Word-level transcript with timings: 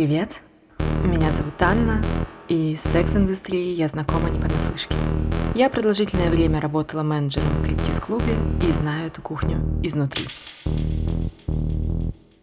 Привет, 0.00 0.40
меня 1.04 1.30
зовут 1.30 1.60
Анна, 1.60 2.02
и 2.48 2.74
с 2.74 2.90
секс-индустрией 2.90 3.74
я 3.74 3.86
знакома 3.86 4.30
не 4.30 4.40
понаслышке. 4.40 4.94
Я 5.54 5.68
продолжительное 5.68 6.30
время 6.30 6.58
работала 6.58 7.02
менеджером 7.02 7.52
в 7.52 7.56
стриптиз-клубе 7.58 8.34
и 8.66 8.72
знаю 8.72 9.08
эту 9.08 9.20
кухню 9.20 9.58
изнутри. 9.82 10.24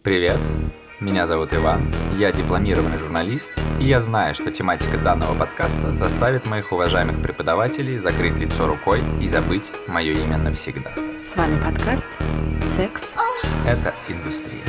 Привет, 0.04 0.38
меня 1.00 1.26
зовут 1.26 1.52
Иван, 1.52 1.92
я 2.20 2.32
дипломированный 2.32 3.00
журналист, 3.00 3.52
и 3.80 3.86
я 3.86 4.02
знаю, 4.02 4.36
что 4.36 4.52
тематика 4.52 5.00
данного 5.00 5.34
подкаста 5.34 5.98
заставит 5.98 6.46
моих 6.46 6.72
уважаемых 6.72 7.24
преподавателей 7.24 7.98
закрыть 7.98 8.36
лицо 8.36 8.68
рукой 8.68 9.02
и 9.20 9.28
забыть 9.28 9.72
мое 9.88 10.14
имя 10.14 10.38
навсегда. 10.38 10.92
С 11.26 11.36
вами 11.36 11.60
подкаст 11.60 12.08
«Секс». 12.62 13.16
Это 13.66 13.96
индустрия. 14.08 14.62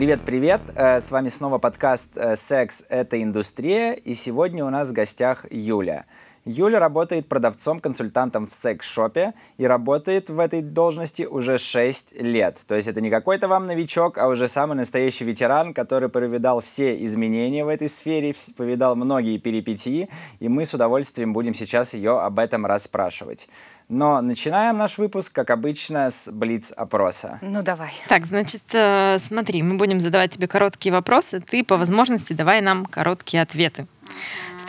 Привет-привет! 0.00 0.62
Э, 0.76 0.98
С 1.02 1.10
вами 1.10 1.28
снова 1.28 1.58
подкаст 1.58 2.16
э, 2.16 2.34
«Секс– 2.34 2.82
это 2.88 3.22
индустрия», 3.22 3.92
и 3.92 4.14
сегодня 4.14 4.64
у 4.64 4.70
нас 4.70 4.88
в 4.88 4.92
гостях 4.94 5.44
Юля. 5.50 6.06
Юля 6.44 6.78
работает 6.78 7.28
продавцом-консультантом 7.28 8.46
в 8.46 8.52
секс-шопе 8.52 9.34
и 9.58 9.66
работает 9.66 10.30
в 10.30 10.38
этой 10.38 10.62
должности 10.62 11.24
уже 11.24 11.58
6 11.58 12.20
лет. 12.20 12.62
То 12.66 12.74
есть 12.74 12.88
это 12.88 13.00
не 13.00 13.10
какой-то 13.10 13.46
вам 13.46 13.66
новичок, 13.66 14.16
а 14.16 14.26
уже 14.26 14.48
самый 14.48 14.74
настоящий 14.74 15.24
ветеран, 15.24 15.74
который 15.74 16.08
повидал 16.08 16.60
все 16.60 17.04
изменения 17.04 17.64
в 17.64 17.68
этой 17.68 17.88
сфере, 17.88 18.34
повидал 18.56 18.96
многие 18.96 19.38
перипетии, 19.38 20.08
и 20.38 20.48
мы 20.48 20.64
с 20.64 20.72
удовольствием 20.72 21.32
будем 21.32 21.52
сейчас 21.52 21.92
ее 21.94 22.18
об 22.20 22.38
этом 22.38 22.64
расспрашивать. 22.64 23.48
Но 23.88 24.20
начинаем 24.22 24.78
наш 24.78 24.98
выпуск, 24.98 25.34
как 25.34 25.50
обычно, 25.50 26.10
с 26.10 26.30
блиц-опроса. 26.30 27.38
Ну 27.42 27.60
давай. 27.62 27.92
Так, 28.08 28.24
значит, 28.24 28.62
э, 28.72 29.18
смотри, 29.18 29.62
мы 29.62 29.76
будем 29.76 30.00
задавать 30.00 30.32
тебе 30.32 30.46
короткие 30.46 30.92
вопросы, 30.92 31.40
ты 31.40 31.64
по 31.64 31.76
возможности 31.76 32.32
давай 32.32 32.60
нам 32.60 32.86
короткие 32.86 33.42
ответы. 33.42 33.86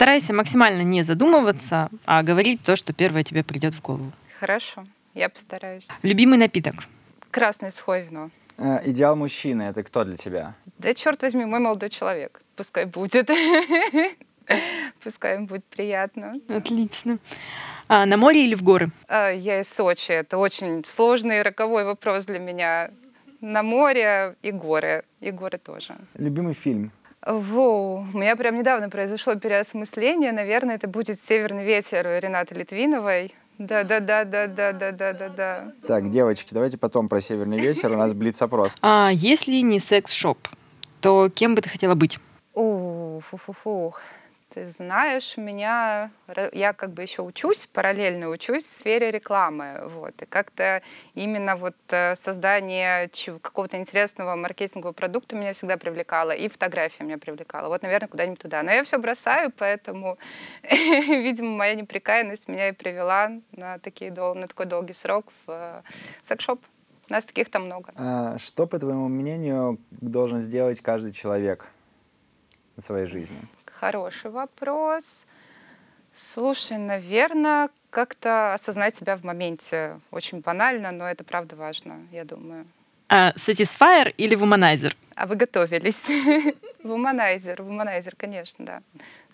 Старайся 0.01 0.33
максимально 0.33 0.81
не 0.81 1.03
задумываться, 1.03 1.89
а 2.07 2.23
говорить 2.23 2.63
то, 2.63 2.75
что 2.75 2.91
первое 2.91 3.23
тебе 3.23 3.43
придет 3.43 3.75
в 3.75 3.83
голову. 3.83 4.11
Хорошо, 4.39 4.83
я 5.13 5.29
постараюсь. 5.29 5.87
Любимый 6.01 6.39
напиток. 6.39 6.73
Красное 7.29 7.69
сухое 7.69 8.05
вино. 8.05 8.31
Э, 8.57 8.79
Идеал 8.89 9.15
мужчины– 9.15 9.61
это 9.69 9.83
кто 9.83 10.03
для 10.03 10.17
тебя? 10.17 10.55
Да 10.79 10.91
черт 10.95 11.21
возьми, 11.21 11.45
мой 11.45 11.59
молодой 11.59 11.91
человек. 11.91 12.41
Пускай 12.55 12.85
будет. 12.85 13.29
Пускай 15.03 15.35
им 15.35 15.45
будет 15.45 15.65
приятно. 15.65 16.33
Отлично. 16.49 17.19
А, 17.87 18.07
на 18.07 18.17
море 18.17 18.45
или 18.45 18.55
в 18.55 18.63
горы? 18.63 18.89
А, 19.07 19.29
Я 19.29 19.61
из 19.61 19.69
Сочи. 19.71 20.13
Это 20.13 20.39
очень 20.39 20.83
сложный 20.83 21.37
и 21.37 21.41
роковой 21.43 21.85
вопрос 21.85 22.25
для 22.25 22.39
меня. 22.39 22.89
На 23.39 23.61
море 23.61 24.35
и 24.41 24.49
горы. 24.49 25.03
И 25.19 25.29
горы 25.29 25.59
тоже. 25.59 25.95
Любимый 26.15 26.55
фильм? 26.55 26.91
Воу, 27.25 28.05
у 28.13 28.17
меня 28.17 28.35
прям 28.35 28.57
недавно 28.57 28.89
произошло 28.89 29.35
переосмысление. 29.35 30.31
Наверное, 30.31 30.75
это 30.75 30.87
будет 30.87 31.19
«Северный 31.19 31.63
ветер» 31.63 32.07
Ренаты 32.19 32.55
Литвиновой. 32.55 33.35
Да-да-да-да-да-да-да-да. 33.59 35.71
Так, 35.85 36.09
девочки, 36.09 36.55
давайте 36.55 36.79
потом 36.79 37.07
про 37.07 37.21
Северный 37.21 37.59
ветер. 37.59 37.91
У 37.91 37.95
нас 37.95 38.15
блиц-опрос. 38.15 38.75
А, 38.81 39.11
если 39.13 39.61
не 39.61 39.79
секс-шоп, 39.79 40.47
то 40.99 41.29
кем 41.29 41.53
бы 41.53 41.61
ты 41.61 41.69
хотела 41.69 41.93
быть? 41.93 42.17
О, 42.55 43.19
фу-фу-фу. 43.29 43.93
Ты 44.53 44.69
знаешь, 44.69 45.37
меня 45.37 46.11
я 46.51 46.73
как 46.73 46.91
бы 46.91 47.01
еще 47.01 47.21
учусь, 47.21 47.69
параллельно 47.71 48.27
учусь 48.27 48.65
в 48.65 48.69
сфере 48.69 49.09
рекламы, 49.09 49.87
вот, 49.87 50.21
и 50.21 50.25
как-то 50.25 50.81
именно 51.13 51.55
вот 51.55 51.75
э, 51.87 52.15
создание 52.15 53.09
какого-то 53.41 53.77
интересного 53.77 54.35
маркетингового 54.35 54.91
продукта 54.91 55.37
меня 55.37 55.53
всегда 55.53 55.77
привлекало, 55.77 56.31
и 56.31 56.49
фотография 56.49 57.05
меня 57.05 57.17
привлекала. 57.17 57.69
Вот, 57.69 57.81
наверное, 57.81 58.09
куда-нибудь 58.09 58.39
туда. 58.39 58.61
Но 58.61 58.71
я 58.71 58.83
все 58.83 58.97
бросаю, 58.97 59.53
поэтому, 59.57 60.17
видимо, 60.63 61.51
моя 61.51 61.75
неприкаянность 61.75 62.49
меня 62.49 62.67
и 62.67 62.73
привела 62.73 63.31
на, 63.53 63.79
такие 63.79 64.11
дол- 64.11 64.35
на 64.35 64.47
такой 64.47 64.65
долгий 64.65 64.93
срок 64.93 65.27
в 65.45 65.51
э, 65.51 65.81
секс-шоп. 66.23 66.59
У 67.09 67.13
нас 67.13 67.23
таких 67.23 67.49
там 67.49 67.67
много. 67.67 67.93
А, 67.95 68.37
Что, 68.37 68.67
по 68.67 68.77
твоему 68.79 69.07
мнению, 69.07 69.79
должен 69.91 70.41
сделать 70.41 70.81
каждый 70.81 71.13
человек 71.13 71.67
в 72.75 72.81
своей 72.81 73.05
жизни? 73.05 73.39
Хороший 73.81 74.29
вопрос. 74.29 75.25
Слушай, 76.13 76.77
наверное, 76.77 77.69
как-то 77.89 78.53
осознать 78.53 78.95
себя 78.95 79.17
в 79.17 79.23
моменте. 79.23 79.99
Очень 80.11 80.41
банально, 80.41 80.91
но 80.91 81.09
это 81.09 81.23
правда 81.23 81.55
важно, 81.55 81.99
я 82.11 82.23
думаю. 82.23 82.67
А, 83.09 83.31
Satisfyer 83.31 84.13
или 84.17 84.37
Womanizer? 84.37 84.95
А 85.15 85.25
вы 85.25 85.35
готовились? 85.35 85.97
Вуманайзер, 86.83 87.63
вуманайзер, 87.63 88.15
конечно, 88.15 88.63
да. 88.63 88.83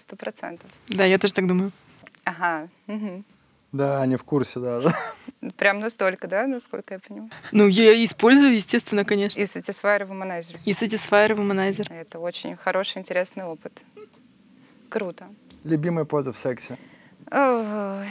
Сто 0.02 0.16
процентов. 0.16 0.72
Да, 0.88 1.03
я 1.03 1.18
тоже 1.18 1.34
так 1.34 1.46
думаю. 1.46 1.74
Ага. 2.24 2.69
Да, 3.74 4.06
не 4.06 4.16
в 4.16 4.24
курсе 4.24 4.62
даже. 4.62 4.88
Прям 5.58 5.81
настолько, 5.81 6.28
да, 6.29 6.47
насколько 6.47 6.94
я 6.94 7.00
понимаю? 7.02 7.31
Ну, 7.52 7.68
я 7.68 8.02
использую, 8.02 8.56
естественно, 8.56 9.03
конечно. 9.03 9.41
И 9.41 9.44
Satisfyer, 9.44 10.03
и 10.03 10.06
вуманайзер. 10.06 10.56
И 10.64 10.72
Satisfyer, 10.72 11.34
и 11.34 11.35
Womanizer. 11.35 11.94
Это 11.94 12.19
очень 12.19 12.56
хороший, 12.56 13.00
интересный 13.00 13.44
опыт. 13.44 13.74
Круто. 14.90 15.28
Любимая 15.64 16.06
поза 16.06 16.31
в 16.31 16.38
сексе? 16.38 16.78
Ой, 17.31 18.08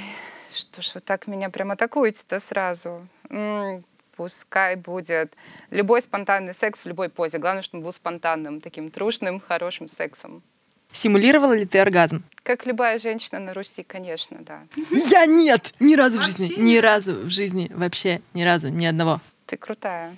что 0.55 0.83
ж 0.83 0.93
вы 0.95 1.01
так 1.01 1.27
меня 1.27 1.49
прям 1.51 1.71
атакуете-то 1.71 2.41
сразу? 2.41 3.07
М, 3.31 3.85
Пускай 4.17 4.77
будет 4.77 5.35
любой 5.71 6.01
спонтанный 6.01 6.55
секс 6.55 6.81
в 6.81 6.87
любой 6.87 7.11
позе. 7.11 7.37
Главное, 7.37 7.63
чтобы 7.63 7.81
он 7.81 7.85
был 7.85 7.93
спонтанным, 7.93 8.63
таким 8.63 8.91
трушным, 8.91 9.41
хорошим 9.41 9.91
сексом. 9.91 10.43
Симулировала 10.91 11.53
ли 11.53 11.67
ты 11.67 11.79
оргазм? 11.79 12.23
Как 12.43 12.65
любая 12.65 12.99
женщина 12.99 13.39
на 13.41 13.53
Руси, 13.53 13.83
конечно, 13.83 14.39
да. 14.41 14.63
Я 14.91 15.27
нет! 15.27 15.75
Ни 15.81 15.95
разу 15.97 16.19
в 16.19 16.23
жизни. 16.23 16.55
Ни 16.57 16.79
разу 16.79 17.13
в 17.13 17.29
жизни. 17.31 17.71
Вообще 17.75 18.23
ни 18.33 18.43
разу. 18.43 18.69
Ни 18.71 18.87
одного. 18.87 19.21
Ты 19.45 19.59
крутая. 19.59 20.17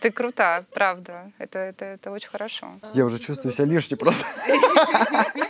Ты 0.00 0.10
крута, 0.10 0.64
правда. 0.72 1.30
Это, 1.38 1.58
это, 1.58 1.84
это 1.84 2.10
очень 2.10 2.28
хорошо. 2.28 2.68
Я 2.94 3.04
уже 3.04 3.18
чувствую 3.18 3.52
себя 3.52 3.66
лишней 3.66 3.98
просто. 3.98 4.24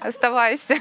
Оставайся. 0.00 0.76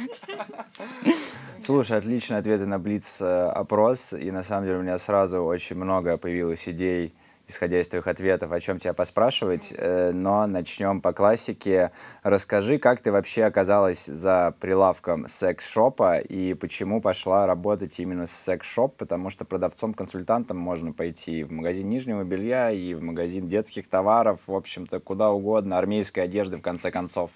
Слушай, 1.59 1.97
отличные 1.97 2.39
ответы 2.39 2.65
на 2.65 2.77
Блиц-опрос. 2.77 4.13
И 4.13 4.29
на 4.31 4.43
самом 4.43 4.65
деле 4.65 4.77
у 4.77 4.81
меня 4.81 4.97
сразу 4.97 5.41
очень 5.43 5.75
много 5.75 6.17
появилось 6.17 6.67
идей, 6.67 7.15
исходя 7.47 7.79
из 7.79 7.87
твоих 7.87 8.05
ответов, 8.07 8.51
о 8.51 8.59
чем 8.59 8.77
тебя 8.77 8.93
поспрашивать. 8.93 9.73
Э, 9.75 10.11
Но 10.13 10.45
начнем 10.47 11.01
по 11.01 11.13
классике. 11.13 11.91
Расскажи, 12.23 12.77
как 12.77 13.01
ты 13.01 13.11
вообще 13.11 13.45
оказалась 13.45 14.05
за 14.05 14.53
прилавком 14.59 15.27
секс-шопа 15.27 16.19
и 16.19 16.53
почему 16.53 17.01
пошла 17.01 17.47
работать 17.47 17.99
именно 17.99 18.27
с 18.27 18.31
секс-шоп, 18.31 18.97
потому 18.97 19.29
что 19.29 19.45
продавцом-консультантом 19.45 20.57
можно 20.57 20.91
пойти 20.91 21.43
в 21.43 21.51
магазин 21.51 21.89
нижнего 21.89 22.23
белья 22.23 22.69
и 22.69 22.93
в 22.93 23.01
магазин 23.01 23.47
детских 23.47 23.87
товаров, 23.87 24.41
в 24.45 24.53
общем-то, 24.53 24.99
куда 24.99 25.31
угодно, 25.31 25.77
армейской 25.77 26.23
одежды, 26.23 26.57
в 26.57 26.61
конце 26.61 26.91
концов. 26.91 27.31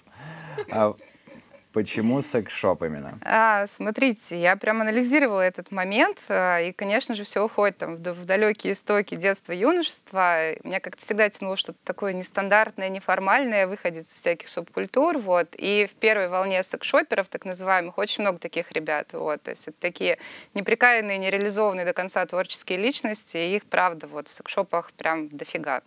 Почему 1.72 2.20
секс-шоп 2.20 2.82
именно? 2.82 3.16
А, 3.22 3.66
смотрите, 3.68 4.40
я 4.40 4.56
прям 4.56 4.80
анализировала 4.80 5.40
этот 5.40 5.70
момент, 5.70 6.24
а, 6.28 6.58
и, 6.58 6.72
конечно 6.72 7.14
же, 7.14 7.22
все 7.22 7.44
уходит 7.44 7.78
там, 7.78 7.96
в, 7.96 8.24
далекие 8.24 8.72
истоки 8.72 9.14
детства, 9.14 9.52
юношества. 9.52 10.52
Меня 10.64 10.80
как-то 10.80 11.04
всегда 11.04 11.30
тянуло 11.30 11.56
что-то 11.56 11.78
такое 11.84 12.12
нестандартное, 12.12 12.88
неформальное, 12.88 13.68
выходит 13.68 14.04
из 14.04 14.08
всяких 14.08 14.48
субкультур, 14.48 15.18
вот. 15.18 15.54
И 15.56 15.86
в 15.86 15.94
первой 15.94 16.28
волне 16.28 16.60
секс-шоперов, 16.64 17.28
так 17.28 17.44
называемых, 17.44 17.98
очень 17.98 18.22
много 18.22 18.38
таких 18.38 18.72
ребят, 18.72 19.12
вот. 19.12 19.40
То 19.42 19.52
есть 19.52 19.68
это 19.68 19.76
такие 19.78 20.18
неприкаянные, 20.54 21.18
нереализованные 21.18 21.86
до 21.86 21.92
конца 21.92 22.26
творческие 22.26 22.78
личности, 22.78 23.36
и 23.36 23.56
их, 23.56 23.64
правда, 23.64 24.08
вот 24.08 24.28
в 24.28 24.32
секс-шопах 24.32 24.90
прям 24.92 25.28
дофига. 25.28 25.82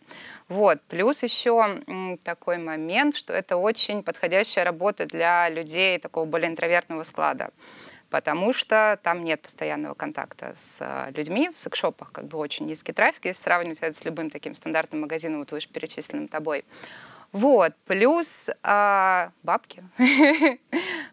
Вот. 0.53 0.81
Плюс 0.87 1.23
еще 1.23 1.81
такой 2.23 2.59
момент, 2.59 3.15
что 3.15 3.33
это 3.33 3.57
очень 3.57 4.03
подходящая 4.03 4.63
работа 4.63 5.07
для 5.07 5.49
людей 5.49 5.97
такого 5.97 6.25
более 6.25 6.51
интровертного 6.51 7.03
склада 7.03 7.49
потому 8.11 8.53
что 8.53 8.99
там 9.01 9.23
нет 9.23 9.41
постоянного 9.41 9.95
контакта 9.95 10.53
с 10.55 10.77
а, 10.79 11.09
людьми. 11.15 11.49
В 11.51 11.57
секшопах 11.57 12.11
как 12.11 12.25
бы 12.25 12.37
очень 12.37 12.67
низкий 12.67 12.93
трафик, 12.93 13.25
если 13.25 13.41
сравнивать 13.41 13.79
это 13.81 13.97
с 13.97 14.05
любым 14.05 14.29
таким 14.29 14.53
стандартным 14.53 15.01
магазином, 15.01 15.39
вот 15.39 15.51
вышеперечисленным 15.51 16.27
тобой. 16.27 16.63
Вот, 17.31 17.73
плюс 17.87 18.51
а, 18.61 19.31
бабки. 19.41 19.83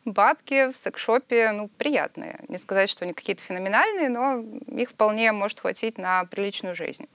бабки 0.04 0.70
в 0.70 0.76
секшопе, 0.76 1.52
ну, 1.52 1.68
приятные. 1.68 2.40
Не 2.48 2.58
сказать, 2.58 2.90
что 2.90 3.06
они 3.06 3.14
какие-то 3.14 3.42
феноменальные, 3.44 4.10
но 4.10 4.44
их 4.66 4.90
вполне 4.90 5.32
может 5.32 5.60
хватить 5.60 5.96
на 5.96 6.26
приличную 6.26 6.74
жизнь. 6.74 7.08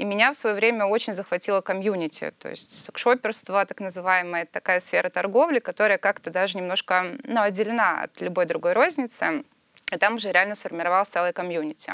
И 0.00 0.04
меня 0.04 0.32
в 0.32 0.36
свое 0.38 0.56
время 0.56 0.86
очень 0.86 1.12
захватило 1.12 1.60
комьюнити. 1.60 2.32
То 2.38 2.48
есть 2.48 2.86
секшоперство, 2.86 3.66
так 3.66 3.80
называемая, 3.80 4.46
такая 4.46 4.80
сфера 4.80 5.10
торговли, 5.10 5.58
которая 5.58 5.98
как-то 5.98 6.30
даже 6.30 6.56
немножко 6.56 7.18
ну, 7.24 7.42
отделена 7.42 8.04
от 8.04 8.18
любой 8.22 8.46
другой 8.46 8.72
розницы. 8.72 9.44
И 9.92 9.98
там 9.98 10.14
уже 10.14 10.32
реально 10.32 10.54
сформировался 10.54 11.12
целый 11.12 11.34
комьюнити. 11.34 11.92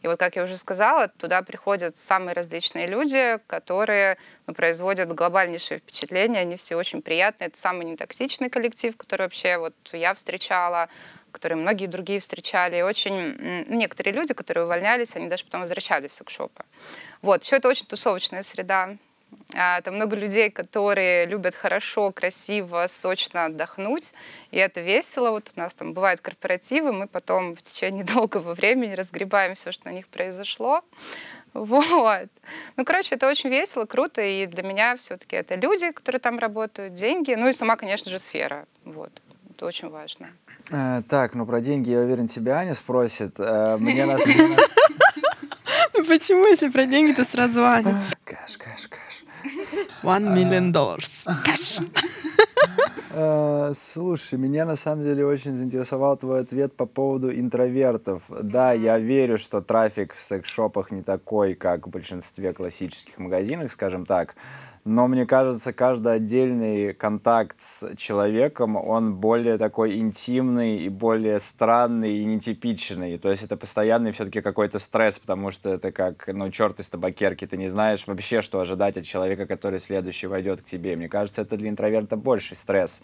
И 0.00 0.06
вот, 0.06 0.18
как 0.18 0.36
я 0.36 0.44
уже 0.44 0.56
сказала, 0.56 1.08
туда 1.08 1.42
приходят 1.42 1.98
самые 1.98 2.32
различные 2.32 2.86
люди, 2.86 3.38
которые 3.46 4.16
ну, 4.46 4.54
производят 4.54 5.12
глобальнейшее 5.12 5.80
впечатление. 5.80 6.40
Они 6.40 6.56
все 6.56 6.76
очень 6.76 7.02
приятные. 7.02 7.48
Это 7.48 7.58
самый 7.58 7.84
нетоксичный 7.84 8.48
коллектив, 8.48 8.96
который 8.96 9.22
вообще 9.22 9.58
вот 9.58 9.74
я 9.92 10.14
встречала 10.14 10.88
которые 11.32 11.58
многие 11.58 11.86
другие 11.86 12.20
встречали. 12.20 12.76
И 12.76 12.82
очень 12.82 13.64
некоторые 13.68 14.14
люди, 14.14 14.34
которые 14.34 14.64
увольнялись, 14.64 15.16
они 15.16 15.28
даже 15.28 15.44
потом 15.44 15.62
возвращались 15.62 16.10
в 16.10 16.14
секшопы. 16.14 16.64
Вот. 17.22 17.42
Все 17.42 17.56
это 17.56 17.68
очень 17.68 17.86
тусовочная 17.86 18.42
среда. 18.42 18.96
А, 19.54 19.80
там 19.82 19.96
много 19.96 20.16
людей, 20.16 20.50
которые 20.50 21.26
любят 21.26 21.54
хорошо, 21.54 22.10
красиво, 22.10 22.86
сочно 22.86 23.46
отдохнуть, 23.46 24.12
и 24.50 24.58
это 24.58 24.80
весело. 24.80 25.30
Вот 25.30 25.50
у 25.56 25.60
нас 25.60 25.74
там 25.74 25.92
бывают 25.92 26.20
корпоративы, 26.20 26.92
мы 26.92 27.06
потом 27.06 27.54
в 27.56 27.62
течение 27.62 28.04
долгого 28.14 28.54
времени 28.54 28.94
разгребаем 28.94 29.54
все, 29.54 29.72
что 29.72 29.88
на 29.88 29.92
них 29.92 30.08
произошло. 30.08 30.82
Вот. 31.54 32.28
Ну, 32.76 32.84
короче, 32.84 33.14
это 33.14 33.28
очень 33.28 33.50
весело, 33.50 33.84
круто, 33.84 34.22
и 34.22 34.46
для 34.46 34.62
меня 34.62 34.96
все-таки 34.96 35.36
это 35.36 35.54
люди, 35.54 35.90
которые 35.92 36.20
там 36.20 36.38
работают, 36.38 36.94
деньги, 36.94 37.34
ну 37.34 37.48
и 37.48 37.52
сама, 37.52 37.76
конечно 37.76 38.10
же, 38.10 38.18
сфера. 38.18 38.66
Вот. 38.84 39.12
Это 39.62 39.68
очень 39.68 39.90
важно. 39.90 40.26
Э, 40.72 41.02
так, 41.08 41.36
ну 41.36 41.46
про 41.46 41.60
деньги, 41.60 41.90
я 41.90 42.00
уверен, 42.00 42.26
тебя 42.26 42.56
Аня 42.56 42.74
спросит. 42.74 43.36
Э, 43.38 43.76
мне 43.78 44.06
нас... 44.06 44.20
Ну 45.94 46.04
почему, 46.04 46.44
если 46.48 46.68
про 46.68 46.84
деньги, 46.84 47.12
то 47.12 47.24
сразу 47.24 47.64
Аня? 47.64 47.94
Кэш, 48.24 48.58
кэш, 48.58 48.88
кэш. 48.88 49.24
One 50.02 50.34
million 50.34 50.72
dollars. 50.72 51.28
Э, 53.14 53.74
слушай, 53.76 54.38
меня 54.38 54.64
на 54.64 54.74
самом 54.74 55.04
деле 55.04 55.26
очень 55.26 55.54
заинтересовал 55.54 56.16
твой 56.16 56.40
ответ 56.40 56.74
по 56.74 56.86
поводу 56.86 57.30
интровертов. 57.30 58.22
Да, 58.42 58.72
я 58.72 58.98
верю, 58.98 59.36
что 59.36 59.60
трафик 59.60 60.14
в 60.14 60.20
секс-шопах 60.20 60.90
не 60.90 61.02
такой, 61.02 61.54
как 61.54 61.86
в 61.86 61.90
большинстве 61.90 62.54
классических 62.54 63.18
магазинов, 63.18 63.70
скажем 63.70 64.06
так 64.06 64.34
но 64.84 65.06
мне 65.06 65.26
кажется, 65.26 65.72
каждый 65.72 66.14
отдельный 66.14 66.92
контакт 66.92 67.60
с 67.60 67.94
человеком, 67.96 68.76
он 68.76 69.14
более 69.14 69.56
такой 69.56 69.98
интимный 69.98 70.78
и 70.78 70.88
более 70.88 71.38
странный 71.38 72.18
и 72.18 72.24
нетипичный. 72.24 73.16
То 73.18 73.30
есть 73.30 73.44
это 73.44 73.56
постоянный 73.56 74.10
все-таки 74.10 74.40
какой-то 74.40 74.80
стресс, 74.80 75.20
потому 75.20 75.52
что 75.52 75.70
это 75.70 75.92
как, 75.92 76.26
ну, 76.26 76.50
черт 76.50 76.80
из 76.80 76.90
табакерки, 76.90 77.46
ты 77.46 77.56
не 77.56 77.68
знаешь 77.68 78.06
вообще, 78.06 78.42
что 78.42 78.58
ожидать 78.58 78.96
от 78.96 79.04
человека, 79.04 79.46
который 79.46 79.78
следующий 79.78 80.26
войдет 80.26 80.62
к 80.62 80.64
тебе. 80.64 80.96
Мне 80.96 81.08
кажется, 81.08 81.42
это 81.42 81.56
для 81.56 81.70
интроверта 81.70 82.16
больший 82.16 82.56
стресс. 82.56 83.02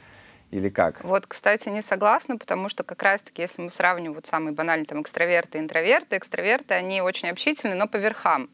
Или 0.50 0.70
как? 0.70 1.04
Вот, 1.04 1.26
кстати, 1.26 1.68
не 1.68 1.82
согласна, 1.82 2.38
потому 2.38 2.70
что 2.70 2.82
как 2.82 3.02
раз-таки, 3.02 3.42
если 3.42 3.60
мы 3.60 3.70
сравним 3.70 4.14
вот 4.14 4.24
самые 4.24 4.54
банальные 4.54 4.86
там 4.86 5.02
экстраверты 5.02 5.58
и 5.58 5.60
интроверты, 5.60 6.16
экстраверты, 6.16 6.72
они 6.72 7.02
очень 7.02 7.28
общительны, 7.28 7.74
но 7.74 7.86
по 7.86 7.98
верхам. 7.98 8.48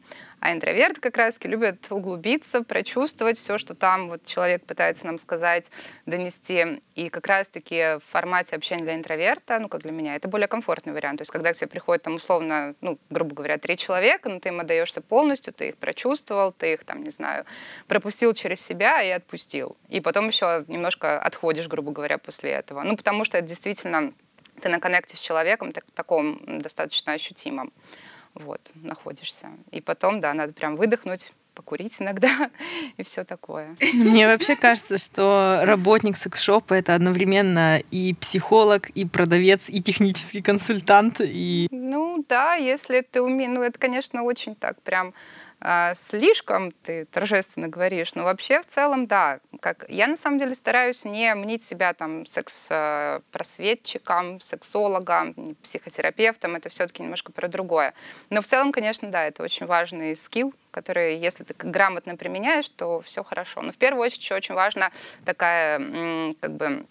А 0.45 0.53
интроверты 0.53 1.01
как 1.01 1.17
раз 1.17 1.39
любят 1.41 1.87
углубиться, 1.89 2.61
прочувствовать 2.61 3.39
все, 3.39 3.57
что 3.57 3.73
там 3.73 4.09
вот 4.09 4.27
человек 4.27 4.63
пытается 4.63 5.07
нам 5.07 5.17
сказать, 5.17 5.71
донести. 6.05 6.83
И 6.93 7.09
как 7.09 7.25
раз-таки 7.25 7.97
в 7.97 8.03
формате 8.11 8.55
общения 8.55 8.83
для 8.83 8.93
интроверта, 8.93 9.57
ну, 9.57 9.69
как 9.69 9.81
для 9.81 9.91
меня, 9.91 10.15
это 10.15 10.27
более 10.27 10.47
комфортный 10.47 10.93
вариант. 10.93 11.17
То 11.17 11.21
есть, 11.23 11.31
когда 11.31 11.51
к 11.51 11.55
тебе 11.55 11.65
приходит 11.65 12.03
там 12.03 12.13
условно, 12.13 12.75
ну, 12.81 12.99
грубо 13.09 13.33
говоря, 13.33 13.57
три 13.57 13.75
человека, 13.75 14.29
но 14.29 14.39
ты 14.39 14.49
им 14.49 14.59
отдаешься 14.59 15.01
полностью, 15.01 15.51
ты 15.51 15.69
их 15.69 15.77
прочувствовал, 15.77 16.51
ты 16.51 16.73
их 16.73 16.83
там, 16.83 17.01
не 17.01 17.09
знаю, 17.09 17.45
пропустил 17.87 18.31
через 18.35 18.63
себя 18.63 19.01
и 19.01 19.09
отпустил. 19.09 19.75
И 19.89 19.99
потом 19.99 20.27
еще 20.27 20.63
немножко 20.67 21.17
отходишь, 21.17 21.67
грубо 21.67 21.91
говоря, 21.91 22.19
после 22.19 22.51
этого. 22.51 22.83
Ну, 22.83 22.95
потому 22.95 23.25
что 23.25 23.39
это 23.39 23.47
действительно 23.47 24.13
ты 24.61 24.69
на 24.69 24.79
коннекте 24.79 25.17
с 25.17 25.19
человеком 25.19 25.71
так, 25.71 25.85
таком 25.95 26.39
достаточно 26.61 27.13
ощутимом 27.13 27.73
вот, 28.35 28.61
находишься. 28.75 29.49
И 29.71 29.81
потом, 29.81 30.19
да, 30.19 30.33
надо 30.33 30.53
прям 30.53 30.75
выдохнуть, 30.75 31.31
покурить 31.55 31.95
иногда 31.99 32.51
и 32.97 33.03
все 33.03 33.23
такое. 33.23 33.75
Мне 33.93 34.27
вообще 34.27 34.55
кажется, 34.55 34.97
что 34.97 35.61
работник 35.63 36.17
секс-шопа— 36.17 36.73
это 36.75 36.93
одновременно 36.93 37.79
и 37.91 38.13
психолог, 38.13 38.89
и 38.89 39.05
продавец, 39.05 39.69
и 39.69 39.81
технический 39.81 40.41
консультант, 40.41 41.21
и... 41.21 41.67
Ну 41.71 42.23
да, 42.27 42.55
если 42.55 43.01
ты 43.01 43.21
умеешь... 43.21 43.51
Ну 43.51 43.63
это, 43.63 43.79
конечно, 43.79 44.23
очень 44.23 44.55
так 44.55 44.81
прям 44.81 45.13
слишком 45.95 46.71
ты 46.71 47.05
торжественно 47.05 47.67
говоришь, 47.67 48.15
но 48.15 48.23
вообще 48.23 48.61
в 48.61 48.67
целом, 48.67 49.07
да, 49.07 49.39
как 49.61 49.85
я 49.89 50.07
на 50.07 50.15
самом 50.15 50.39
деле 50.39 50.53
стараюсь 50.53 51.05
не 51.05 51.33
мнить 51.33 51.63
себя 51.63 51.93
там 51.93 52.25
секс-просветчиком, 52.25 54.39
сексологом, 54.41 55.55
психотерапевтом, 55.63 56.55
это 56.55 56.69
все-таки 56.69 57.03
немножко 57.03 57.31
про 57.31 57.47
другое. 57.47 57.93
Но 58.29 58.41
в 58.41 58.45
целом, 58.45 58.71
конечно, 58.71 59.09
да, 59.09 59.23
это 59.23 59.43
очень 59.43 59.65
важный 59.65 60.15
скилл, 60.15 60.53
который, 60.71 61.17
если 61.17 61.43
ты 61.43 61.55
грамотно 61.57 62.15
применяешь, 62.15 62.69
то 62.69 63.01
все 63.01 63.23
хорошо. 63.23 63.61
Но 63.61 63.71
в 63.71 63.77
первую 63.77 64.03
очередь 64.03 64.31
очень 64.31 64.55
важна 64.55 64.91
такая, 65.23 65.79
как 66.39 66.51
бы, 66.51 66.85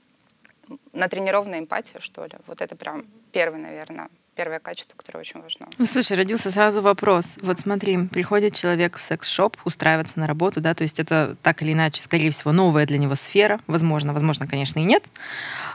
натренированная 0.93 1.61
эмпатия, 1.61 2.01
что 2.01 2.25
ли. 2.25 2.33
Вот 2.47 2.63
это 2.63 2.77
прям 2.77 3.07
первый, 3.33 3.61
наверное, 3.61 4.09
первое 4.35 4.59
качество, 4.59 4.97
которое 4.97 5.21
очень 5.21 5.41
важно. 5.41 5.69
Ну, 5.79 5.87
слушай, 5.87 6.17
родился 6.17 6.51
сразу 6.51 6.83
вопрос. 6.83 7.39
Вот 7.43 7.59
смотри, 7.59 8.07
приходит 8.09 8.55
человек 8.55 8.97
в 8.97 9.03
секс-шоп 9.03 9.57
устраиваться 9.65 10.19
на 10.19 10.27
работу, 10.27 10.61
да, 10.61 10.75
то 10.75 10.83
есть 10.83 11.01
это 11.01 11.37
так 11.43 11.63
или 11.63 11.73
иначе, 11.73 12.03
скорее 12.03 12.31
всего, 12.31 12.53
новая 12.53 12.87
для 12.87 12.99
него 12.99 13.15
сфера, 13.15 13.59
возможно, 13.67 14.13
возможно, 14.13 14.47
конечно, 14.47 14.81
и 14.81 14.85
нет. 14.85 15.05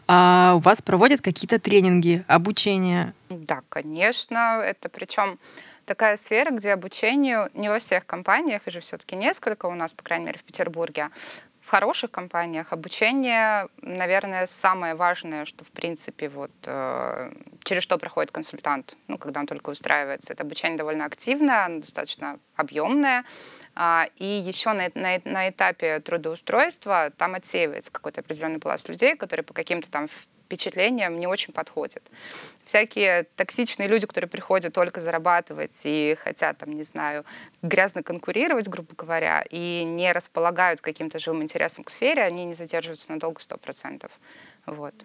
А 0.08 0.54
у 0.56 0.60
вас 0.60 0.82
проводят 0.82 1.22
какие-то 1.22 1.60
тренинги, 1.60 2.24
обучение? 2.28 3.14
Да, 3.30 3.62
конечно. 3.70 4.62
Это 4.64 4.90
причем 4.90 5.40
такая 5.86 6.18
сфера, 6.18 6.52
где 6.52 6.74
обучению 6.74 7.50
не 7.54 7.70
во 7.70 7.80
всех 7.80 8.06
компаниях, 8.06 8.62
и 8.68 8.72
же 8.72 8.80
все-таки 8.80 9.16
несколько 9.16 9.66
у 9.66 9.74
нас, 9.74 9.92
по 9.92 10.04
крайней 10.04 10.26
мере, 10.26 10.38
в 10.38 10.44
Петербурге, 10.44 11.10
в 11.70 11.72
хороших 11.72 12.10
компаниях 12.10 12.74
обучение, 12.74 13.68
наверное, 13.84 14.48
самое 14.48 14.96
важное, 14.96 15.46
что, 15.46 15.64
в 15.64 15.68
принципе, 15.68 16.28
вот 16.28 16.50
э, 16.66 17.32
через 17.64 17.84
что 17.84 18.00
проходит 18.00 18.32
консультант, 18.32 18.96
ну, 19.08 19.20
когда 19.20 19.42
он 19.42 19.46
только 19.46 19.70
устраивается. 19.70 20.34
Это 20.34 20.42
обучение 20.42 20.80
довольно 20.80 21.06
активное, 21.06 21.66
оно 21.66 21.82
достаточно 21.82 22.40
объемное. 22.56 23.24
А, 23.76 24.08
и 24.16 24.26
еще 24.26 24.74
на, 24.74 24.90
на, 24.96 25.22
на 25.26 25.50
этапе 25.50 26.00
трудоустройства 26.00 27.12
там 27.16 27.36
отсеивается 27.36 27.92
какой-то 27.92 28.22
определенный 28.22 28.60
пласт 28.60 28.90
людей, 28.90 29.16
которые 29.16 29.44
по 29.44 29.54
каким-то 29.54 29.92
там 29.92 30.08
впечатлениям 30.50 31.20
не 31.20 31.28
очень 31.28 31.54
подходят. 31.54 32.02
Всякие 32.66 33.26
токсичные 33.36 33.88
люди, 33.88 34.08
которые 34.08 34.28
приходят 34.28 34.74
только 34.74 35.00
зарабатывать 35.00 35.80
и 35.84 36.18
хотят, 36.24 36.58
там, 36.58 36.74
не 36.74 36.84
знаю, 36.84 37.24
грязно 37.62 38.02
конкурировать, 38.02 38.68
грубо 38.68 38.96
говоря, 38.98 39.46
и 39.52 39.84
не 39.84 40.12
располагают 40.12 40.82
каким-то 40.82 41.20
живым 41.20 41.44
интересом 41.44 41.84
к 41.84 41.92
сфере, 41.92 42.24
они 42.24 42.46
не 42.46 42.56
задерживаются 42.56 43.12
надолго 43.12 43.40
100%. 43.40 44.10
Вот. 44.66 44.96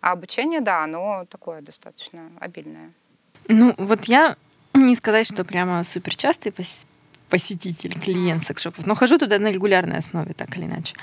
А 0.00 0.12
обучение, 0.12 0.60
да, 0.60 0.84
оно 0.84 1.26
такое 1.28 1.60
достаточно 1.60 2.30
обильное. 2.38 2.92
Ну, 3.48 3.74
вот 3.76 4.04
я 4.04 4.36
не 4.74 4.94
сказать, 4.94 5.26
что 5.26 5.44
прямо 5.44 5.82
супер 5.82 6.14
частый 6.14 6.54
посетитель, 7.30 7.98
клиент 7.98 8.44
секшопов, 8.44 8.86
но 8.86 8.94
хожу 8.94 9.18
туда 9.18 9.40
на 9.40 9.50
регулярной 9.50 9.98
основе, 9.98 10.34
так 10.34 10.56
или 10.56 10.66
иначе. 10.66 10.94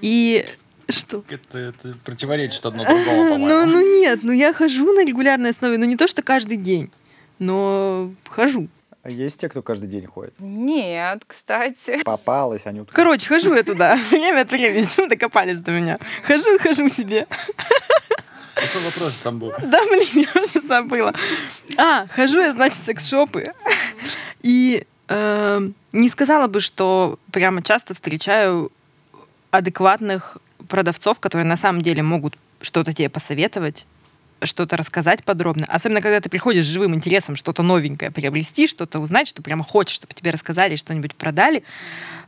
И 0.00 0.44
что? 0.88 1.24
Это, 1.28 1.58
это 1.58 1.94
противоречит 2.04 2.64
одно 2.64 2.84
другому, 2.84 3.04
по-моему. 3.30 3.46
Ну, 3.46 3.66
ну 3.66 4.00
нет, 4.00 4.20
ну 4.22 4.32
я 4.32 4.52
хожу 4.52 4.92
на 4.92 5.04
регулярной 5.04 5.50
основе, 5.50 5.78
ну 5.78 5.84
не 5.84 5.96
то, 5.96 6.08
что 6.08 6.22
каждый 6.22 6.56
день, 6.56 6.90
но 7.38 8.12
хожу. 8.28 8.68
А 9.02 9.10
есть 9.10 9.40
те, 9.40 9.48
кто 9.48 9.62
каждый 9.62 9.88
день 9.88 10.06
ходит? 10.06 10.32
Нет, 10.38 11.24
кстати. 11.26 12.02
Попалась, 12.04 12.66
Анютка. 12.66 12.94
Короче, 12.94 13.26
хожу 13.26 13.52
я 13.52 13.64
туда. 13.64 13.96
Время 14.10 14.42
от 14.42 14.52
времени. 14.52 14.84
Почему 14.84 15.08
докопались 15.08 15.60
до 15.60 15.72
меня? 15.72 15.98
Хожу, 16.22 16.56
хожу 16.60 16.88
себе. 16.88 17.26
Что 18.62 18.78
вопрос 18.78 19.18
там 19.18 19.40
был? 19.40 19.52
Да, 19.60 19.80
блин, 19.86 20.26
я 20.34 20.40
уже 20.40 20.60
забыла. 20.60 21.12
А, 21.78 22.06
хожу 22.06 22.40
я, 22.40 22.52
значит, 22.52 22.78
в 22.78 22.84
секс-шопы. 22.84 23.52
И 24.42 24.86
э, 25.08 25.68
не 25.90 26.08
сказала 26.08 26.46
бы, 26.46 26.60
что 26.60 27.18
прямо 27.32 27.60
часто 27.60 27.94
встречаю 27.94 28.70
адекватных 29.50 30.38
продавцов, 30.72 31.20
которые 31.20 31.44
на 31.44 31.58
самом 31.58 31.82
деле 31.82 32.02
могут 32.02 32.38
что-то 32.62 32.94
тебе 32.94 33.10
посоветовать, 33.10 33.86
что-то 34.42 34.78
рассказать 34.78 35.22
подробно. 35.22 35.66
Особенно, 35.68 36.00
когда 36.00 36.18
ты 36.18 36.30
приходишь 36.30 36.64
с 36.64 36.68
живым 36.68 36.94
интересом 36.94 37.36
что-то 37.36 37.62
новенькое 37.62 38.10
приобрести, 38.10 38.66
что-то 38.66 38.98
узнать, 38.98 39.28
что 39.28 39.42
прямо 39.42 39.64
хочешь, 39.64 39.96
чтобы 39.96 40.14
тебе 40.14 40.30
рассказали, 40.30 40.76
что-нибудь 40.76 41.14
продали. 41.14 41.62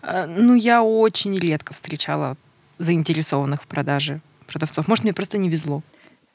Э, 0.02 0.26
ну, 0.26 0.54
я 0.54 0.82
очень 0.82 1.38
редко 1.38 1.72
встречала 1.72 2.36
заинтересованных 2.76 3.62
в 3.62 3.66
продаже 3.66 4.20
продавцов. 4.46 4.88
Может, 4.88 5.04
мне 5.04 5.14
просто 5.14 5.38
не 5.38 5.48
везло. 5.48 5.82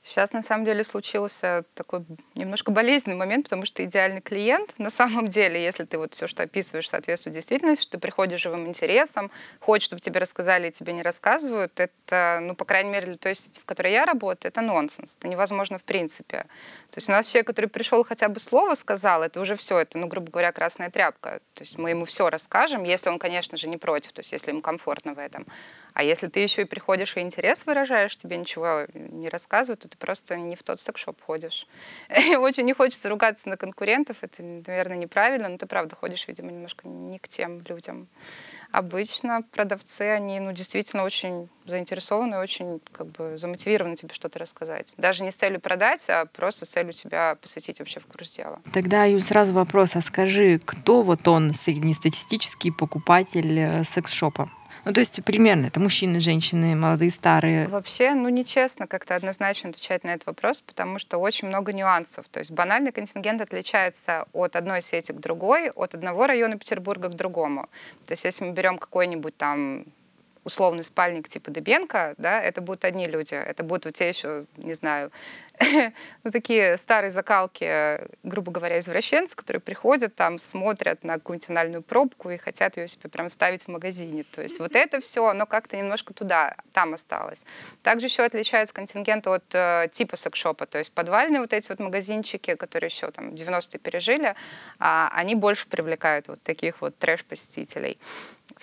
Сейчас, 0.01 0.31
на 0.31 0.41
самом 0.41 0.65
деле, 0.65 0.83
случился 0.83 1.65
такой 1.73 2.05
немножко 2.33 2.71
болезненный 2.71 3.17
момент, 3.17 3.45
потому 3.45 3.65
что 3.65 3.83
идеальный 3.83 4.21
клиент, 4.21 4.73
на 4.77 4.89
самом 4.89 5.27
деле, 5.27 5.61
если 5.61 5.83
ты 5.83 5.97
вот 5.97 6.13
все, 6.13 6.27
что 6.27 6.43
описываешь, 6.43 6.89
соответствует 6.89 7.35
действительности, 7.35 7.83
что 7.83 7.91
ты 7.93 7.97
приходишь 7.99 8.41
живым 8.41 8.67
интересом, 8.67 9.29
хочешь, 9.59 9.85
чтобы 9.85 10.01
тебе 10.01 10.19
рассказали, 10.19 10.69
и 10.69 10.71
тебе 10.71 10.93
не 10.93 11.01
рассказывают, 11.01 11.79
это, 11.79 12.39
ну, 12.41 12.55
по 12.55 12.65
крайней 12.65 12.91
мере, 12.91 13.07
для 13.07 13.17
той 13.17 13.35
сети, 13.35 13.59
в 13.59 13.65
которой 13.65 13.91
я 13.91 14.05
работаю, 14.05 14.51
это 14.51 14.61
нонсенс. 14.61 15.15
Это 15.19 15.27
невозможно 15.27 15.77
в 15.77 15.83
принципе. 15.83 16.45
То 16.91 16.97
есть 16.97 17.09
у 17.09 17.11
нас 17.11 17.27
человек, 17.27 17.47
который 17.47 17.69
пришел 17.69 18.03
хотя 18.03 18.29
бы 18.29 18.39
слово 18.39 18.75
сказал, 18.75 19.21
это 19.21 19.41
уже 19.41 19.55
все, 19.55 19.79
это, 19.79 19.97
ну, 19.97 20.07
грубо 20.07 20.31
говоря, 20.31 20.51
красная 20.51 20.89
тряпка. 20.89 21.41
То 21.53 21.61
есть 21.61 21.77
мы 21.77 21.89
ему 21.89 22.05
все 22.05 22.29
расскажем, 22.29 22.83
если 22.83 23.09
он, 23.09 23.19
конечно 23.19 23.57
же, 23.57 23.67
не 23.67 23.77
против, 23.77 24.13
то 24.13 24.21
есть 24.21 24.31
если 24.31 24.51
ему 24.51 24.61
комфортно 24.61 25.13
в 25.13 25.19
этом. 25.19 25.45
А 25.93 26.03
если 26.03 26.27
ты 26.27 26.39
еще 26.39 26.63
и 26.63 26.65
приходишь 26.65 27.17
и 27.17 27.21
интерес 27.21 27.65
выражаешь, 27.65 28.15
тебе 28.15 28.37
ничего 28.37 28.85
не 28.93 29.29
рассказывают, 29.29 29.81
то 29.81 29.89
ты 29.89 29.97
просто 29.97 30.37
не 30.37 30.55
в 30.55 30.63
тот 30.63 30.79
секшоп 30.79 31.21
ходишь. 31.21 31.67
И 32.29 32.35
очень 32.35 32.65
не 32.65 32.73
хочется 32.73 33.09
ругаться 33.09 33.49
на 33.49 33.57
конкурентов, 33.57 34.17
это, 34.21 34.43
наверное, 34.43 34.97
неправильно, 34.97 35.49
но 35.49 35.57
ты 35.57 35.65
правда 35.65 35.95
ходишь, 35.95 36.27
видимо, 36.27 36.51
немножко 36.51 36.87
не 36.87 37.19
к 37.19 37.27
тем 37.27 37.61
людям. 37.67 38.07
Обычно 38.71 39.41
продавцы, 39.41 40.03
они 40.03 40.39
ну, 40.39 40.51
действительно 40.51 41.03
очень 41.03 41.49
заинтересованы, 41.65 42.37
очень 42.37 42.79
как 42.91 43.07
бы 43.07 43.35
замотивированы 43.35 43.95
тебе 43.95 44.13
что-то 44.13 44.37
рассказать. 44.37 44.93
Даже 44.97 45.23
не 45.23 45.31
с 45.31 45.35
целью 45.35 45.59
продать, 45.59 46.07
а 46.07 46.25
просто 46.25 46.65
с 46.65 46.69
целью 46.69 46.93
тебя 46.93 47.35
посвятить 47.41 47.79
вообще 47.79 47.99
в 47.99 48.05
курс 48.05 48.35
дела. 48.35 48.61
Тогда, 48.71 49.05
Юль, 49.05 49.21
сразу 49.21 49.53
вопрос, 49.53 49.95
а 49.95 50.01
скажи, 50.01 50.59
кто 50.63 51.01
вот 51.01 51.27
он, 51.27 51.53
среднестатистический 51.53 52.71
покупатель 52.71 53.59
э, 53.59 53.83
секс-шопа? 53.83 54.51
Ну, 54.85 54.93
то 54.93 54.99
есть 54.99 55.23
примерно 55.23 55.67
это 55.67 55.79
мужчины, 55.79 56.19
женщины, 56.19 56.75
молодые, 56.75 57.11
старые. 57.11 57.67
Вообще, 57.67 58.13
ну, 58.13 58.29
нечестно 58.29 58.87
как-то 58.87 59.15
однозначно 59.15 59.69
отвечать 59.69 60.03
на 60.03 60.13
этот 60.13 60.27
вопрос, 60.27 60.61
потому 60.61 60.99
что 60.99 61.17
очень 61.17 61.47
много 61.47 61.73
нюансов. 61.73 62.25
То 62.31 62.39
есть 62.39 62.51
банальный 62.51 62.91
контингент 62.91 63.41
отличается 63.41 64.25
от 64.33 64.55
одной 64.55 64.81
сети 64.81 65.11
к 65.11 65.19
другой, 65.19 65.69
от 65.69 65.95
одного 65.95 66.27
района 66.27 66.57
Петербурга 66.57 67.09
к 67.09 67.15
другому. 67.15 67.69
То 68.05 68.13
есть 68.13 68.23
если 68.23 68.45
мы 68.45 68.51
берем 68.51 68.77
какой-нибудь 68.77 69.35
там 69.37 69.85
условный 70.43 70.83
спальник 70.83 71.29
типа 71.29 71.51
Дебенко, 71.51 72.15
да, 72.17 72.41
это 72.41 72.61
будут 72.61 72.85
одни 72.85 73.07
люди. 73.07 73.35
Это 73.35 73.63
будут 73.63 73.85
вот 73.85 73.95
те 73.95 74.09
еще, 74.09 74.45
не 74.57 74.73
знаю, 74.73 75.11
ну, 76.23 76.31
такие 76.31 76.77
старые 76.77 77.11
закалки, 77.11 77.99
грубо 78.23 78.51
говоря, 78.51 78.79
извращенцы, 78.79 79.35
которые 79.35 79.59
приходят 79.61 80.15
там, 80.15 80.39
смотрят 80.39 81.03
на 81.03 81.15
какую-нибудь 81.15 81.85
пробку 81.85 82.29
и 82.29 82.37
хотят 82.37 82.77
ее 82.77 82.87
себе 82.87 83.09
прям 83.09 83.29
ставить 83.29 83.63
в 83.63 83.67
магазине. 83.67 84.23
То 84.23 84.41
есть 84.41 84.59
вот 84.59 84.75
это 84.75 85.01
все, 85.01 85.25
оно 85.25 85.45
как-то 85.45 85.75
немножко 85.75 86.13
туда, 86.13 86.55
там 86.73 86.93
осталось. 86.93 87.43
Также 87.83 88.07
еще 88.07 88.23
отличается 88.23 88.73
контингент 88.73 89.27
от 89.27 89.43
э, 89.53 89.89
типа 89.91 90.15
секшопа, 90.15 90.65
то 90.65 90.77
есть 90.77 90.93
подвальные 90.93 91.41
вот 91.41 91.53
эти 91.53 91.67
вот 91.69 91.79
магазинчики, 91.79 92.55
которые 92.55 92.87
еще 92.87 93.11
там 93.11 93.29
90-е 93.29 93.79
пережили, 93.79 94.35
а, 94.79 95.09
они 95.13 95.35
больше 95.35 95.67
привлекают 95.67 96.27
вот 96.29 96.41
таких 96.41 96.81
вот 96.81 96.97
трэш-посетителей. 96.97 97.97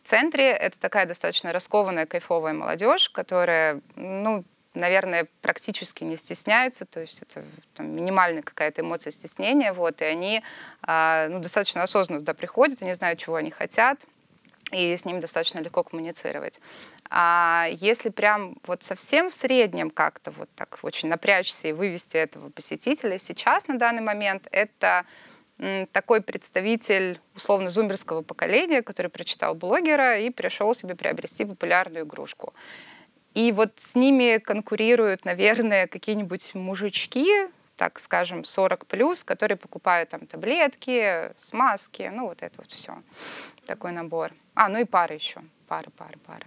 Центре. 0.06 0.50
Это 0.50 0.78
такая 0.78 1.06
достаточно 1.06 1.52
раскованная, 1.52 2.06
кайфовая 2.06 2.54
молодежь, 2.54 3.08
которая, 3.10 3.80
ну, 3.96 4.44
наверное, 4.74 5.26
практически 5.40 6.04
не 6.04 6.16
стесняется, 6.16 6.84
то 6.84 7.00
есть 7.00 7.22
это 7.22 7.44
там, 7.74 7.88
минимальная 7.94 8.42
какая-то 8.42 8.82
эмоция 8.82 9.10
стеснения, 9.10 9.72
вот, 9.72 10.02
и 10.02 10.04
они 10.04 10.42
э, 10.86 11.28
ну, 11.30 11.40
достаточно 11.40 11.82
осознанно 11.82 12.20
туда 12.20 12.34
приходят, 12.34 12.82
они 12.82 12.92
знают, 12.92 13.18
чего 13.18 13.36
они 13.36 13.50
хотят, 13.50 13.98
и 14.72 14.96
с 14.96 15.04
ними 15.04 15.20
достаточно 15.20 15.60
легко 15.60 15.82
коммуницировать. 15.82 16.60
А 17.08 17.68
если 17.70 18.08
прям 18.08 18.56
вот 18.66 18.82
совсем 18.82 19.30
в 19.30 19.34
среднем 19.34 19.90
как-то 19.90 20.30
вот 20.32 20.48
так 20.56 20.78
очень 20.82 21.08
напрячься 21.08 21.68
и 21.68 21.72
вывести 21.72 22.16
этого 22.16 22.50
посетителя, 22.50 23.18
сейчас 23.18 23.68
на 23.68 23.78
данный 23.78 24.02
момент 24.02 24.48
это 24.50 25.06
такой 25.92 26.20
представитель 26.20 27.20
условно 27.34 27.70
зумерского 27.70 28.22
поколения, 28.22 28.82
который 28.82 29.10
прочитал 29.10 29.54
блогера 29.54 30.18
и 30.18 30.30
пришел 30.30 30.74
себе 30.74 30.94
приобрести 30.94 31.44
популярную 31.44 32.04
игрушку. 32.04 32.52
И 33.34 33.52
вот 33.52 33.72
с 33.76 33.94
ними 33.94 34.38
конкурируют, 34.38 35.24
наверное, 35.24 35.86
какие-нибудь 35.86 36.54
мужички, 36.54 37.48
так 37.76 37.98
скажем, 37.98 38.44
40 38.44 38.86
плюс, 38.86 39.22
которые 39.24 39.58
покупают 39.58 40.10
там 40.10 40.26
таблетки, 40.26 41.32
смазки, 41.36 42.10
ну 42.12 42.28
вот 42.28 42.42
это 42.42 42.54
вот 42.58 42.70
все. 42.70 43.02
Такой 43.66 43.92
набор. 43.92 44.32
А, 44.54 44.68
ну 44.68 44.78
и 44.78 44.84
пары 44.84 45.14
еще. 45.14 45.42
Пары, 45.68 45.90
пары, 45.90 46.18
пары. 46.26 46.46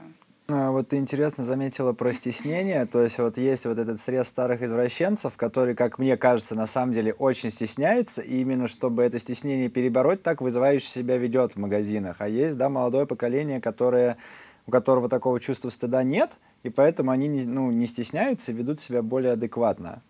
А, 0.52 0.72
вот 0.72 0.88
ты 0.88 0.98
интересно 0.98 1.44
заметила 1.44 1.94
про 1.94 2.12
стеснение, 2.12 2.88
то 2.88 3.04
есть 3.04 3.20
вот 3.20 3.38
есть 3.38 3.68
вот 3.68 3.78
этот 3.78 4.00
срез 4.00 4.28
старых 4.28 4.64
извращенцев, 4.64 5.38
который, 5.38 5.76
как 5.76 6.00
мне 6.00 6.18
кажется, 6.18 6.56
на 6.56 6.66
самом 6.66 6.92
деле 6.92 7.14
очень 7.14 7.52
стесняется, 7.52 8.24
и 8.24 8.40
именно 8.40 8.68
чтобы 8.68 9.04
это 9.04 9.20
стеснение 9.20 9.70
перебороть, 9.70 10.24
так 10.24 10.42
вызывающе 10.42 10.88
себя 10.88 11.18
ведет 11.18 11.52
в 11.52 11.58
магазинах. 11.58 12.16
А 12.18 12.28
есть, 12.28 12.58
да, 12.58 12.68
молодое 12.68 13.06
поколение, 13.06 13.62
которое, 13.62 14.18
у 14.66 14.72
которого 14.72 15.08
такого 15.08 15.40
чувства 15.40 15.70
стыда 15.70 16.02
нет, 16.02 16.32
и 16.64 16.70
поэтому 16.70 17.12
они 17.12 17.28
не, 17.28 17.46
ну, 17.46 17.70
не 17.70 17.86
стесняются 17.86 18.52
и 18.52 18.56
ведут 18.56 18.80
себя 18.80 19.04
более 19.04 19.34
адекватно. 19.34 20.02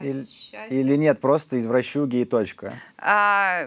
Или, 0.00 0.26
или 0.70 0.96
нет, 0.96 1.20
просто 1.20 1.58
извращуги 1.58 2.16
и 2.16 2.24
точка? 2.24 2.80
А, 2.96 3.66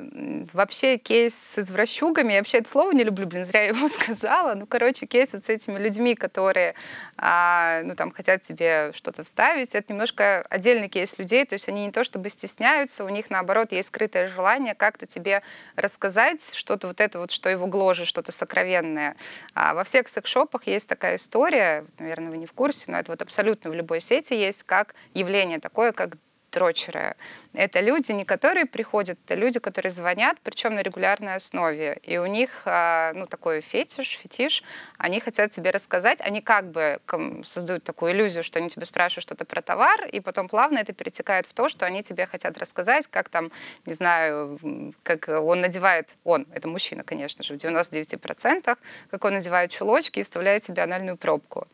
вообще 0.52 0.98
кейс 0.98 1.34
с 1.34 1.60
извращугами, 1.60 2.34
я 2.34 2.40
вообще 2.40 2.58
это 2.60 2.70
слово 2.70 2.92
не 2.92 3.04
люблю, 3.04 3.28
блин, 3.28 3.46
зря 3.46 3.62
я 3.62 3.68
его 3.70 3.88
сказала. 4.00 4.56
Ну, 4.56 4.66
короче, 4.66 5.06
кейс 5.06 5.30
вот 5.34 5.46
с 5.46 5.50
этими 5.50 5.78
людьми, 5.78 6.16
которые, 6.16 6.74
а, 7.18 7.82
ну, 7.84 7.96
там, 7.96 8.12
хотят 8.12 8.44
тебе 8.44 8.94
что-то 8.96 9.24
вставить, 9.24 9.76
это 9.76 9.94
немножко 9.94 10.42
отдельный 10.50 10.90
кейс 10.90 11.20
людей, 11.20 11.46
то 11.46 11.54
есть 11.54 11.70
они 11.70 11.86
не 11.86 11.92
то 11.92 12.04
чтобы 12.04 12.30
стесняются, 12.30 13.06
у 13.06 13.10
них, 13.10 13.30
наоборот, 13.30 13.72
есть 13.72 13.90
скрытое 13.90 14.28
желание 14.28 14.74
как-то 14.74 15.06
тебе 15.06 15.44
рассказать 15.76 16.42
что-то 16.54 16.88
вот 16.88 17.00
это 17.00 17.20
вот, 17.20 17.30
что 17.30 17.50
его 17.50 17.68
гложет, 17.68 18.08
что-то 18.08 18.32
сокровенное. 18.32 19.16
А 19.54 19.76
во 19.76 19.84
всех 19.84 20.08
секс-шопах 20.08 20.66
есть 20.66 20.88
такая 20.88 21.18
история, 21.18 21.86
наверное, 22.00 22.32
вы 22.32 22.38
не 22.38 22.48
в 22.48 22.54
курсе, 22.54 22.86
но 22.92 22.98
это 22.98 23.12
вот 23.12 23.22
абсолютно 23.22 23.70
в 23.70 23.74
любой 23.76 24.00
сети 24.00 24.34
есть, 24.34 24.64
как 24.64 24.96
явление 25.14 25.60
такое, 25.60 25.92
как 25.92 26.18
дрочеры. 26.54 27.16
Это 27.54 27.82
люди, 27.82 28.12
не 28.12 28.26
которые 28.26 28.66
приходят, 28.66 29.20
это 29.26 29.36
люди, 29.36 29.60
которые 29.60 29.92
звонят, 29.92 30.38
причем 30.44 30.76
на 30.76 30.82
регулярной 30.82 31.36
основе. 31.36 32.00
И 32.04 32.18
у 32.18 32.26
них 32.26 32.62
а, 32.66 33.12
ну, 33.14 33.28
такой 33.28 33.62
фетиш, 33.62 34.20
фетиш, 34.22 34.64
они 34.98 35.20
хотят 35.20 35.52
тебе 35.52 35.72
рассказать, 35.72 36.20
они 36.22 36.42
как 36.42 36.72
бы 36.72 37.00
создают 37.46 37.84
такую 37.84 38.14
иллюзию, 38.14 38.44
что 38.44 38.60
они 38.60 38.70
тебе 38.70 38.86
спрашивают 38.86 39.24
что-то 39.24 39.46
про 39.46 39.62
товар, 39.62 40.06
и 40.06 40.20
потом 40.20 40.48
плавно 40.48 40.80
это 40.80 40.94
перетекает 40.94 41.46
в 41.46 41.54
то, 41.54 41.70
что 41.70 41.86
они 41.86 42.02
тебе 42.02 42.26
хотят 42.26 42.58
рассказать, 42.58 43.08
как 43.08 43.30
там, 43.30 43.52
не 43.86 43.94
знаю, 43.94 44.60
как 45.04 45.28
он 45.28 45.62
надевает, 45.62 46.16
он, 46.24 46.48
это 46.54 46.68
мужчина, 46.68 47.04
конечно 47.04 47.44
же, 47.44 47.58
в 47.58 47.58
99%, 47.58 48.78
как 49.12 49.26
он 49.26 49.34
надевает 49.34 49.72
чулочки 49.72 50.20
и 50.20 50.24
вставляет 50.24 50.66
себе 50.66 50.84
анальную 50.84 51.18
пробку. 51.18 51.68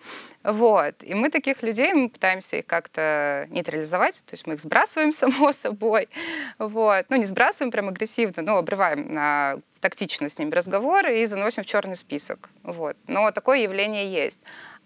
Вот. 0.44 0.96
И 1.02 1.14
мы 1.14 1.30
таких 1.30 1.64
людей, 1.64 1.94
мы 1.94 2.10
пытаемся 2.10 2.58
их 2.58 2.66
как-то 2.66 3.48
нейтрализовать, 3.50 4.24
то 4.26 4.34
есть 4.34 4.48
мы 4.48 4.56
их 4.56 4.62
сбрасываем, 4.70 5.12
само 5.20 5.52
собой. 5.52 6.08
Вот. 6.60 7.06
Ну, 7.10 7.18
не 7.18 7.26
сбрасываем 7.26 7.72
прям 7.72 7.90
агрессивно, 7.90 8.44
но 8.44 8.58
обрываем 8.58 9.12
на 9.12 9.58
тактично 9.82 10.30
с 10.30 10.38
ними 10.38 10.52
разговор 10.52 11.08
и 11.08 11.26
заносим 11.26 11.64
в 11.64 11.66
черный 11.66 11.96
список. 11.96 12.50
Вот. 12.64 12.96
Но 13.08 13.32
такое 13.32 13.60
явление 13.60 14.12
есть. 14.12 14.40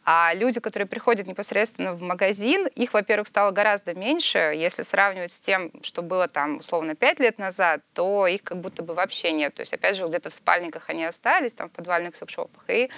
А 0.05 0.33
люди, 0.33 0.59
которые 0.59 0.85
приходят 0.85 1.27
непосредственно 1.27 1.93
в 1.93 2.01
магазин, 2.01 2.67
их, 2.67 2.93
во-первых, 2.93 3.27
стало 3.27 3.51
гораздо 3.51 3.93
меньше. 3.93 4.37
Если 4.37 4.83
сравнивать 4.83 5.31
с 5.31 5.39
тем, 5.39 5.71
что 5.81 6.01
было 6.01 6.27
там, 6.27 6.57
условно, 6.57 6.93
пять 6.93 7.19
лет 7.19 7.39
назад, 7.39 7.81
то 7.93 8.27
их 8.27 8.43
как 8.43 8.59
будто 8.59 8.83
бы 8.83 8.95
вообще 8.95 9.31
нет. 9.31 9.55
То 9.55 9.61
есть, 9.61 9.73
опять 9.73 9.95
же, 9.95 10.05
где-то 10.05 10.29
в 10.29 10.33
спальниках 10.33 10.89
они 10.89 11.05
остались, 11.05 11.53
там, 11.53 11.69
в 11.69 11.71
подвальных 11.71 12.17
секшопах. 12.17 12.63
И 12.67 12.89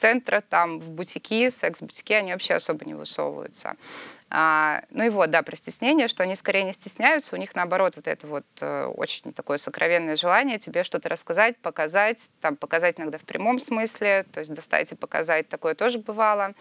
в 0.00 0.02
центрах, 0.02 0.44
там, 0.48 0.80
в 0.80 0.90
бутики, 0.90 1.50
секс-бутики, 1.50 2.14
они 2.14 2.32
вообще 2.32 2.54
особо 2.54 2.86
не 2.86 2.94
высовываются. 2.94 3.76
А, 4.30 4.82
ну 4.90 5.04
и 5.04 5.10
вот, 5.10 5.30
да, 5.30 5.42
про 5.42 5.56
стеснение, 5.56 6.08
что 6.08 6.22
они 6.22 6.36
скорее 6.36 6.62
не 6.62 6.72
стесняются, 6.72 7.36
у 7.36 7.38
них 7.38 7.54
наоборот 7.54 7.96
вот 7.96 8.08
это 8.08 8.26
вот 8.26 8.46
э, 8.60 8.84
очень 8.84 9.34
такое 9.34 9.58
сокровенное 9.58 10.16
желание 10.16 10.58
тебе 10.58 10.84
что-то 10.84 11.10
рассказать, 11.10 11.58
показать, 11.58 12.18
там, 12.40 12.56
показать 12.56 12.98
иногда 12.98 13.18
в 13.18 13.22
прямом 13.22 13.58
смысле, 13.60 14.24
то 14.32 14.40
есть 14.40 14.54
достать 14.54 14.90
и 14.92 14.94
показать, 14.94 15.48
такое 15.48 15.74
тоже 15.74 15.98
бывало. 15.98 16.54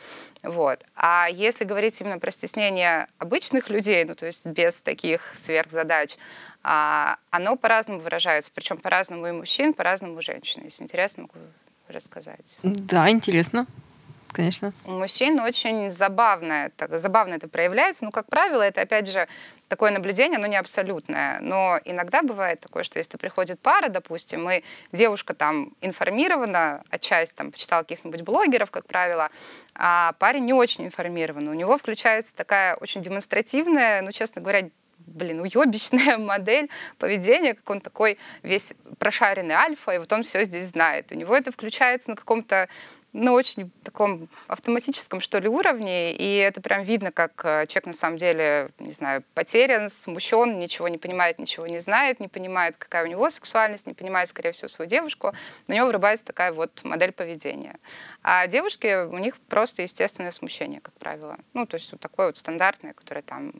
Вот. 0.43 0.83
А 0.95 1.27
если 1.31 1.63
говорить 1.63 2.01
именно 2.01 2.19
про 2.19 2.31
стеснение 2.31 3.07
обычных 3.19 3.69
людей, 3.69 4.03
ну 4.03 4.15
то 4.15 4.25
есть 4.25 4.45
без 4.45 4.81
таких 4.81 5.21
сверхзадач, 5.35 6.17
а, 6.61 7.17
оно 7.29 7.55
по-разному 7.55 8.01
выражается, 8.01 8.51
причем 8.53 8.77
по-разному 8.77 9.27
и 9.27 9.31
мужчин, 9.31 9.73
по-разному 9.73 10.17
у 10.17 10.21
женщин. 10.21 10.63
Если 10.65 10.83
интересно, 10.83 11.23
могу 11.23 11.35
рассказать. 11.91 12.57
Да, 12.63 13.09
интересно. 13.09 13.65
конечно. 14.31 14.73
У 14.85 14.91
мужчин 14.91 15.39
очень 15.39 15.91
забавно, 15.91 16.71
так, 16.75 16.99
забавно 16.99 17.35
это 17.35 17.47
проявляется. 17.47 18.05
Ну, 18.05 18.11
как 18.11 18.27
правило, 18.27 18.61
это, 18.61 18.81
опять 18.81 19.07
же, 19.07 19.27
такое 19.69 19.91
наблюдение, 19.91 20.37
оно 20.37 20.47
не 20.47 20.57
абсолютное. 20.57 21.39
Но 21.39 21.79
иногда 21.85 22.21
бывает 22.21 22.59
такое, 22.59 22.83
что 22.83 22.99
если 22.99 23.17
приходит 23.17 23.59
пара, 23.59 23.87
допустим, 23.87 24.49
и 24.49 24.63
девушка 24.91 25.33
там 25.33 25.73
информирована, 25.81 26.83
а 26.89 26.97
часть 26.97 27.35
там 27.35 27.51
почитала 27.51 27.83
каких-нибудь 27.83 28.23
блогеров, 28.23 28.71
как 28.71 28.85
правило, 28.85 29.29
а 29.75 30.13
парень 30.19 30.45
не 30.45 30.53
очень 30.53 30.85
информирован. 30.85 31.47
У 31.47 31.53
него 31.53 31.77
включается 31.77 32.33
такая 32.35 32.75
очень 32.75 33.01
демонстративная, 33.01 34.01
ну, 34.01 34.11
честно 34.11 34.41
говоря, 34.41 34.69
блин, 35.09 35.41
уебищная 35.41 36.17
модель 36.19 36.69
поведения, 36.97 37.53
как 37.53 37.69
он 37.69 37.81
такой 37.81 38.17
весь 38.43 38.73
прошаренный 38.97 39.55
альфа, 39.55 39.91
и 39.91 39.97
вот 39.97 40.11
он 40.13 40.23
все 40.23 40.43
здесь 40.43 40.65
знает. 40.65 41.11
У 41.11 41.15
него 41.15 41.35
это 41.35 41.51
включается 41.51 42.11
на 42.11 42.15
каком-то 42.15 42.69
на 43.13 43.33
очень 43.33 43.71
таком 43.83 44.29
автоматическом, 44.47 45.19
что 45.19 45.39
ли, 45.39 45.47
уровне, 45.47 46.13
и 46.15 46.35
это 46.37 46.61
прям 46.61 46.83
видно, 46.83 47.11
как 47.11 47.41
э, 47.43 47.65
человек 47.67 47.87
на 47.87 47.93
самом 47.93 48.17
деле, 48.17 48.69
не 48.79 48.91
знаю, 48.91 49.23
потерян, 49.33 49.89
смущен, 49.89 50.59
ничего 50.59 50.87
не 50.87 50.97
понимает, 50.97 51.39
ничего 51.39 51.65
не 51.65 51.79
знает, 51.79 52.19
не 52.19 52.27
понимает, 52.27 52.77
какая 52.77 53.03
у 53.03 53.07
него 53.07 53.29
сексуальность, 53.29 53.87
не 53.87 53.93
понимает, 53.93 54.29
скорее 54.29 54.51
всего, 54.51 54.67
свою 54.67 54.87
девушку, 54.87 55.33
на 55.67 55.73
него 55.73 55.87
врубается 55.87 56.25
такая 56.25 56.53
вот 56.53 56.83
модель 56.83 57.11
поведения. 57.11 57.77
А 58.21 58.47
девушки, 58.47 59.05
у 59.05 59.17
них 59.17 59.39
просто 59.39 59.81
естественное 59.81 60.31
смущение, 60.31 60.79
как 60.79 60.93
правило. 60.95 61.37
Ну, 61.53 61.65
то 61.65 61.75
есть 61.75 61.91
вот 61.91 62.01
такое 62.01 62.27
вот 62.27 62.37
стандартное, 62.37 62.93
которое 62.93 63.21
там 63.21 63.51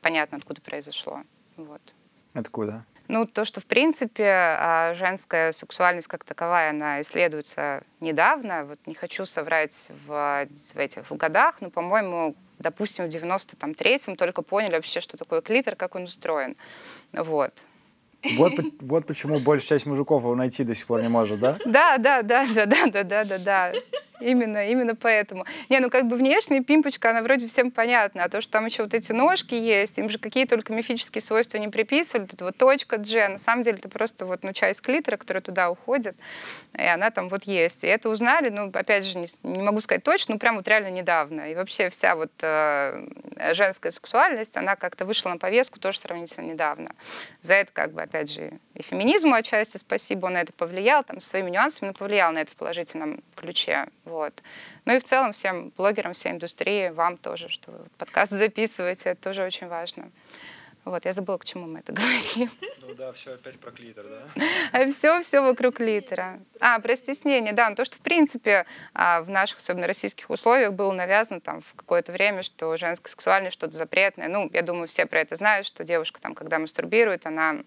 понятно, 0.00 0.38
откуда 0.38 0.60
произошло. 0.60 1.22
Вот. 1.56 1.80
Откуда? 2.34 2.84
Ну, 3.12 3.26
то, 3.26 3.44
что, 3.44 3.60
в 3.60 3.66
принципе, 3.66 4.24
а, 4.26 4.94
женская 4.94 5.52
сексуальность 5.52 6.08
как 6.08 6.24
таковая, 6.24 6.70
она 6.70 7.02
исследуется 7.02 7.82
недавно. 8.00 8.64
Вот 8.64 8.78
не 8.86 8.94
хочу 8.94 9.26
соврать 9.26 9.90
в, 10.06 10.46
в 10.72 10.78
этих 10.78 11.10
в 11.10 11.16
годах, 11.18 11.56
но, 11.60 11.68
по-моему, 11.68 12.34
допустим, 12.58 13.04
в 13.04 13.08
93-м 13.08 14.16
только 14.16 14.40
поняли 14.40 14.76
вообще, 14.76 15.02
что 15.02 15.18
такое 15.18 15.42
клитор, 15.42 15.76
как 15.76 15.94
он 15.94 16.04
устроен. 16.04 16.56
Вот. 17.12 17.52
Вот, 18.38 18.52
вот 18.80 19.06
почему 19.06 19.40
большая 19.40 19.68
часть 19.68 19.84
мужиков 19.84 20.22
его 20.22 20.34
найти 20.34 20.64
до 20.64 20.74
сих 20.74 20.86
пор 20.86 21.02
не 21.02 21.08
может, 21.08 21.38
да? 21.38 21.58
Да, 21.66 21.98
да, 21.98 22.22
да, 22.22 22.46
да, 22.54 22.64
да, 22.64 22.86
да, 22.86 23.04
да, 23.04 23.24
да, 23.24 23.38
да. 23.38 23.72
Именно, 24.22 24.70
именно 24.70 24.94
поэтому. 24.94 25.44
Не, 25.68 25.80
ну 25.80 25.90
как 25.90 26.08
бы 26.08 26.16
внешняя 26.16 26.62
пимпочка, 26.62 27.10
она 27.10 27.22
вроде 27.22 27.48
всем 27.48 27.70
понятна, 27.70 28.24
а 28.24 28.28
то, 28.28 28.40
что 28.40 28.52
там 28.52 28.66
еще 28.66 28.84
вот 28.84 28.94
эти 28.94 29.12
ножки 29.12 29.54
есть, 29.54 29.98
им 29.98 30.08
же 30.08 30.18
какие 30.18 30.46
только 30.46 30.72
мифические 30.72 31.22
свойства 31.22 31.58
не 31.58 31.68
приписывали, 31.68 32.28
это 32.32 32.44
вот 32.44 32.56
точка 32.56 32.98
G, 32.98 33.28
на 33.28 33.38
самом 33.38 33.62
деле 33.62 33.78
это 33.78 33.88
просто 33.88 34.26
вот, 34.26 34.42
ну, 34.44 34.52
часть 34.52 34.80
клитора, 34.80 35.16
которая 35.16 35.42
туда 35.42 35.70
уходит, 35.70 36.16
и 36.78 36.82
она 36.82 37.10
там 37.10 37.28
вот 37.28 37.44
есть. 37.44 37.84
И 37.84 37.86
это 37.86 38.08
узнали, 38.08 38.48
ну, 38.48 38.70
опять 38.72 39.04
же, 39.04 39.18
не, 39.18 39.26
не 39.42 39.62
могу 39.62 39.80
сказать 39.80 40.04
точно, 40.04 40.34
но 40.34 40.38
прям 40.38 40.56
вот 40.56 40.68
реально 40.68 40.90
недавно. 40.90 41.50
И 41.50 41.54
вообще 41.54 41.88
вся 41.88 42.14
вот 42.14 42.32
э, 42.42 43.06
женская 43.54 43.90
сексуальность, 43.90 44.56
она 44.56 44.76
как-то 44.76 45.04
вышла 45.04 45.30
на 45.30 45.38
повестку 45.38 45.80
тоже 45.80 45.98
сравнительно 45.98 46.44
недавно. 46.44 46.90
За 47.42 47.54
это 47.54 47.72
как 47.72 47.92
бы, 47.92 48.02
опять 48.02 48.30
же, 48.30 48.52
и 48.74 48.82
феминизму 48.82 49.34
отчасти 49.34 49.76
спасибо, 49.76 50.26
он 50.26 50.34
на 50.34 50.42
это 50.42 50.52
повлиял, 50.52 51.04
там, 51.04 51.20
своими 51.20 51.50
нюансами, 51.50 51.88
но 51.88 51.94
повлиял 51.94 52.32
на 52.32 52.38
это 52.38 52.52
в 52.52 52.56
положительном 52.56 53.22
ключе. 53.34 53.86
Вот. 54.12 54.42
Ну 54.84 54.94
и 54.94 54.98
в 54.98 55.04
целом 55.04 55.32
всем 55.32 55.72
блогерам, 55.74 56.12
всей 56.12 56.32
индустрии, 56.32 56.90
вам 56.90 57.16
тоже, 57.16 57.48
что 57.48 57.70
вы 57.70 57.78
подкаст 57.96 58.32
записываете, 58.32 59.10
это 59.10 59.22
тоже 59.22 59.42
очень 59.42 59.68
важно. 59.68 60.10
Вот, 60.84 61.06
я 61.06 61.12
забыла, 61.14 61.38
к 61.38 61.46
чему 61.46 61.66
мы 61.66 61.78
это 61.78 61.92
говорим. 61.94 62.50
Ну 62.82 62.94
да, 62.94 63.12
все 63.14 63.34
опять 63.34 63.58
про 63.58 63.70
клитор, 63.70 64.04
да? 64.04 64.90
все, 64.90 65.22
все 65.22 65.40
вокруг 65.40 65.76
клитора. 65.76 66.40
А, 66.60 66.78
про 66.80 66.94
стеснение, 66.94 67.54
да, 67.54 67.70
ну, 67.70 67.76
то, 67.76 67.86
что, 67.86 67.96
в 67.96 68.00
принципе, 68.00 68.66
а, 68.92 69.22
в 69.22 69.30
наших, 69.30 69.60
особенно 69.60 69.86
российских 69.86 70.28
условиях, 70.28 70.74
было 70.74 70.92
навязано 70.92 71.40
там 71.40 71.62
в 71.62 71.74
какое-то 71.74 72.12
время, 72.12 72.42
что 72.42 72.76
женская 72.76 73.08
сексуальность 73.08 73.54
что-то 73.54 73.72
запретное. 73.72 74.28
Ну, 74.28 74.50
я 74.52 74.60
думаю, 74.60 74.88
все 74.88 75.06
про 75.06 75.20
это 75.20 75.36
знают, 75.36 75.66
что 75.66 75.84
девушка 75.84 76.20
там, 76.20 76.34
когда 76.34 76.58
мастурбирует, 76.58 77.24
она 77.24 77.62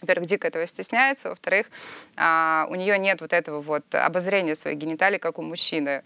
во-первых, 0.00 0.28
дико 0.28 0.48
этого 0.48 0.66
стесняется, 0.66 1.30
во-вторых, 1.30 1.70
а, 2.16 2.66
у 2.70 2.74
нее 2.74 2.98
нет 2.98 3.20
вот 3.20 3.32
этого 3.32 3.60
вот 3.60 3.94
обозрения 3.94 4.54
своих 4.54 4.78
гениталий, 4.78 5.18
как 5.18 5.38
у 5.38 5.42
мужчины. 5.42 6.02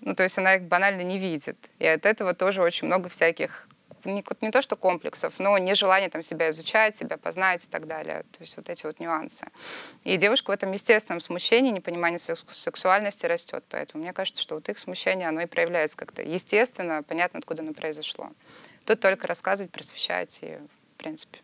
Ну, 0.00 0.14
то 0.14 0.22
есть 0.22 0.38
она 0.38 0.54
их 0.54 0.62
банально 0.62 1.02
не 1.02 1.18
видит. 1.18 1.58
И 1.78 1.86
от 1.86 2.06
этого 2.06 2.34
тоже 2.34 2.62
очень 2.62 2.86
много 2.86 3.08
всяких 3.08 3.68
не, 4.04 4.24
не 4.40 4.50
то 4.50 4.62
что 4.62 4.76
комплексов, 4.76 5.34
но 5.38 5.56
нежелание 5.58 6.10
там 6.10 6.22
себя 6.22 6.50
изучать, 6.50 6.96
себя 6.96 7.16
познать 7.16 7.64
и 7.64 7.68
так 7.68 7.86
далее. 7.86 8.24
То 8.32 8.40
есть 8.40 8.56
вот 8.56 8.68
эти 8.68 8.86
вот 8.86 9.00
нюансы. 9.00 9.46
И 10.04 10.16
девушка 10.16 10.50
в 10.50 10.54
этом 10.54 10.72
естественном 10.72 11.20
смущении, 11.20 11.70
непонимании 11.70 12.18
сексуальности 12.18 13.26
растет. 13.26 13.64
Поэтому 13.68 14.02
мне 14.02 14.12
кажется, 14.12 14.42
что 14.42 14.54
вот 14.56 14.68
их 14.68 14.78
смущение, 14.78 15.28
оно 15.28 15.42
и 15.42 15.46
проявляется 15.46 15.96
как-то 15.96 16.22
естественно, 16.22 17.02
понятно, 17.02 17.38
откуда 17.38 17.62
оно 17.62 17.72
произошло. 17.72 18.30
Тут 18.84 19.00
только 19.00 19.26
рассказывать, 19.26 19.70
просвещать 19.70 20.38
и, 20.42 20.58
в 20.94 20.98
принципе, 20.98 21.40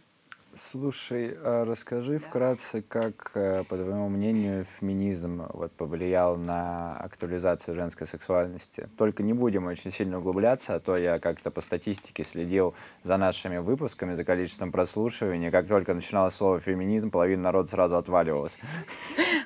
Слушай, 0.56 1.36
а 1.42 1.64
расскажи 1.64 2.18
вкратце, 2.18 2.80
как, 2.82 3.32
э, 3.34 3.64
по 3.64 3.76
твоему 3.76 4.08
мнению, 4.08 4.64
феминизм 4.64 5.42
вот, 5.52 5.72
повлиял 5.72 6.38
на 6.38 6.96
актуализацию 6.96 7.74
женской 7.74 8.06
сексуальности? 8.06 8.88
Только 8.96 9.24
не 9.24 9.32
будем 9.32 9.66
очень 9.66 9.90
сильно 9.90 10.18
углубляться, 10.18 10.76
а 10.76 10.80
то 10.80 10.96
я 10.96 11.18
как-то 11.18 11.50
по 11.50 11.60
статистике 11.60 12.22
следил 12.22 12.74
за 13.02 13.16
нашими 13.16 13.58
выпусками, 13.58 14.14
за 14.14 14.24
количеством 14.24 14.70
прослушиваний. 14.70 15.50
Как 15.50 15.66
только 15.66 15.92
начиналось 15.92 16.34
слово 16.34 16.60
«феминизм», 16.60 17.10
половина 17.10 17.42
народа 17.42 17.68
сразу 17.68 17.96
отваливалась. 17.96 18.60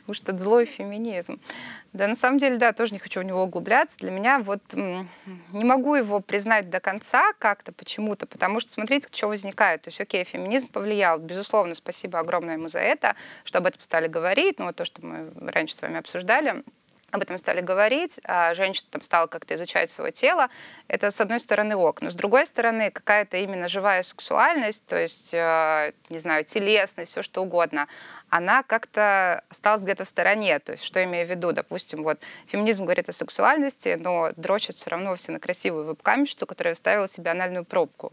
Уж 0.06 0.20
этот 0.20 0.40
злой 0.40 0.66
феминизм. 0.66 1.40
Да, 1.92 2.06
на 2.06 2.16
самом 2.16 2.38
деле, 2.38 2.58
да, 2.58 2.72
тоже 2.72 2.92
не 2.92 2.98
хочу 2.98 3.20
в 3.20 3.24
него 3.24 3.42
углубляться. 3.42 3.96
Для 3.98 4.10
меня 4.10 4.40
вот 4.40 4.62
не 4.74 5.64
могу 5.64 5.94
его 5.94 6.20
признать 6.20 6.68
до 6.70 6.80
конца 6.80 7.32
как-то 7.38 7.72
почему-то, 7.72 8.26
потому 8.26 8.60
что 8.60 8.72
смотрите, 8.72 9.08
что 9.10 9.28
возникает. 9.28 9.82
То 9.82 9.88
есть, 9.88 10.00
окей, 10.00 10.24
феминизм 10.24 10.68
повлиял. 10.68 10.97
Безусловно, 11.18 11.74
спасибо 11.74 12.18
огромное 12.18 12.54
ему 12.54 12.68
за 12.68 12.80
это, 12.80 13.16
что 13.44 13.58
об 13.58 13.66
этом 13.66 13.80
стали 13.82 14.08
говорить. 14.08 14.58
Ну, 14.58 14.66
вот 14.66 14.76
то, 14.76 14.84
что 14.84 15.04
мы 15.04 15.30
раньше 15.50 15.76
с 15.76 15.82
вами 15.82 15.98
обсуждали 15.98 16.62
об 17.10 17.22
этом 17.22 17.38
стали 17.38 17.62
говорить, 17.62 18.20
а 18.24 18.54
женщина 18.54 18.86
там 18.90 19.02
стала 19.02 19.26
как-то 19.28 19.54
изучать 19.54 19.90
свое 19.90 20.12
тело, 20.12 20.48
это, 20.88 21.10
с 21.10 21.18
одной 21.20 21.40
стороны, 21.40 21.74
ок. 21.74 22.02
Но 22.02 22.10
с 22.10 22.14
другой 22.14 22.46
стороны, 22.46 22.90
какая-то 22.90 23.38
именно 23.38 23.68
живая 23.68 24.02
сексуальность, 24.02 24.84
то 24.86 25.00
есть, 25.00 25.32
э, 25.32 25.92
не 26.10 26.18
знаю, 26.18 26.44
телесность, 26.44 27.12
все 27.12 27.22
что 27.22 27.42
угодно, 27.42 27.88
она 28.28 28.62
как-то 28.62 29.42
осталась 29.48 29.82
где-то 29.82 30.04
в 30.04 30.08
стороне. 30.08 30.58
То 30.58 30.72
есть, 30.72 30.84
что 30.84 31.02
имею 31.02 31.26
в 31.26 31.30
виду? 31.30 31.52
Допустим, 31.52 32.02
вот 32.02 32.20
феминизм 32.46 32.84
говорит 32.84 33.08
о 33.08 33.12
сексуальности, 33.12 33.96
но 33.98 34.32
дрочат 34.36 34.76
все 34.76 34.90
равно 34.90 35.14
все 35.14 35.32
на 35.32 35.40
красивую 35.40 35.86
веб-камеру, 35.86 36.46
которая 36.46 36.74
вставила 36.74 37.08
себе 37.08 37.30
анальную 37.30 37.64
пробку. 37.64 38.12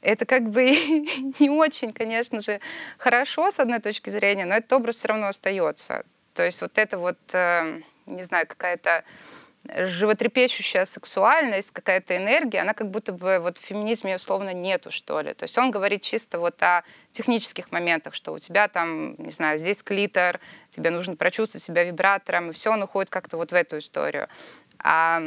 Это 0.00 0.26
как 0.26 0.50
бы 0.50 0.62
не 1.40 1.50
очень, 1.50 1.92
конечно 1.92 2.40
же, 2.40 2.60
хорошо 2.98 3.50
с 3.50 3.58
одной 3.58 3.80
точки 3.80 4.10
зрения, 4.10 4.44
но 4.44 4.54
этот 4.54 4.72
образ 4.72 4.96
все 4.96 5.08
равно 5.08 5.28
остается. 5.28 6.04
То 6.34 6.44
есть 6.44 6.60
вот 6.60 6.78
это 6.78 6.98
вот, 6.98 7.18
э, 7.32 7.80
не 8.06 8.22
знаю, 8.22 8.46
какая-то 8.46 9.04
животрепещущая 9.66 10.84
сексуальность, 10.86 11.70
какая-то 11.72 12.16
энергия, 12.16 12.60
она 12.60 12.74
как 12.74 12.90
будто 12.90 13.12
бы 13.12 13.38
вот 13.40 13.58
в 13.58 13.60
феминизме 13.60 14.16
условно 14.16 14.54
нету, 14.54 14.90
что 14.90 15.20
ли. 15.20 15.34
То 15.34 15.44
есть 15.44 15.58
он 15.58 15.70
говорит 15.70 16.02
чисто 16.02 16.38
вот 16.38 16.62
о 16.62 16.84
технических 17.12 17.72
моментах, 17.72 18.14
что 18.14 18.32
у 18.32 18.38
тебя 18.38 18.68
там, 18.68 19.16
не 19.18 19.30
знаю, 19.30 19.58
здесь 19.58 19.82
клитор, 19.82 20.40
тебе 20.70 20.90
нужно 20.90 21.16
прочувствовать 21.16 21.64
себя 21.64 21.84
вибратором, 21.84 22.50
и 22.50 22.52
все, 22.52 22.70
он 22.70 22.82
уходит 22.82 23.10
как-то 23.10 23.36
вот 23.36 23.50
в 23.50 23.54
эту 23.54 23.78
историю. 23.78 24.28
А 24.78 25.22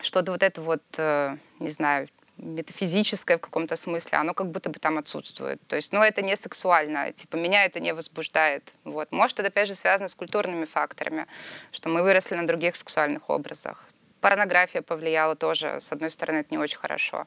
что-то 0.00 0.32
вот 0.32 0.42
это 0.42 0.60
вот, 0.60 0.82
э, 0.98 1.36
не 1.58 1.70
знаю, 1.70 2.08
метафизическое 2.38 3.38
в 3.38 3.40
каком-то 3.40 3.76
смысле, 3.76 4.18
оно 4.18 4.34
как 4.34 4.50
будто 4.50 4.70
бы 4.70 4.78
там 4.78 4.98
отсутствует. 4.98 5.60
То 5.66 5.76
есть, 5.76 5.92
ну, 5.92 6.02
это 6.02 6.22
не 6.22 6.36
сексуально, 6.36 7.12
типа, 7.12 7.36
меня 7.36 7.64
это 7.64 7.80
не 7.80 7.94
возбуждает. 7.94 8.72
Вот. 8.84 9.12
Может, 9.12 9.38
это, 9.38 9.48
опять 9.48 9.68
же, 9.68 9.74
связано 9.74 10.08
с 10.08 10.14
культурными 10.14 10.64
факторами, 10.64 11.26
что 11.72 11.88
мы 11.88 12.02
выросли 12.02 12.34
на 12.34 12.46
других 12.46 12.76
сексуальных 12.76 13.30
образах. 13.30 13.86
Порнография 14.20 14.82
повлияла 14.82 15.36
тоже, 15.36 15.78
с 15.80 15.92
одной 15.92 16.10
стороны, 16.10 16.38
это 16.38 16.48
не 16.50 16.58
очень 16.58 16.78
хорошо 16.78 17.26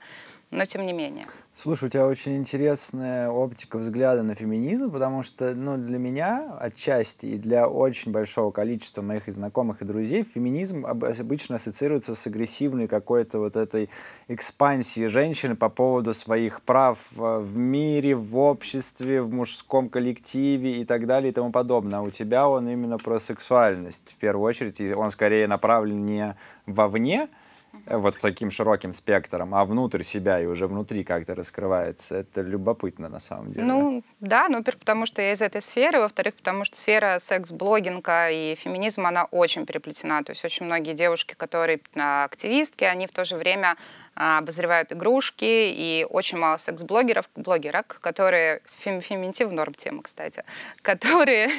но 0.51 0.65
тем 0.65 0.85
не 0.85 0.93
менее. 0.93 1.25
Слушай, 1.53 1.85
у 1.85 1.89
тебя 1.89 2.07
очень 2.07 2.37
интересная 2.37 3.29
оптика 3.29 3.77
взгляда 3.77 4.23
на 4.23 4.33
феминизм, 4.33 4.89
потому 4.91 5.21
что 5.21 5.53
ну, 5.53 5.77
для 5.77 5.99
меня 5.99 6.57
отчасти 6.59 7.27
и 7.27 7.37
для 7.37 7.67
очень 7.67 8.11
большого 8.11 8.51
количества 8.51 9.01
моих 9.01 9.27
и 9.27 9.31
знакомых 9.31 9.81
и 9.81 9.85
друзей 9.85 10.23
феминизм 10.23 10.85
обычно 10.85 11.57
ассоциируется 11.57 12.15
с 12.15 12.27
агрессивной 12.27 12.87
какой-то 12.87 13.39
вот 13.39 13.55
этой 13.55 13.89
экспансией 14.27 15.07
женщины 15.07 15.55
по 15.55 15.69
поводу 15.69 16.13
своих 16.13 16.61
прав 16.61 16.97
в 17.11 17.57
мире, 17.57 18.15
в 18.15 18.37
обществе, 18.37 19.21
в 19.21 19.31
мужском 19.31 19.89
коллективе 19.89 20.81
и 20.81 20.85
так 20.85 21.05
далее 21.05 21.31
и 21.31 21.33
тому 21.33 21.51
подобное. 21.51 21.99
А 21.99 22.01
у 22.01 22.09
тебя 22.09 22.47
он 22.47 22.67
именно 22.67 22.97
про 22.97 23.19
сексуальность 23.19 24.13
в 24.13 24.15
первую 24.15 24.47
очередь, 24.47 24.81
и 24.81 24.93
он 24.93 25.11
скорее 25.11 25.47
направлен 25.47 26.05
не 26.05 26.35
вовне, 26.65 27.27
вот 27.85 28.15
в 28.15 28.21
таким 28.21 28.51
широким 28.51 28.93
спектром, 28.93 29.55
а 29.55 29.65
внутрь 29.65 30.03
себя 30.03 30.39
и 30.39 30.45
уже 30.45 30.67
внутри 30.67 31.03
как-то 31.03 31.35
раскрывается. 31.35 32.17
Это 32.17 32.41
любопытно 32.41 33.09
на 33.09 33.19
самом 33.19 33.51
деле. 33.51 33.65
Ну, 33.65 34.03
да, 34.19 34.47
ну, 34.49 34.57
во-первых, 34.57 34.79
потому 34.79 35.05
что 35.05 35.21
я 35.21 35.33
из 35.33 35.41
этой 35.41 35.61
сферы, 35.61 35.99
во-вторых, 35.99 36.35
потому 36.35 36.65
что 36.65 36.77
сфера 36.77 37.19
секс-блогинга 37.19 38.29
и 38.29 38.55
феминизма, 38.55 39.09
она 39.09 39.25
очень 39.25 39.65
переплетена. 39.65 40.23
То 40.23 40.31
есть 40.31 40.45
очень 40.45 40.65
многие 40.65 40.93
девушки, 40.93 41.33
которые 41.33 41.79
активистки, 41.95 42.83
они 42.83 43.07
в 43.07 43.11
то 43.11 43.25
же 43.25 43.37
время 43.37 43.75
а, 44.15 44.39
обозревают 44.39 44.91
игрушки, 44.91 45.45
и 45.45 46.05
очень 46.09 46.37
мало 46.37 46.57
секс-блогеров, 46.57 47.29
блогерок, 47.35 47.99
которые, 48.01 48.61
фем, 48.65 49.01
феминитив 49.01 49.51
норм 49.51 49.73
тема, 49.73 50.03
кстати, 50.03 50.43
которые 50.81 51.49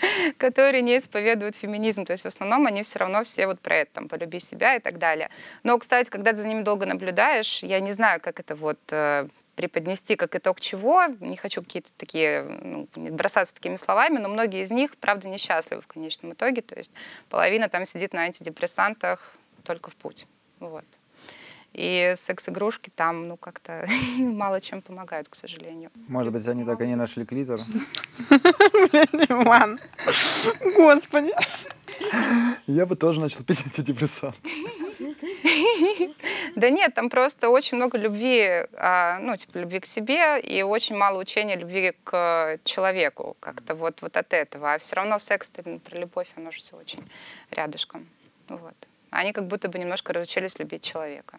которые 0.38 0.82
не 0.82 0.98
исповедуют 0.98 1.56
феминизм. 1.56 2.04
То 2.04 2.12
есть 2.12 2.24
в 2.24 2.26
основном 2.26 2.66
они 2.66 2.82
все 2.82 2.98
равно 2.98 3.24
все 3.24 3.46
вот 3.46 3.60
про 3.60 3.76
это, 3.76 3.92
там, 3.94 4.08
полюби 4.08 4.40
себя 4.40 4.76
и 4.76 4.80
так 4.80 4.98
далее. 4.98 5.30
Но, 5.62 5.78
кстати, 5.78 6.08
когда 6.08 6.32
ты 6.32 6.38
за 6.38 6.46
ними 6.48 6.62
долго 6.62 6.86
наблюдаешь, 6.86 7.62
я 7.62 7.80
не 7.80 7.92
знаю, 7.92 8.20
как 8.20 8.40
это 8.40 8.54
вот 8.54 8.78
э, 8.90 9.28
преподнести 9.56 10.16
как 10.16 10.36
итог 10.36 10.60
чего. 10.60 11.04
Не 11.20 11.36
хочу 11.36 11.62
какие-то 11.62 11.90
такие 11.96 12.42
ну, 12.42 12.88
бросаться 12.94 13.54
такими 13.54 13.76
словами, 13.76 14.18
но 14.18 14.28
многие 14.28 14.62
из 14.62 14.70
них, 14.70 14.96
правда, 14.98 15.28
несчастливы 15.28 15.82
в 15.82 15.86
конечном 15.86 16.34
итоге. 16.34 16.62
То 16.62 16.76
есть 16.76 16.92
половина 17.28 17.68
там 17.68 17.86
сидит 17.86 18.12
на 18.12 18.22
антидепрессантах 18.22 19.34
только 19.64 19.90
в 19.90 19.96
путь. 19.96 20.26
Вот. 20.60 20.84
И 21.76 22.14
секс-игрушки 22.16 22.90
там, 22.94 23.28
ну, 23.28 23.36
как-то 23.36 23.86
мало 24.18 24.62
чем 24.62 24.80
помогают, 24.80 25.28
к 25.28 25.34
сожалению. 25.34 25.90
Может 26.08 26.32
быть, 26.32 26.48
они 26.48 26.64
так 26.64 26.80
и 26.80 26.86
не 26.86 26.96
нашли 26.96 27.26
клитор? 27.26 27.60
Иван, 29.28 29.78
господи. 30.74 31.32
Я 32.66 32.86
бы 32.86 32.96
тоже 32.96 33.20
начал 33.20 33.44
пить 33.44 33.62
антидепрессант. 33.66 34.36
Да 36.54 36.70
нет, 36.70 36.94
там 36.94 37.10
просто 37.10 37.50
очень 37.50 37.76
много 37.76 37.98
любви, 37.98 38.66
а, 38.78 39.18
ну, 39.18 39.36
типа, 39.36 39.58
любви 39.58 39.80
к 39.80 39.86
себе 39.86 40.40
и 40.40 40.62
очень 40.62 40.96
мало 40.96 41.20
учения 41.20 41.56
любви 41.56 41.92
к 42.04 42.58
человеку. 42.64 43.36
Как-то 43.40 43.74
вот, 43.74 44.00
вот 44.00 44.16
от 44.16 44.32
этого. 44.32 44.72
А 44.72 44.78
все 44.78 44.96
равно 44.96 45.18
секс 45.18 45.50
про 45.50 45.98
любовь, 45.98 46.28
оно 46.36 46.50
же 46.52 46.60
все 46.60 46.76
очень 46.76 47.06
рядышком. 47.50 48.08
Вот. 48.48 48.74
Они 49.10 49.32
как 49.34 49.46
будто 49.46 49.68
бы 49.68 49.78
немножко 49.78 50.14
разучились 50.14 50.58
любить 50.58 50.82
человека. 50.82 51.38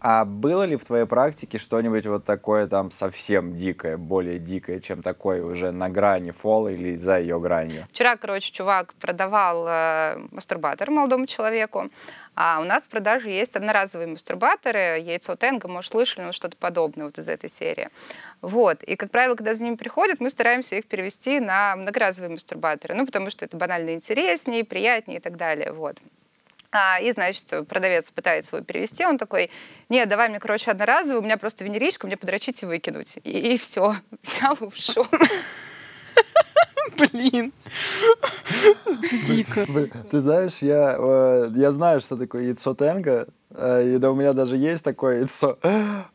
А 0.00 0.24
было 0.24 0.62
ли 0.62 0.76
в 0.76 0.84
твоей 0.84 1.06
практике 1.06 1.58
что-нибудь 1.58 2.06
вот 2.06 2.24
такое 2.24 2.66
там 2.66 2.90
совсем 2.90 3.56
дикое, 3.56 3.96
более 3.96 4.38
дикое, 4.38 4.80
чем 4.80 5.02
такое 5.02 5.44
уже 5.44 5.72
на 5.72 5.90
грани 5.90 6.30
фола 6.30 6.68
или 6.68 6.94
за 6.94 7.18
ее 7.18 7.40
гранью? 7.40 7.86
Вчера, 7.90 8.16
короче, 8.16 8.52
чувак 8.52 8.94
продавал 8.94 9.66
э, 9.68 10.18
мастурбатор 10.30 10.90
молодому 10.90 11.26
человеку, 11.26 11.90
а 12.34 12.60
у 12.60 12.64
нас 12.64 12.84
в 12.84 12.88
продаже 12.88 13.30
есть 13.30 13.56
одноразовые 13.56 14.06
мастурбаторы, 14.06 15.00
яйцо 15.00 15.34
Тенга, 15.34 15.66
может, 15.66 15.90
слышали, 15.90 16.24
ну, 16.24 16.32
что-то 16.32 16.56
подобное 16.56 17.06
вот 17.06 17.18
из 17.18 17.28
этой 17.28 17.50
серии. 17.50 17.88
Вот. 18.40 18.82
И, 18.84 18.96
как 18.96 19.10
правило, 19.10 19.34
когда 19.34 19.54
за 19.54 19.64
ними 19.64 19.74
приходят, 19.74 20.20
мы 20.20 20.30
стараемся 20.30 20.76
их 20.76 20.86
перевести 20.86 21.40
на 21.40 21.76
многоразовые 21.76 22.30
мастурбаторы, 22.30 22.94
ну, 22.94 23.06
потому 23.06 23.30
что 23.30 23.44
это 23.44 23.56
банально 23.56 23.94
интереснее, 23.94 24.64
приятнее 24.64 25.18
и 25.18 25.20
так 25.20 25.36
далее. 25.36 25.72
Вот. 25.72 25.98
А, 26.70 27.00
и, 27.00 27.10
значит, 27.12 27.46
продавец 27.66 28.10
пытается 28.10 28.56
его 28.56 28.64
перевести, 28.64 29.04
он 29.04 29.16
такой, 29.16 29.50
нет, 29.88 30.08
давай 30.08 30.28
мне, 30.28 30.38
короче, 30.38 30.70
одноразовый, 30.70 31.18
у 31.18 31.22
меня 31.22 31.38
просто 31.38 31.64
венеричка, 31.64 32.06
мне 32.06 32.16
подрочить 32.16 32.62
и 32.62 32.66
выкинуть. 32.66 33.16
И, 33.24 33.54
и 33.54 33.58
все, 33.58 33.96
взял 34.22 34.54
и 34.54 34.64
ушел. 34.64 35.06
Блин. 36.98 37.52
Дико. 39.26 39.66
Ты 40.10 40.18
знаешь, 40.18 40.58
я, 40.58 40.96
э, 40.98 41.50
я 41.54 41.72
знаю, 41.72 42.00
что 42.00 42.16
такое 42.16 42.42
яйцо 42.44 42.74
Тенга, 42.74 43.26
э, 43.50 43.94
и 43.94 43.98
да, 43.98 44.10
у 44.10 44.14
меня 44.14 44.32
даже 44.32 44.56
есть 44.56 44.84
такое 44.84 45.20
яйцо. 45.20 45.58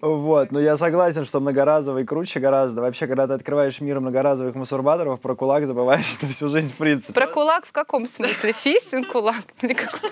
Вот. 0.01 0.51
Но 0.51 0.59
я 0.59 0.75
согласен, 0.77 1.23
что 1.25 1.39
многоразовый 1.39 2.05
круче 2.05 2.39
гораздо. 2.39 2.81
Вообще, 2.81 3.07
когда 3.07 3.27
ты 3.27 3.33
открываешь 3.33 3.79
мир 3.81 3.99
многоразовых 3.99 4.55
мастурбаторов, 4.55 5.19
про 5.21 5.35
кулак 5.35 5.65
забываешь 5.65 6.17
на 6.21 6.27
всю 6.29 6.49
жизнь 6.49 6.71
в 6.71 6.77
принципе. 6.77 7.13
Про 7.13 7.27
кулак 7.27 7.65
в 7.65 7.71
каком 7.71 8.07
смысле? 8.07 8.53
Фистинг 8.53 9.07
кулак? 9.07 9.45
Или 9.61 9.73
какой? 9.73 10.11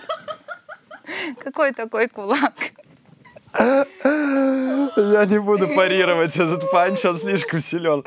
Какой 1.43 1.73
такой 1.73 2.07
кулак? 2.07 2.53
Я 3.59 5.25
не 5.25 5.39
буду 5.39 5.67
парировать 5.67 6.37
этот 6.37 6.71
панч, 6.71 7.03
он 7.05 7.17
слишком 7.17 7.59
силен. 7.59 8.03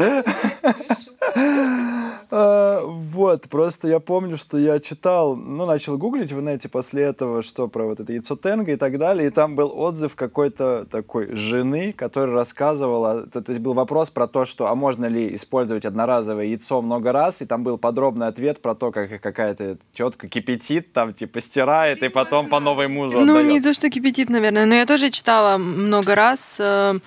А, 2.37 2.81
вот, 2.85 3.49
просто 3.49 3.87
я 3.87 4.01
помню, 4.01 4.37
что 4.37 4.59
я 4.59 4.81
читал, 4.81 5.37
ну, 5.37 5.67
начал 5.67 5.97
гуглить 5.97 6.33
в 6.33 6.41
инете 6.41 6.69
после 6.69 7.05
этого, 7.05 7.43
что 7.43 7.69
про 7.69 7.85
вот 7.85 8.01
это 8.01 8.13
яйцо 8.13 8.35
Тенга 8.35 8.73
и 8.73 8.77
так 8.77 8.99
далее, 8.99 9.29
и 9.29 9.31
там 9.31 9.55
был 9.55 9.73
отзыв 9.73 10.17
какой-то 10.17 10.85
такой 10.91 11.37
жены, 11.37 11.93
которая 11.93 12.35
рассказывала, 12.35 13.25
то, 13.29 13.41
то 13.41 13.53
есть 13.53 13.63
был 13.63 13.75
вопрос 13.75 14.11
про 14.11 14.27
то, 14.27 14.47
что, 14.47 14.67
а 14.67 14.75
можно 14.75 15.07
ли 15.07 15.33
использовать 15.37 15.85
одноразовое 15.85 16.47
яйцо 16.47 16.83
много 16.83 17.13
раз, 17.13 17.41
и 17.41 17.47
там 17.47 17.63
был 17.63 17.79
подробный 17.79 18.27
ответ 18.27 18.61
про 18.61 18.75
то, 18.75 18.91
как 18.91 19.21
какая-то 19.21 19.79
тетка 19.95 20.27
кипятит, 20.27 20.93
там, 20.93 21.15
типа, 21.15 21.41
стирает, 21.41 22.03
и 22.03 22.09
потом 22.09 22.49
по 22.49 22.59
новой 22.59 22.89
мужу 22.89 23.21
Ну, 23.21 23.37
отдает. 23.37 23.47
не 23.47 23.61
то, 23.61 23.73
что 23.73 23.89
кипятит, 23.91 24.29
наверное, 24.29 24.67
но 24.67 24.75
я 24.75 24.87
тоже 24.87 25.11
читала 25.11 25.57
много 25.57 26.17
раз 26.17 26.57
э, 26.59 26.99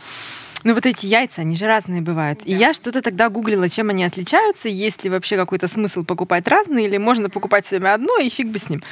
ну 0.68 0.74
вот 0.74 0.86
эти 0.86 1.06
яйца, 1.06 1.42
они 1.42 1.56
же 1.56 1.66
разные 1.66 2.02
бывают. 2.02 2.40
Да. 2.40 2.52
И 2.52 2.54
я 2.54 2.74
что-то 2.74 3.02
тогда 3.02 3.30
гуглила, 3.30 3.70
чем 3.70 3.90
они 3.90 4.04
отличаются, 4.04 4.68
есть 4.68 5.02
ли 5.06 5.10
вообще 5.10 5.38
какой-то 5.38 5.70
смысл 5.70 6.04
покупать 6.04 6.46
разные, 6.46 6.88
или 6.88 6.98
можно 6.98 7.30
покупать 7.30 7.66
себе 7.66 7.88
одно 7.88 8.18
и 8.18 8.28
фиг 8.28 8.48
бы 8.48 8.60
с 8.60 8.70
ним. 8.70 8.84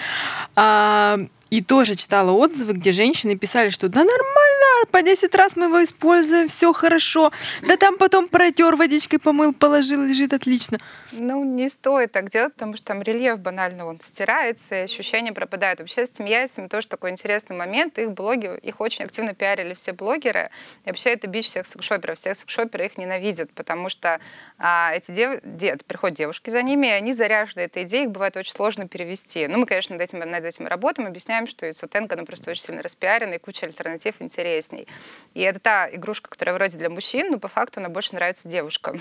А, 0.55 1.19
и 1.49 1.61
тоже 1.61 1.95
читала 1.95 2.31
отзывы, 2.31 2.73
где 2.73 2.91
женщины 2.91 3.37
писали, 3.37 3.69
что 3.69 3.87
да 3.87 3.99
нормально, 3.99 4.85
по 4.91 5.01
10 5.01 5.33
раз 5.35 5.55
мы 5.55 5.65
его 5.65 5.83
используем, 5.83 6.47
все 6.47 6.73
хорошо. 6.73 7.31
Да 7.61 7.77
там 7.77 7.97
потом 7.97 8.27
протер 8.27 8.75
водичкой, 8.75 9.19
помыл, 9.19 9.53
положил, 9.53 10.03
лежит 10.03 10.33
отлично. 10.33 10.79
Ну, 11.11 11.43
не 11.43 11.69
стоит 11.69 12.11
так 12.11 12.29
делать, 12.29 12.53
потому 12.53 12.75
что 12.75 12.85
там 12.87 13.01
рельеф 13.01 13.39
банально 13.39 13.85
он 13.85 13.99
стирается, 13.99 14.75
и 14.75 14.81
ощущения 14.81 15.31
пропадают. 15.31 15.79
Вообще 15.79 16.05
с 16.05 16.11
этими 16.11 16.29
яйцами 16.29 16.67
тоже 16.67 16.87
такой 16.87 17.11
интересный 17.11 17.55
момент. 17.55 17.97
Их 17.99 18.11
блоги, 18.11 18.57
их 18.61 18.81
очень 18.81 19.05
активно 19.05 19.33
пиарили 19.33 19.73
все 19.73 19.93
блогеры. 19.93 20.49
И 20.85 20.89
вообще 20.89 21.11
это 21.11 21.27
бич 21.27 21.47
всех 21.47 21.67
секшоперов. 21.67 22.17
Все 22.17 22.35
секшоперы 22.35 22.85
их 22.85 22.97
ненавидят, 22.97 23.51
потому 23.53 23.89
что 23.89 24.19
а, 24.57 24.91
эти 24.93 25.11
дев... 25.11 25.39
дед, 25.43 25.85
приходят 25.85 26.17
девушки 26.17 26.49
за 26.49 26.61
ними, 26.61 26.87
и 26.87 26.91
они 26.91 27.13
заряжены 27.13 27.61
этой 27.61 27.83
идеей, 27.83 28.05
их 28.05 28.11
бывает 28.11 28.35
очень 28.37 28.53
сложно 28.53 28.87
перевести. 28.87 29.47
Ну, 29.47 29.59
мы, 29.59 29.65
конечно, 29.65 29.95
над 29.95 30.01
этим, 30.01 30.19
над 30.19 30.43
этим 30.43 30.67
работаем, 30.67 31.07
объясняем, 31.07 31.34
что 31.47 31.65
яйцо 31.65 31.87
Тенга, 31.87 32.15
оно 32.15 32.25
просто 32.25 32.51
очень 32.51 32.63
сильно 32.63 32.81
распиарено, 32.81 33.33
и 33.33 33.37
куча 33.37 33.65
альтернатив 33.65 34.15
интересней. 34.19 34.87
И 35.33 35.41
это 35.41 35.59
та 35.59 35.89
игрушка, 35.93 36.29
которая 36.29 36.55
вроде 36.55 36.77
для 36.77 36.89
мужчин, 36.89 37.31
но 37.31 37.39
по 37.39 37.47
факту 37.47 37.79
она 37.79 37.89
больше 37.89 38.15
нравится 38.15 38.47
девушкам. 38.47 38.99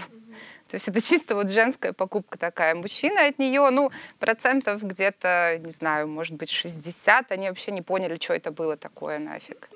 То 0.69 0.75
есть 0.75 0.89
это 0.89 1.01
чисто 1.01 1.35
вот 1.37 1.51
женская 1.51 1.93
покупка 1.93 2.37
такая. 2.39 2.75
Мужчина 2.75 3.27
от 3.27 3.39
нее, 3.39 3.69
ну, 3.71 3.91
процентов 4.19 4.83
где-то, 4.83 5.61
не 5.63 5.71
знаю, 5.71 6.09
может 6.09 6.35
быть, 6.35 6.51
60, 6.51 7.31
они 7.31 7.49
вообще 7.49 7.71
не 7.71 7.83
поняли, 7.83 8.19
что 8.21 8.35
это 8.35 8.51
было 8.51 8.77
такое 8.77 9.19
нафиг. 9.19 9.69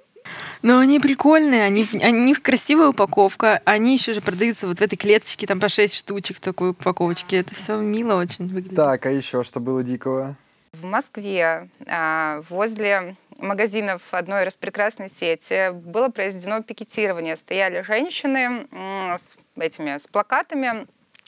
Но 0.62 0.78
они 0.78 1.00
прикольные, 1.00 1.62
они, 1.62 1.86
они 2.02 2.34
в 2.34 2.42
красивая 2.42 2.88
упаковка, 2.88 3.62
они 3.64 3.94
еще 3.94 4.12
же 4.12 4.20
продаются 4.20 4.66
вот 4.66 4.78
в 4.78 4.82
этой 4.82 4.96
клеточке, 4.96 5.46
там 5.46 5.60
по 5.60 5.68
6 5.68 5.94
штучек 5.94 6.40
такой 6.40 6.70
упаковочки. 6.70 7.36
Это 7.36 7.54
все 7.54 7.76
мило 7.76 8.14
очень 8.14 8.48
выглядит. 8.48 8.76
Так, 8.76 9.06
а 9.06 9.10
еще 9.10 9.42
что 9.42 9.60
было 9.60 9.82
дикого? 9.82 10.36
В 10.80 10.84
Москве 10.84 11.68
а, 11.86 12.40
возле 12.48 13.16
магазинов 13.38 14.00
одной 14.12 14.44
распрекрасной 14.44 15.10
сети 15.10 15.72
было 15.72 16.08
произведено 16.08 16.62
пикетирование. 16.62 17.36
Стояли 17.36 17.82
женщины 17.82 18.68
с 19.18 19.36
этими 19.56 19.98
с 19.98 20.06
плакатами. 20.06 20.86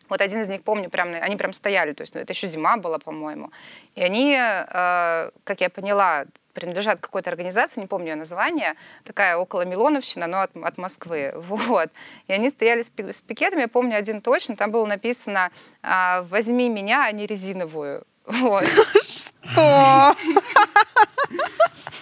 Вот 0.08 0.20
один 0.20 0.42
из 0.42 0.48
них, 0.48 0.62
помню, 0.62 0.88
прям, 0.88 1.14
они 1.20 1.36
прям 1.36 1.52
стояли, 1.52 1.92
то 1.92 2.02
есть 2.02 2.14
ну, 2.14 2.20
это 2.20 2.32
еще 2.32 2.46
зима 2.46 2.76
была, 2.76 2.98
по-моему. 2.98 3.50
И 3.96 4.02
они, 4.02 4.36
э, 4.36 5.30
как 5.44 5.60
я 5.60 5.70
поняла, 5.70 6.26
принадлежат 6.52 7.00
какой-то 7.00 7.30
организации, 7.30 7.80
не 7.80 7.86
помню 7.86 8.10
ее 8.10 8.16
название, 8.16 8.74
такая 9.04 9.36
около 9.36 9.62
Милоновщина, 9.62 10.26
но 10.26 10.42
от, 10.42 10.56
от 10.56 10.78
Москвы. 10.78 11.32
Вот. 11.36 11.90
И 12.28 12.32
они 12.32 12.50
стояли 12.50 12.82
с, 12.82 12.90
с 12.96 13.20
пикетами, 13.20 13.62
я 13.62 13.68
помню 13.68 13.96
один 13.96 14.20
точно, 14.20 14.56
там 14.56 14.70
было 14.70 14.86
написано 14.86 15.50
«Возьми 15.82 16.68
меня, 16.68 17.04
а 17.04 17.12
не 17.12 17.26
резиновую». 17.26 18.04
Вот. 18.32 18.66
Что? 19.02 20.14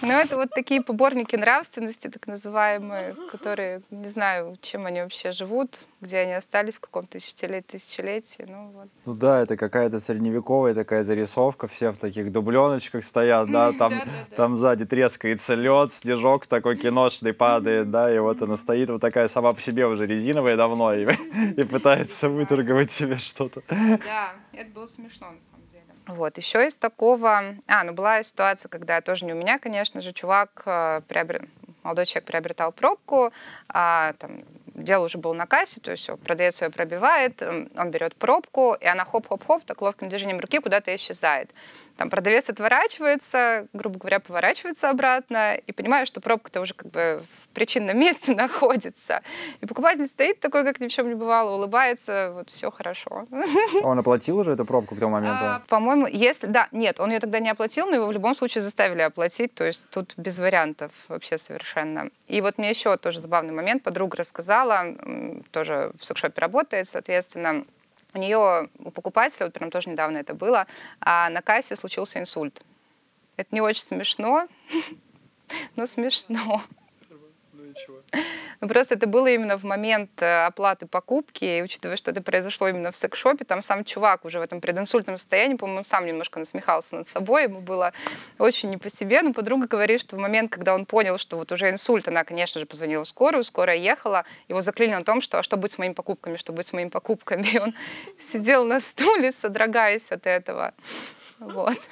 Ну, 0.01 0.13
это 0.13 0.37
вот 0.37 0.49
такие 0.51 0.81
поборники 0.81 1.35
нравственности, 1.35 2.07
так 2.07 2.25
называемые, 2.27 3.15
которые, 3.31 3.81
не 3.89 4.07
знаю, 4.07 4.57
чем 4.61 4.85
они 4.85 5.01
вообще 5.01 5.33
живут, 5.33 5.79
где 5.99 6.19
они 6.19 6.33
остались 6.33 6.75
в 6.75 6.79
каком-то 6.79 7.13
тысячелетии, 7.19 7.77
тысячелетии. 7.77 8.45
Ну, 8.47 8.71
вот. 8.73 8.87
ну 9.05 9.13
да, 9.13 9.41
это 9.41 9.57
какая-то 9.57 9.99
средневековая 9.99 10.73
такая 10.73 11.03
зарисовка, 11.03 11.67
все 11.67 11.91
в 11.91 11.97
таких 11.97 12.31
дубленочках 12.31 13.03
стоят, 13.03 13.51
да, 13.51 13.73
там, 13.77 13.93
там 14.35 14.55
сзади 14.55 14.85
трескается 14.85 15.55
лед, 15.55 15.91
снежок 15.91 16.47
такой 16.47 16.77
киношный 16.77 17.33
падает, 17.33 17.91
да, 17.91 18.13
и 18.13 18.19
вот 18.19 18.41
она 18.41 18.55
стоит 18.55 18.89
вот 18.89 19.01
такая 19.01 19.27
сама 19.27 19.51
по 19.53 19.59
себе 19.59 19.85
уже 19.85 20.07
резиновая 20.07 20.55
давно 20.55 20.93
и, 20.93 21.07
и 21.57 21.63
пытается 21.63 22.29
выторговать 22.29 22.91
себе 22.91 23.17
что-то. 23.17 23.61
Да, 23.69 24.33
это 24.53 24.71
было 24.71 24.85
смешно 24.85 25.31
на 25.31 25.39
самом 25.39 25.67
деле. 25.71 25.78
Вот, 26.09 26.37
еще 26.37 26.65
из 26.65 26.75
такого... 26.75 27.55
А, 27.67 27.83
ну 27.83 27.93
была 27.93 28.23
ситуация, 28.23 28.67
когда 28.67 28.99
тоже 28.99 29.25
не 29.25 29.33
у 29.33 29.35
меня, 29.35 29.59
конечно 29.59 30.01
же, 30.01 30.11
чувак, 30.11 30.63
э, 30.65 31.01
приобрел... 31.07 31.41
молодой 31.83 32.07
человек 32.07 32.25
приобретал 32.25 32.71
пробку, 32.71 33.31
а, 33.67 34.13
там, 34.13 34.43
дело 34.73 35.05
уже 35.05 35.19
было 35.19 35.33
на 35.33 35.45
кассе, 35.45 35.79
то 35.79 35.91
есть 35.91 36.09
продавец 36.23 36.63
ее 36.63 36.71
пробивает, 36.71 37.43
он 37.43 37.91
берет 37.91 38.15
пробку, 38.15 38.75
и 38.79 38.87
она 38.87 39.05
хоп-хоп-хоп, 39.05 39.63
так 39.65 39.83
ловким 39.83 40.09
движением 40.09 40.39
руки 40.39 40.57
куда-то 40.57 40.95
исчезает. 40.95 41.51
Там 41.99 42.09
продавец 42.09 42.47
отворачивается, 42.49 43.67
грубо 43.73 43.99
говоря, 43.99 44.21
поворачивается 44.21 44.89
обратно 44.89 45.55
и 45.55 45.73
понимает, 45.73 46.07
что 46.07 46.21
пробка-то 46.21 46.61
уже 46.61 46.73
как 46.73 46.89
бы 46.89 47.21
в 47.43 47.49
причинном 47.49 47.99
месте 47.99 48.33
находится. 48.35 49.21
И 49.59 49.65
покупатель 49.65 50.07
стоит 50.07 50.39
такой, 50.39 50.63
как 50.63 50.79
ни 50.79 50.87
в 50.87 50.91
чем 50.93 51.09
не 51.09 51.15
бывало, 51.15 51.57
улыбается, 51.57 52.31
вот 52.33 52.51
все 52.51 52.71
хорошо. 52.71 53.27
Он 53.83 53.99
оплатил 53.99 54.37
уже 54.37 54.51
эту 54.51 54.63
пробку 54.63 54.95
к 54.95 54.99
тому 54.99 55.11
моменту? 55.11 55.43
А, 55.43 55.61
по-моему, 55.67 56.07
если... 56.07 56.47
Да, 56.47 56.69
нет, 56.71 57.01
он 57.01 57.11
ее 57.11 57.19
тогда 57.19 57.39
не 57.39 57.49
оплатил, 57.49 57.87
но 57.87 57.95
его 57.95 58.07
в 58.07 58.13
любом 58.13 58.33
случае 58.33 58.61
заставили 58.61 59.01
оплатить, 59.01 59.53
то 59.53 59.65
есть 59.65 59.81
тут 59.89 60.13
без 60.15 60.39
вариантов 60.39 60.93
вообще 61.09 61.37
совершенно. 61.37 62.11
И 62.29 62.39
вот 62.39 62.57
мне 62.57 62.69
еще 62.69 62.95
тоже 62.95 63.19
забавный 63.19 63.51
момент, 63.51 63.83
подруга 63.83 64.15
рассказала, 64.15 64.85
тоже 65.51 65.91
в 65.99 66.05
секшопе 66.05 66.39
работает, 66.39 66.87
соответственно, 66.87 67.65
у 68.13 68.17
нее, 68.17 68.69
у 68.79 68.91
покупателя, 68.91 69.45
вот 69.45 69.53
прям 69.53 69.71
тоже 69.71 69.89
недавно 69.89 70.17
это 70.17 70.33
было, 70.33 70.67
а 70.99 71.29
на 71.29 71.41
кассе 71.41 71.75
случился 71.75 72.19
инсульт. 72.19 72.61
Это 73.37 73.53
не 73.53 73.61
очень 73.61 73.83
смешно, 73.83 74.47
но 75.75 75.85
смешно. 75.85 76.61
Ну, 78.61 78.67
просто 78.67 78.95
это 78.95 79.07
было 79.07 79.27
именно 79.27 79.57
в 79.57 79.63
момент 79.63 80.21
э, 80.21 80.45
оплаты 80.45 80.85
покупки, 80.85 81.45
и 81.45 81.61
учитывая, 81.61 81.95
что 81.95 82.11
это 82.11 82.21
произошло 82.21 82.67
именно 82.67 82.91
в 82.91 82.97
секс-шопе, 82.97 83.45
там 83.45 83.61
сам 83.61 83.85
чувак 83.85 84.25
уже 84.25 84.39
в 84.39 84.41
этом 84.41 84.59
прединсультном 84.59 85.17
состоянии, 85.17 85.55
по-моему, 85.55 85.83
сам 85.85 86.05
немножко 86.05 86.39
насмехался 86.39 86.97
над 86.97 87.07
собой, 87.07 87.43
ему 87.43 87.61
было 87.61 87.93
очень 88.37 88.69
не 88.69 88.77
по 88.77 88.89
себе, 88.89 89.21
но 89.21 89.33
подруга 89.33 89.67
говорит, 89.67 90.01
что 90.01 90.17
в 90.17 90.19
момент, 90.19 90.51
когда 90.51 90.73
он 90.73 90.85
понял, 90.85 91.17
что 91.17 91.37
вот 91.37 91.51
уже 91.51 91.69
инсульт, 91.69 92.07
она, 92.07 92.23
конечно 92.25 92.59
же, 92.59 92.65
позвонила 92.65 93.05
в 93.05 93.07
скорую, 93.07 93.43
скорая 93.43 93.77
ехала, 93.77 94.25
его 94.49 94.59
заклинило 94.61 94.99
на 94.99 95.05
том, 95.05 95.21
что 95.21 95.39
а 95.39 95.43
что 95.43 95.55
будет 95.55 95.71
с 95.71 95.77
моими 95.77 95.93
покупками, 95.93 96.35
что 96.35 96.51
будет 96.51 96.67
с 96.67 96.73
моими 96.73 96.89
покупками, 96.89 97.47
и 97.47 97.59
он 97.59 97.73
сидел 98.31 98.65
на 98.65 98.81
стуле, 98.81 99.31
содрогаясь 99.31 100.11
от 100.11 100.27
этого. 100.27 100.73
Вот. 101.39 101.77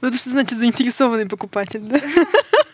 Ну, 0.00 0.08
это 0.08 0.18
что 0.18 0.28
значит 0.28 0.58
заинтересованный 0.58 1.26
покупатель, 1.26 1.80
да? 1.80 1.98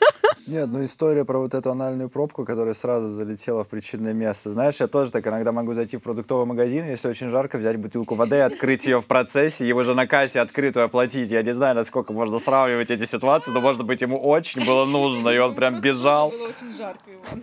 Нет, 0.50 0.68
ну 0.72 0.84
история 0.84 1.24
про 1.24 1.38
вот 1.38 1.54
эту 1.54 1.70
анальную 1.70 2.08
пробку, 2.08 2.44
которая 2.44 2.74
сразу 2.74 3.06
залетела 3.06 3.62
в 3.62 3.68
причинное 3.68 4.12
место. 4.12 4.50
Знаешь, 4.50 4.80
я 4.80 4.88
тоже 4.88 5.12
так 5.12 5.24
иногда 5.24 5.52
могу 5.52 5.74
зайти 5.74 5.96
в 5.96 6.02
продуктовый 6.02 6.44
магазин, 6.44 6.84
если 6.88 7.06
очень 7.06 7.28
жарко, 7.28 7.56
взять 7.56 7.76
бутылку 7.76 8.16
воды, 8.16 8.40
открыть 8.40 8.84
ее 8.84 9.00
в 9.00 9.06
процессе, 9.06 9.64
его 9.64 9.84
же 9.84 9.94
на 9.94 10.08
кассе 10.08 10.40
открытую 10.40 10.86
оплатить. 10.86 11.30
Я 11.30 11.44
не 11.44 11.54
знаю, 11.54 11.76
насколько 11.76 12.12
можно 12.12 12.40
сравнивать 12.40 12.90
эти 12.90 13.04
ситуации, 13.04 13.52
но, 13.52 13.60
может 13.60 13.84
быть, 13.84 14.00
ему 14.00 14.18
очень 14.20 14.66
было 14.66 14.86
нужно, 14.86 15.28
и 15.28 15.38
он 15.38 15.54
прям 15.54 15.80
бежал. 15.80 16.30
Было 16.30 16.48
очень 16.48 16.76
жарко, 16.76 17.04
Иван. 17.12 17.42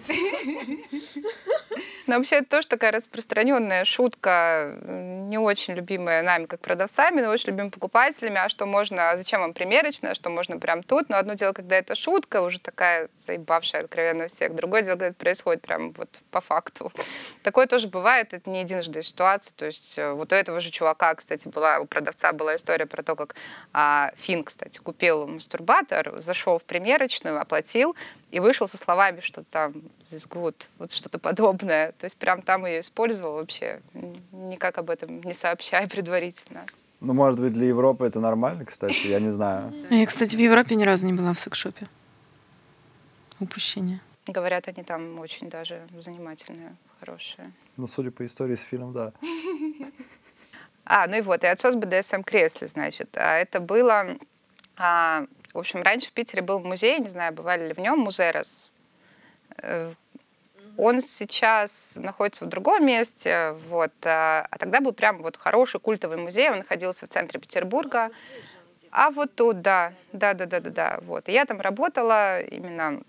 Но 2.08 2.16
вообще 2.16 2.38
это 2.38 2.50
тоже 2.50 2.68
такая 2.70 2.94
распространенная 2.94 3.84
шутка, 3.84 4.80
не 4.82 5.38
очень 5.38 5.74
любимая 5.74 6.24
нами 6.24 6.46
как 6.46 6.62
продавцами, 6.62 7.22
но 7.22 7.30
очень 7.30 7.50
любимыми 7.50 7.70
покупателями. 7.70 8.38
А 8.38 8.48
что 8.48 8.66
можно, 8.66 9.12
а 9.12 9.18
зачем 9.18 9.42
вам 9.42 9.54
примерочная, 9.54 10.14
что 10.14 10.30
можно 10.30 10.58
прям 10.58 10.84
тут? 10.84 11.10
Но 11.10 11.18
одно 11.18 11.34
дело, 11.34 11.52
когда 11.52 11.76
это 11.76 11.96
шутка, 11.96 12.42
уже 12.42 12.60
такая 12.60 12.97
заебавшая 13.18 13.82
откровенно 13.82 14.28
всех. 14.28 14.56
Другое 14.56 14.82
дело, 14.82 14.96
когда 14.96 15.08
это 15.08 15.16
происходит 15.16 15.62
прям 15.62 15.92
вот 15.94 16.10
по 16.32 16.42
факту. 16.42 16.92
Такое 17.44 17.68
тоже 17.68 17.88
бывает, 17.88 18.34
это 18.34 18.50
не 18.50 18.62
единожды 18.62 19.02
ситуация. 19.04 19.54
То 19.56 19.66
есть 19.66 19.98
э, 19.98 20.12
вот 20.12 20.32
у 20.32 20.36
этого 20.36 20.60
же 20.60 20.70
чувака, 20.70 21.16
кстати, 21.16 21.48
была, 21.48 21.80
у 21.80 21.86
продавца 21.86 22.34
была 22.34 22.56
история 22.56 22.86
про 22.86 23.04
то, 23.04 23.16
как 23.16 23.36
а, 23.74 24.12
Фин, 24.18 24.44
кстати, 24.44 24.80
купил 24.80 25.28
мастурбатор, 25.28 26.20
зашел 26.22 26.60
в 26.60 26.64
примерочную, 26.64 27.40
оплатил, 27.40 27.96
и 28.32 28.40
вышел 28.40 28.68
со 28.68 28.78
словами, 28.78 29.22
что 29.22 29.44
там 29.44 29.74
this 30.04 30.28
good, 30.30 30.56
вот 30.78 30.92
что-то 30.92 31.20
подобное. 31.20 31.94
То 31.94 32.06
есть 32.06 32.18
прям 32.18 32.42
там 32.42 32.66
ее 32.66 32.82
использовал 32.82 33.36
вообще, 33.36 33.82
никак 34.32 34.78
об 34.78 34.90
этом 34.90 35.22
не 35.22 35.34
сообщая 35.34 35.88
предварительно. 35.88 36.66
Ну, 37.00 37.14
может 37.14 37.40
быть, 37.40 37.54
для 37.54 37.68
Европы 37.68 38.06
это 38.06 38.20
нормально, 38.20 38.66
кстати, 38.66 39.08
я 39.08 39.20
не 39.20 39.30
знаю. 39.30 39.72
Я, 39.90 40.06
кстати, 40.06 40.36
в 40.36 40.40
Европе 40.40 40.76
ни 40.76 40.84
разу 40.84 41.06
не 41.06 41.14
была 41.14 41.34
в 41.34 41.40
секс-шопе. 41.40 41.86
Упущение. 43.40 44.00
Говорят, 44.26 44.68
они 44.68 44.84
там 44.84 45.20
очень 45.20 45.50
даже 45.50 45.88
занимательные, 46.00 46.76
хорошие. 47.00 47.52
Ну, 47.78 47.88
судя 47.88 48.12
по 48.12 48.26
истории 48.26 48.56
с 48.56 48.62
фильмом, 48.62 48.94
да. 48.94 49.14
А, 50.90 51.06
ну 51.08 51.18
и 51.18 51.22
вот, 51.22 51.44
и 51.44 51.48
отсос 51.48 51.76
БДСМ 51.76 52.22
кресле, 52.22 52.68
значит. 52.68 53.18
А 53.18 53.36
это 53.36 53.60
было 53.60 54.18
а, 54.78 55.26
в 55.54 55.60
общем, 55.60 55.82
раньше 55.82 56.10
в 56.10 56.14
Питере 56.14 56.44
был 56.44 56.60
музей, 56.60 57.00
не 57.00 57.08
знаю, 57.08 57.34
бывали 57.34 57.68
ли 57.68 57.74
в 57.74 57.80
нем, 57.80 58.00
Музерос. 58.00 58.70
Э, 59.64 59.92
он 60.78 61.02
сейчас 61.02 61.94
находится 61.96 62.46
в 62.46 62.50
другом 62.50 62.86
месте, 62.86 63.56
вот, 63.68 63.92
а, 64.04 64.46
а 64.52 64.58
тогда 64.60 64.80
был 64.80 64.94
прям 64.94 65.24
вот 65.24 65.36
хороший 65.36 65.80
культовый 65.80 66.18
музей, 66.18 66.52
он 66.52 66.60
находился 66.60 67.08
в 67.08 67.10
центре 67.10 67.40
Петербурга. 67.40 68.12
А 68.92 69.10
вот 69.10 69.34
тут, 69.34 69.62
да, 69.62 69.94
да, 70.14 70.36
да, 70.36 70.46
да, 70.46 70.60
да, 70.60 70.70
да, 70.70 71.00
вот. 71.02 71.28
И 71.28 71.32
я 71.32 71.46
там 71.46 71.60
работала 71.60 72.40
именно 72.42 73.02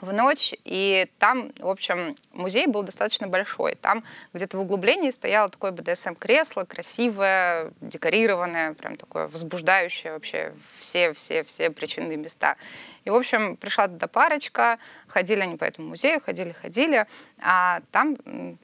в 0.00 0.12
ночь, 0.12 0.54
и 0.64 1.08
там, 1.18 1.52
в 1.58 1.68
общем, 1.68 2.16
музей 2.32 2.66
был 2.66 2.82
достаточно 2.82 3.28
большой. 3.28 3.74
Там 3.76 4.04
где-то 4.32 4.56
в 4.56 4.60
углублении 4.60 5.10
стояло 5.10 5.48
такое 5.48 5.72
БДСМ-кресло, 5.72 6.64
красивое, 6.64 7.72
декорированное, 7.80 8.74
прям 8.74 8.96
такое 8.96 9.28
возбуждающее 9.28 10.12
вообще 10.12 10.52
все-все-все 10.80 11.70
причинные 11.70 12.16
места. 12.16 12.56
И, 13.04 13.10
в 13.10 13.14
общем, 13.14 13.56
пришла 13.56 13.88
туда 13.88 14.06
парочка, 14.06 14.78
ходили 15.08 15.40
они 15.40 15.56
по 15.56 15.64
этому 15.64 15.88
музею, 15.88 16.20
ходили-ходили, 16.24 17.06
а 17.38 17.80
там 17.92 18.16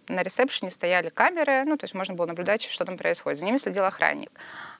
на 0.08 0.22
ресепшене 0.22 0.70
стояли 0.70 1.10
камеры, 1.10 1.64
ну, 1.64 1.76
то 1.76 1.84
есть 1.84 1.94
можно 1.94 2.14
было 2.14 2.26
наблюдать, 2.26 2.62
что 2.62 2.84
там 2.84 2.96
происходит. 2.96 3.38
За 3.38 3.44
ними 3.44 3.58
следил 3.58 3.84
охранник. 3.84 4.30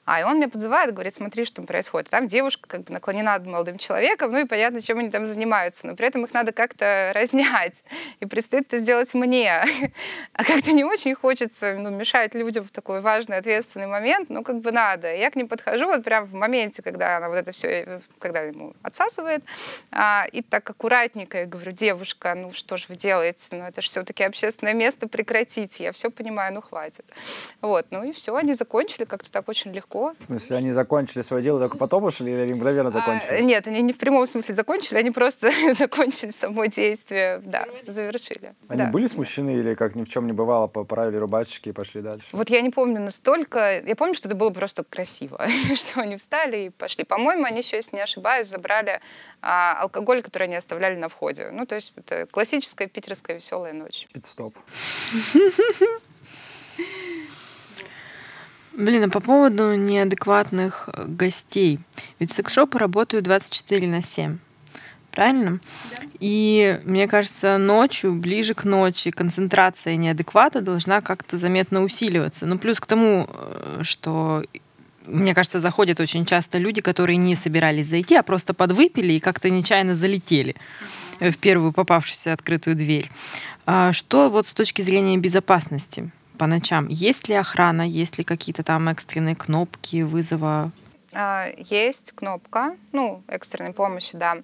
А 0.03 0.19
и 0.19 0.23
он 0.23 0.37
меня 0.37 0.49
подзывает, 0.49 0.93
говорит, 0.93 1.13
смотри, 1.13 1.45
что 1.45 1.57
там 1.57 1.67
происходит. 1.67 2.09
там 2.09 2.27
девушка 2.27 2.67
как 2.67 2.83
бы 2.83 2.93
наклонена 2.93 3.33
над 3.33 3.45
молодым 3.45 3.77
человеком, 3.77 4.31
ну 4.31 4.39
и 4.39 4.45
понятно, 4.45 4.81
чем 4.81 4.97
они 4.97 5.11
там 5.11 5.27
занимаются. 5.27 5.85
Но 5.85 5.95
при 5.95 6.07
этом 6.07 6.25
их 6.25 6.33
надо 6.33 6.51
как-то 6.51 7.11
разнять. 7.15 7.83
И 8.19 8.25
предстоит 8.25 8.67
это 8.67 8.79
сделать 8.79 9.13
мне. 9.13 9.63
А 10.33 10.43
как-то 10.43 10.71
не 10.71 10.83
очень 10.83 11.13
хочется 11.13 11.75
ну, 11.77 11.89
мешать 11.89 12.33
людям 12.33 12.63
в 12.63 12.71
такой 12.71 13.01
важный, 13.01 13.37
ответственный 13.37 13.85
момент, 13.85 14.29
ну 14.29 14.43
как 14.43 14.59
бы 14.61 14.71
надо. 14.71 15.13
Я 15.13 15.29
к 15.29 15.35
ним 15.35 15.47
подхожу 15.47 15.85
вот 15.85 16.03
прям 16.03 16.25
в 16.25 16.33
моменте, 16.33 16.81
когда 16.81 17.17
она 17.17 17.29
вот 17.29 17.35
это 17.35 17.51
все, 17.51 18.01
когда 18.17 18.41
ему 18.41 18.73
отсасывает, 18.81 19.43
а, 19.91 20.25
и 20.31 20.41
так 20.41 20.67
аккуратненько 20.69 21.39
я 21.39 21.45
говорю, 21.45 21.73
девушка, 21.73 22.33
ну 22.33 22.53
что 22.53 22.77
же 22.77 22.85
вы 22.87 22.95
делаете? 22.95 23.45
Ну 23.51 23.65
это 23.65 23.81
же 23.81 23.89
все-таки 23.89 24.23
общественное 24.23 24.73
место, 24.73 25.07
прекратите. 25.07 25.83
Я 25.83 25.91
все 25.91 26.09
понимаю, 26.09 26.53
ну 26.53 26.61
хватит. 26.61 27.05
Вот, 27.61 27.87
ну 27.91 28.03
и 28.03 28.11
все, 28.11 28.35
они 28.35 28.53
закончили 28.53 29.05
как-то 29.05 29.31
так 29.31 29.47
очень 29.47 29.71
легко 29.71 29.90
легко. 29.91 30.13
В 30.19 30.25
смысле, 30.25 30.57
они 30.57 30.71
закончили 30.71 31.21
свое 31.21 31.43
дело, 31.43 31.59
только 31.59 31.77
потом 31.77 32.03
ушли 32.03 32.31
или 32.31 32.39
они 32.39 32.53
мгновенно 32.53 32.89
а, 32.89 32.91
закончили? 32.91 33.31
А, 33.31 33.41
нет, 33.41 33.67
они 33.67 33.81
не 33.81 33.93
в 33.93 33.97
прямом 33.97 34.27
смысле 34.27 34.55
закончили, 34.55 34.97
они 34.97 35.11
просто 35.11 35.51
закончили 35.77 36.31
само 36.31 36.65
действие, 36.65 37.41
да, 37.43 37.65
завершили. 37.85 38.53
Они 38.67 38.83
да. 38.83 38.89
были 38.89 39.07
смущены 39.07 39.51
или 39.51 39.75
как 39.75 39.95
ни 39.95 40.03
в 40.03 40.09
чем 40.09 40.25
не 40.25 40.33
бывало, 40.33 40.67
поправили 40.67 41.17
рубашечки 41.17 41.69
и 41.69 41.71
пошли 41.71 42.01
дальше? 42.01 42.27
Вот 42.31 42.49
я 42.49 42.61
не 42.61 42.69
помню 42.69 42.99
настолько, 42.99 43.81
я 43.81 43.95
помню, 43.95 44.15
что 44.15 44.27
это 44.27 44.35
было 44.35 44.51
просто 44.51 44.83
красиво, 44.83 45.45
что 45.75 46.01
они 46.01 46.17
встали 46.17 46.65
и 46.65 46.69
пошли. 46.69 47.03
По-моему, 47.03 47.45
они 47.45 47.59
еще, 47.59 47.77
если 47.77 47.95
не 47.95 48.01
ошибаюсь, 48.01 48.47
забрали 48.47 49.01
а, 49.41 49.81
алкоголь, 49.81 50.21
который 50.21 50.43
они 50.43 50.55
оставляли 50.55 50.95
на 50.95 51.09
входе. 51.09 51.49
Ну, 51.51 51.65
то 51.65 51.75
есть 51.75 51.93
это 51.95 52.27
классическая 52.27 52.87
питерская 52.87 53.35
веселая 53.37 53.73
ночь. 53.73 54.07
Пит-стоп. 54.13 54.53
Блин, 58.81 59.03
а 59.03 59.09
по 59.09 59.19
поводу 59.19 59.75
неадекватных 59.75 60.89
э, 60.91 61.05
гостей. 61.05 61.79
Ведь 62.17 62.31
секс-шопы 62.31 62.79
работают 62.79 63.25
24 63.25 63.87
на 63.87 64.01
7. 64.01 64.39
Правильно? 65.11 65.59
Да. 65.91 66.07
И 66.19 66.81
мне 66.83 67.07
кажется, 67.07 67.59
ночью, 67.59 68.15
ближе 68.15 68.55
к 68.55 68.63
ночи, 68.63 69.11
концентрация 69.11 69.97
неадеквата 69.97 70.61
должна 70.61 71.01
как-то 71.01 71.37
заметно 71.37 71.83
усиливаться. 71.83 72.47
Ну, 72.47 72.57
плюс 72.57 72.79
к 72.79 72.87
тому, 72.87 73.29
э, 73.29 73.81
что 73.83 74.43
мне 75.05 75.35
кажется, 75.35 75.59
заходят 75.59 75.99
очень 75.99 76.25
часто 76.25 76.57
люди, 76.57 76.81
которые 76.81 77.17
не 77.17 77.35
собирались 77.35 77.87
зайти, 77.87 78.15
а 78.15 78.23
просто 78.23 78.55
подвыпили 78.55 79.13
и 79.13 79.19
как-то 79.19 79.51
нечаянно 79.51 79.95
залетели 79.95 80.55
в 81.19 81.37
первую 81.37 81.71
попавшуюся 81.71 82.33
открытую 82.33 82.75
дверь. 82.75 83.11
А 83.67 83.93
что 83.93 84.29
вот 84.29 84.47
с 84.47 84.53
точки 84.53 84.81
зрения 84.81 85.17
безопасности 85.17 86.09
по 86.41 86.47
ночам? 86.47 86.87
Есть 86.87 87.29
ли 87.29 87.35
охрана, 87.35 87.83
есть 87.83 88.17
ли 88.17 88.23
какие-то 88.23 88.63
там 88.63 88.89
экстренные 88.89 89.35
кнопки 89.35 90.01
вызова? 90.01 90.71
А, 91.13 91.49
есть 91.55 92.13
кнопка, 92.13 92.75
ну, 92.93 93.21
экстренной 93.27 93.73
помощи, 93.73 94.17
да. 94.17 94.37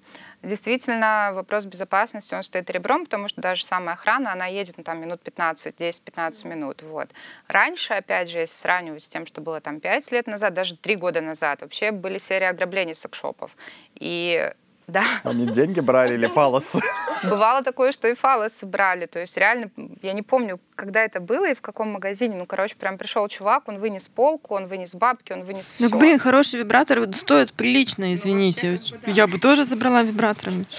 Действительно, 0.43 1.31
вопрос 1.33 1.65
безопасности, 1.65 2.35
он 2.35 2.43
стоит 2.43 2.69
ребром, 2.69 3.05
потому 3.05 3.27
что 3.27 3.41
даже 3.41 3.65
самая 3.65 3.95
охрана, 3.95 4.31
она 4.31 4.45
едет 4.45 4.77
ну, 4.77 4.83
там 4.83 5.01
минут 5.01 5.21
15, 5.23 5.73
10-15 5.73 6.47
минут. 6.47 6.83
Вот. 6.83 7.09
Раньше, 7.47 7.95
опять 7.95 8.29
же, 8.29 8.37
если 8.37 8.55
сравнивать 8.55 9.01
с 9.01 9.09
тем, 9.09 9.25
что 9.25 9.41
было 9.41 9.59
там 9.59 9.79
5 9.79 10.11
лет 10.11 10.27
назад, 10.27 10.53
даже 10.53 10.77
3 10.77 10.95
года 10.97 11.21
назад, 11.21 11.61
вообще 11.61 11.89
были 11.89 12.19
серии 12.19 12.45
ограблений 12.45 12.93
секшопов. 12.93 13.57
И 13.95 14.51
да. 14.87 15.03
Они 15.25 15.45
деньги 15.45 15.81
брали 15.81 16.13
или 16.13 16.27
фалосы? 16.27 16.79
Бывало 17.23 17.61
такое, 17.61 17.91
что 17.91 18.07
и 18.07 18.13
фалосы 18.13 18.65
брали. 18.65 19.05
То 19.05 19.19
есть 19.19 19.35
реально, 19.35 19.69
я 20.01 20.13
не 20.13 20.21
помню, 20.21 20.61
когда 20.75 21.01
это 21.01 21.19
было 21.19 21.49
и 21.49 21.53
в 21.53 21.61
каком 21.61 21.89
магазине. 21.89 22.37
Ну, 22.37 22.45
короче, 22.45 22.75
прям 22.75 22.97
пришел 22.97 23.27
чувак, 23.27 23.67
он 23.67 23.79
вынес 23.79 24.07
полку, 24.07 24.55
он 24.55 24.67
вынес 24.67 24.95
бабки, 24.95 25.33
он 25.33 25.43
вынес 25.43 25.71
все. 25.71 25.89
Ну, 25.89 25.99
блин, 25.99 26.19
хороший 26.19 26.59
вибратор 26.59 27.03
стоит 27.13 27.51
прилично, 27.51 28.13
извините. 28.13 28.67
Ну, 28.67 28.77
вообще, 28.77 28.95
я 29.07 29.27
бы 29.27 29.39
тоже 29.39 29.65
забрала 29.65 30.03
вибраторами. 30.03 30.65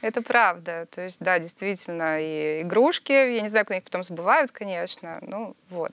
Это 0.00 0.22
правда. 0.22 0.88
То 0.90 1.02
есть, 1.02 1.20
да, 1.20 1.38
действительно, 1.38 2.20
и 2.20 2.62
игрушки, 2.62 3.12
я 3.12 3.40
не 3.40 3.48
знаю, 3.48 3.64
как 3.64 3.76
их 3.76 3.84
потом 3.84 4.02
забывают, 4.02 4.50
конечно, 4.50 5.20
ну 5.22 5.54
вот. 5.70 5.92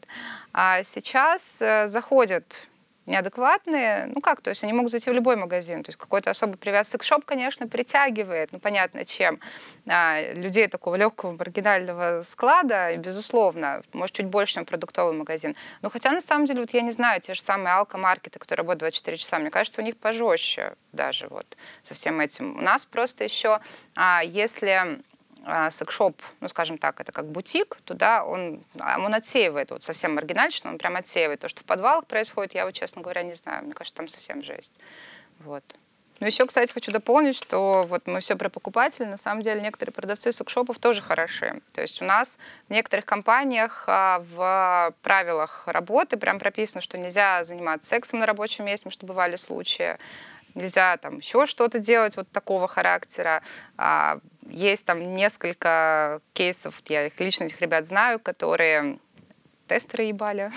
А 0.53 0.83
сейчас 0.83 1.41
э, 1.59 1.88
заходят 1.88 2.67
неадекватные, 3.05 4.07
ну 4.07 4.21
как, 4.21 4.41
то 4.41 4.49
есть 4.49 4.63
они 4.63 4.73
могут 4.73 4.91
зайти 4.91 5.09
в 5.09 5.13
любой 5.13 5.35
магазин, 5.35 5.83
то 5.83 5.89
есть 5.89 5.97
какой-то 5.97 6.31
особый 6.31 6.57
привяз. 6.57 6.89
Секшоп, 6.89 7.25
конечно, 7.25 7.67
притягивает, 7.67 8.51
ну 8.51 8.59
понятно 8.59 9.05
чем, 9.05 9.39
а, 9.87 10.33
людей 10.33 10.67
такого 10.67 10.95
легкого 10.95 11.31
маргинального 11.31 12.23
склада, 12.23 12.95
безусловно, 12.97 13.83
может 13.93 14.15
чуть 14.15 14.25
больше, 14.25 14.55
чем 14.55 14.65
продуктовый 14.65 15.13
магазин. 15.13 15.55
Но 15.81 15.89
хотя 15.89 16.11
на 16.11 16.21
самом 16.21 16.45
деле, 16.45 16.61
вот 16.61 16.71
я 16.71 16.81
не 16.81 16.91
знаю, 16.91 17.21
те 17.21 17.33
же 17.33 17.41
самые 17.41 17.73
алкомаркеты, 17.75 18.39
которые 18.39 18.63
работают 18.63 18.79
24 18.79 19.17
часа, 19.17 19.39
мне 19.39 19.51
кажется, 19.51 19.81
у 19.81 19.83
них 19.83 19.97
пожестче 19.97 20.73
даже 20.91 21.27
вот 21.27 21.45
со 21.83 21.93
всем 21.93 22.19
этим. 22.19 22.57
У 22.57 22.61
нас 22.61 22.85
просто 22.85 23.23
еще, 23.23 23.59
а, 23.95 24.23
если 24.23 25.01
секшоп, 25.71 26.21
ну, 26.39 26.47
скажем 26.47 26.77
так, 26.77 26.99
это 26.99 27.12
как 27.12 27.27
бутик, 27.27 27.77
туда 27.86 28.23
он, 28.23 28.63
а, 28.79 28.99
он 28.99 29.13
отсеивает, 29.13 29.71
вот 29.71 29.84
совсем 29.84 30.15
маргинально, 30.15 30.51
он 30.65 30.77
прям 30.77 30.95
отсеивает. 30.95 31.39
То, 31.39 31.47
что 31.47 31.62
в 31.62 31.65
подвалах 31.65 32.05
происходит, 32.05 32.55
я 32.55 32.65
вот, 32.65 32.73
честно 32.73 33.01
говоря, 33.01 33.23
не 33.23 33.34
знаю. 33.34 33.63
Мне 33.63 33.73
кажется, 33.73 33.97
там 33.97 34.08
совсем 34.08 34.43
жесть. 34.43 34.73
Вот. 35.39 35.63
Ну, 36.21 36.27
еще, 36.27 36.45
кстати, 36.45 36.71
хочу 36.71 36.91
дополнить, 36.91 37.36
что 37.36 37.86
вот 37.88 38.08
мы 38.08 38.21
все 38.21 38.38
про 38.38 38.49
покупателей. 38.49 39.10
На 39.10 39.17
самом 39.17 39.41
деле 39.41 39.60
некоторые 39.60 39.93
продавцы 39.93 40.31
секшопов 40.31 40.79
тоже 40.79 41.01
хороши. 41.01 41.62
То 41.73 41.81
есть 41.81 42.01
у 42.01 42.05
нас 42.05 42.38
в 42.69 42.71
некоторых 42.71 43.05
компаниях 43.05 43.84
а, 43.88 44.23
в 44.34 44.93
правилах 45.01 45.63
работы 45.67 46.15
прям 46.15 46.39
прописано, 46.39 46.81
что 46.81 46.97
нельзя 46.97 47.43
заниматься 47.43 47.89
сексом 47.89 48.19
на 48.19 48.25
рабочем 48.25 48.65
месте, 48.65 48.84
потому 48.84 48.93
что 48.93 49.05
бывали 49.05 49.36
случаи 49.36 49.97
нельзя 50.55 50.97
там 50.97 51.17
еще 51.17 51.45
что-то 51.45 51.79
делать 51.79 52.17
вот 52.17 52.29
такого 52.31 52.67
характера. 52.67 53.43
А, 53.77 54.19
есть 54.49 54.85
там 54.85 55.13
несколько 55.13 56.21
кейсов, 56.33 56.81
я 56.87 57.07
их 57.07 57.19
лично 57.19 57.45
этих 57.45 57.61
ребят 57.61 57.85
знаю, 57.85 58.19
которые 58.19 58.99
тестеры 59.67 60.05
ебали. 60.05 60.51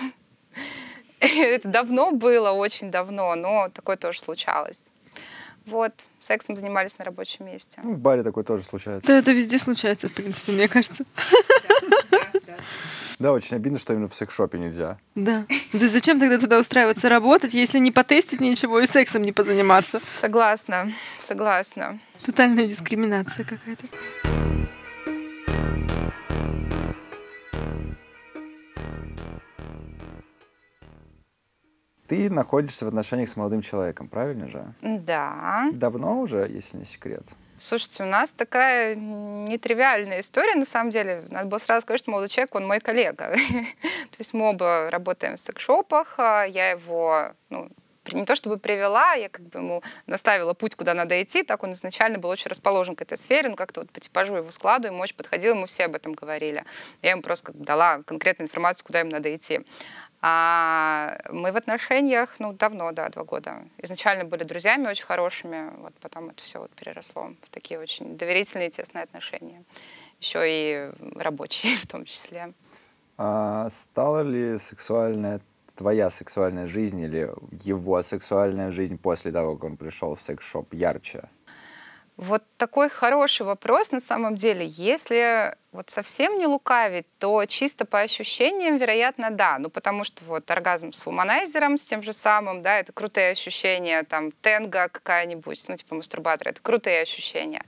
Это 1.19 1.67
давно 1.67 2.11
было, 2.11 2.51
очень 2.51 2.91
давно, 2.91 3.35
но 3.35 3.69
такое 3.69 3.97
тоже 3.97 4.19
случалось. 4.19 4.81
Вот, 5.65 5.93
сексом 6.19 6.55
занимались 6.55 6.97
на 6.97 7.05
рабочем 7.05 7.45
месте. 7.45 7.79
Ну, 7.83 7.93
в 7.93 7.99
баре 7.99 8.23
такое 8.23 8.43
тоже 8.43 8.63
случается. 8.63 9.07
Да, 9.07 9.19
это 9.19 9.31
везде 9.31 9.59
случается, 9.59 10.09
в 10.09 10.13
принципе, 10.13 10.53
мне 10.53 10.67
кажется. 10.67 11.03
Да, 13.19 13.33
очень 13.33 13.57
обидно, 13.57 13.77
что 13.77 13.91
именно 13.93 14.07
в 14.07 14.15
секс-шопе 14.15 14.57
нельзя. 14.57 14.97
Да. 15.13 15.45
Ну, 15.49 15.79
то 15.79 15.83
есть 15.83 15.91
зачем 15.91 16.21
тогда 16.21 16.39
туда 16.39 16.57
устраиваться 16.57 17.09
работать, 17.09 17.53
если 17.53 17.77
не 17.77 17.91
потестить 17.91 18.39
ничего 18.39 18.79
и 18.79 18.87
сексом 18.87 19.23
не 19.23 19.33
позаниматься? 19.33 19.99
Согласна, 20.21 20.93
согласна. 21.27 21.99
Тотальная 22.23 22.65
дискриминация 22.65 23.45
какая-то. 23.45 23.87
Ты 32.07 32.29
находишься 32.29 32.85
в 32.85 32.87
отношениях 32.87 33.27
с 33.27 33.35
молодым 33.35 33.61
человеком, 33.61 34.07
правильно 34.07 34.47
же? 34.47 34.73
Да. 34.81 35.69
Давно 35.73 36.21
уже, 36.21 36.49
если 36.49 36.77
не 36.77 36.85
секрет? 36.85 37.23
Слушайте, 37.59 38.03
у 38.03 38.05
нас 38.05 38.31
такая 38.31 38.95
нетривиальная 38.95 40.21
история, 40.21 40.55
на 40.55 40.65
самом 40.65 40.91
деле. 40.91 41.25
Надо 41.29 41.47
было 41.47 41.57
сразу 41.57 41.81
сказать, 41.81 41.99
что 41.99 42.11
молодой 42.11 42.29
человек, 42.29 42.55
он 42.55 42.65
мой 42.65 42.79
коллега. 42.79 43.33
То 43.81 44.17
есть 44.17 44.33
мы 44.33 44.49
оба 44.49 44.89
работаем 44.89 45.35
в 45.35 45.39
секшопах, 45.41 46.15
а 46.17 46.45
я 46.45 46.71
его, 46.71 47.33
ну, 47.49 47.69
не 48.13 48.25
то 48.25 48.35
чтобы 48.35 48.57
привела, 48.57 49.13
я 49.13 49.27
как 49.27 49.45
бы 49.45 49.59
ему 49.59 49.83
наставила 50.07 50.53
путь, 50.53 50.75
куда 50.75 50.93
надо 50.93 51.21
идти, 51.21 51.43
так 51.43 51.61
он 51.63 51.73
изначально 51.73 52.17
был 52.17 52.29
очень 52.29 52.49
расположен 52.49 52.95
к 52.95 53.01
этой 53.01 53.17
сфере, 53.17 53.49
ну 53.49 53.55
как-то 53.55 53.81
вот 53.81 53.91
по 53.91 53.99
типажу 53.99 54.35
его 54.35 54.51
складу 54.51 54.87
ему 54.87 54.99
очень 55.01 55.15
подходил, 55.15 55.55
ему 55.55 55.65
все 55.65 55.85
об 55.85 55.95
этом 55.95 56.13
говорили. 56.13 56.63
Я 57.01 57.11
ему 57.11 57.21
просто 57.21 57.51
дала 57.53 58.01
конкретную 58.03 58.47
информацию, 58.47 58.85
куда 58.85 59.01
им 59.01 59.09
надо 59.09 59.35
идти. 59.35 59.61
А 60.21 61.17
мы 61.29 61.51
в 61.53 61.55
отношениях, 61.55 62.35
ну, 62.39 62.51
давно, 62.51 62.91
да, 62.91 63.09
два 63.09 63.23
года. 63.23 63.63
Изначально 63.77 64.25
были 64.25 64.43
друзьями 64.43 64.87
очень 64.87 65.05
хорошими, 65.05 65.71
вот 65.77 65.93
потом 66.01 66.29
это 66.29 66.43
все 66.43 66.59
вот 66.59 66.71
переросло 66.71 67.33
в 67.41 67.49
такие 67.51 67.79
очень 67.79 68.17
доверительные, 68.17 68.69
тесные 68.69 69.03
отношения. 69.03 69.63
Еще 70.19 70.43
и 70.45 70.91
рабочие 71.15 71.75
в 71.81 71.87
том 71.87 72.03
числе. 72.03 72.53
А 73.17 73.69
стала 73.69 74.21
ли 74.21 74.57
сексуальная 74.59 75.41
твоя 75.75 76.09
сексуальная 76.09 76.67
жизнь 76.67 76.99
или 76.99 77.31
его 77.63 78.01
сексуальная 78.01 78.69
жизнь 78.69 78.97
после 78.97 79.31
того, 79.31 79.55
как 79.55 79.63
он 79.63 79.77
пришел 79.77 80.13
в 80.13 80.21
секс-шоп 80.21 80.73
ярче? 80.73 81.29
Вот 82.19 82.43
такой 82.57 82.89
хороший 82.89 83.45
вопрос 83.45 83.91
на 83.93 84.01
самом 84.01 84.35
деле. 84.35 84.65
Если 84.65 85.55
вот 85.71 85.89
совсем 85.89 86.37
не 86.37 86.47
лукавить, 86.47 87.05
то 87.17 87.45
чисто 87.45 87.85
по 87.85 88.01
ощущениям, 88.01 88.75
вероятно, 88.75 89.29
да. 89.29 89.57
Ну, 89.57 89.69
потому 89.69 90.03
что 90.03 90.25
вот 90.25 90.51
оргазм 90.51 90.91
с 90.91 91.05
вуманайзером, 91.05 91.77
с 91.77 91.85
тем 91.85 92.03
же 92.03 92.11
самым, 92.11 92.61
да, 92.61 92.77
это 92.77 92.91
крутые 92.91 93.31
ощущения, 93.31 94.03
там, 94.03 94.33
тенга 94.33 94.89
какая-нибудь, 94.89 95.63
ну, 95.69 95.77
типа 95.77 95.95
мастурбатор, 95.95 96.49
это 96.49 96.61
крутые 96.61 97.03
ощущения. 97.03 97.63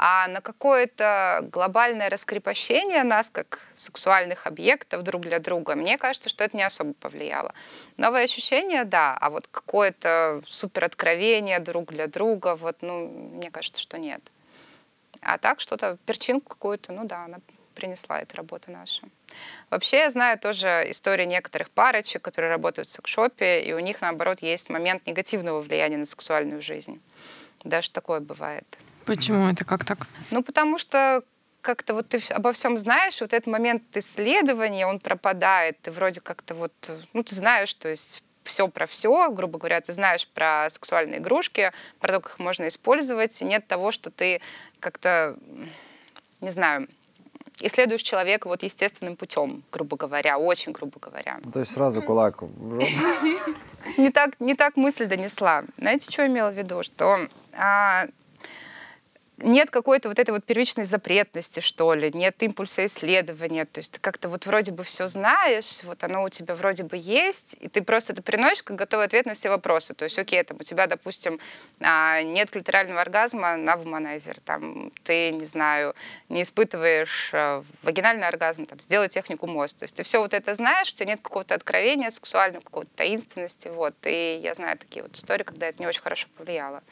А 0.00 0.28
на 0.28 0.40
какое-то 0.40 1.40
глобальное 1.50 2.08
раскрепощение 2.08 3.02
нас 3.02 3.30
как 3.30 3.66
сексуальных 3.74 4.46
объектов 4.46 5.02
друг 5.02 5.22
для 5.22 5.40
друга, 5.40 5.74
мне 5.74 5.98
кажется, 5.98 6.28
что 6.28 6.44
это 6.44 6.56
не 6.56 6.62
особо 6.62 6.94
повлияло. 6.94 7.52
Новые 7.96 8.24
ощущения, 8.24 8.84
да, 8.84 9.16
а 9.20 9.28
вот 9.28 9.48
какое-то 9.48 10.40
супер 10.46 10.84
откровение 10.84 11.58
друг 11.58 11.88
для 11.90 12.06
друга, 12.06 12.54
вот, 12.54 12.76
ну, 12.80 13.08
мне 13.08 13.50
кажется, 13.50 13.82
что 13.82 13.98
нет. 13.98 14.20
А 15.20 15.36
так 15.36 15.58
что-то, 15.58 15.98
перчинку 16.06 16.50
какую-то, 16.50 16.92
ну 16.92 17.04
да, 17.04 17.24
она 17.24 17.38
принесла 17.74 18.20
эта 18.20 18.36
работа 18.36 18.70
наша. 18.70 19.02
Вообще 19.68 19.98
я 19.98 20.10
знаю 20.10 20.38
тоже 20.38 20.84
истории 20.88 21.24
некоторых 21.24 21.70
парочек, 21.70 22.22
которые 22.22 22.50
работают 22.52 22.88
в 22.88 22.92
секшопе, 22.92 23.62
и 23.62 23.72
у 23.72 23.80
них, 23.80 24.00
наоборот, 24.00 24.42
есть 24.42 24.70
момент 24.70 25.06
негативного 25.06 25.60
влияния 25.60 25.96
на 25.96 26.04
сексуальную 26.04 26.62
жизнь. 26.62 27.00
Даже 27.64 27.90
такое 27.90 28.20
бывает. 28.20 28.64
Почему 29.08 29.48
это 29.48 29.64
как 29.64 29.84
так? 29.84 30.06
Ну, 30.30 30.42
потому 30.42 30.78
что 30.78 31.22
как-то 31.62 31.94
вот 31.94 32.08
ты 32.08 32.20
обо 32.30 32.52
всем 32.52 32.76
знаешь, 32.76 33.20
вот 33.20 33.32
этот 33.32 33.46
момент 33.46 33.82
исследования, 33.96 34.86
он 34.86 35.00
пропадает, 35.00 35.80
ты 35.80 35.90
вроде 35.90 36.20
как-то 36.20 36.54
вот, 36.54 36.72
ну, 37.14 37.22
ты 37.22 37.34
знаешь, 37.34 37.72
то 37.74 37.88
есть 37.88 38.22
все 38.44 38.68
про 38.68 38.86
все, 38.86 39.30
грубо 39.30 39.58
говоря, 39.58 39.80
ты 39.80 39.92
знаешь 39.92 40.28
про 40.28 40.68
сексуальные 40.68 41.20
игрушки, 41.20 41.72
про 42.00 42.12
то, 42.12 42.20
как 42.20 42.32
их 42.32 42.38
можно 42.38 42.68
использовать, 42.68 43.40
и 43.40 43.44
нет 43.44 43.66
того, 43.66 43.92
что 43.92 44.10
ты 44.10 44.40
как-то, 44.78 45.36
не 46.40 46.50
знаю, 46.50 46.86
исследуешь 47.60 48.02
человека 48.02 48.46
вот 48.48 48.62
естественным 48.62 49.16
путем, 49.16 49.62
грубо 49.72 49.96
говоря, 49.96 50.38
очень 50.38 50.72
грубо 50.72 51.00
говоря. 51.00 51.38
Ну, 51.42 51.50
то 51.50 51.60
есть 51.60 51.72
сразу 51.72 52.02
кулак 52.02 52.42
в 52.42 52.74
жопу. 52.74 52.86
Не 53.96 54.10
так, 54.10 54.38
не 54.40 54.54
так 54.54 54.76
мысль 54.76 55.06
донесла. 55.06 55.64
Знаете, 55.78 56.10
что 56.10 56.22
я 56.22 56.28
имела 56.28 56.50
в 56.50 56.58
виду? 56.58 56.82
Что 56.82 57.28
а, 57.52 58.08
нет 59.38 59.70
какой-то 59.70 60.08
вот 60.08 60.18
этой 60.18 60.30
вот 60.30 60.44
первичной 60.44 60.84
запретности, 60.84 61.60
что 61.60 61.94
ли, 61.94 62.10
нет 62.12 62.42
импульса 62.42 62.86
исследования, 62.86 63.64
то 63.64 63.78
есть 63.78 63.92
ты 63.92 64.00
как-то 64.00 64.28
вот 64.28 64.46
вроде 64.46 64.72
бы 64.72 64.84
все 64.84 65.06
знаешь, 65.08 65.82
вот 65.84 66.02
оно 66.04 66.24
у 66.24 66.28
тебя 66.28 66.54
вроде 66.54 66.82
бы 66.82 66.96
есть, 66.96 67.56
и 67.60 67.68
ты 67.68 67.82
просто 67.82 68.12
это 68.12 68.22
приносишь 68.22 68.62
как 68.62 68.76
готовый 68.76 69.06
ответ 69.06 69.26
на 69.26 69.34
все 69.34 69.48
вопросы. 69.48 69.94
То 69.94 70.04
есть, 70.04 70.18
окей, 70.18 70.42
там 70.42 70.58
у 70.60 70.62
тебя, 70.62 70.86
допустим, 70.86 71.38
а, 71.80 72.22
нет 72.22 72.50
клиторального 72.50 73.00
оргазма 73.00 73.56
на 73.56 73.76
вуманайзер, 73.76 74.40
там 74.40 74.92
ты, 75.04 75.30
не 75.30 75.44
знаю, 75.44 75.94
не 76.28 76.42
испытываешь 76.42 77.30
а, 77.32 77.64
вагинальный 77.82 78.26
оргазм, 78.26 78.66
там, 78.66 78.80
сделай 78.80 79.08
технику 79.08 79.46
МОЗ. 79.46 79.74
То 79.74 79.84
есть 79.84 79.94
ты 79.94 80.02
все 80.02 80.20
вот 80.20 80.34
это 80.34 80.54
знаешь, 80.54 80.92
у 80.92 80.96
тебя 80.96 81.10
нет 81.10 81.20
какого-то 81.20 81.54
откровения 81.54 82.10
сексуального, 82.10 82.62
какого-то 82.62 82.90
таинственности, 82.96 83.68
вот. 83.68 83.94
И 84.04 84.40
я 84.42 84.54
знаю 84.54 84.78
такие 84.78 85.02
вот 85.02 85.14
истории, 85.16 85.44
когда 85.44 85.66
это 85.68 85.80
не 85.80 85.86
очень 85.86 86.02
хорошо 86.02 86.28
повлияло 86.36 86.82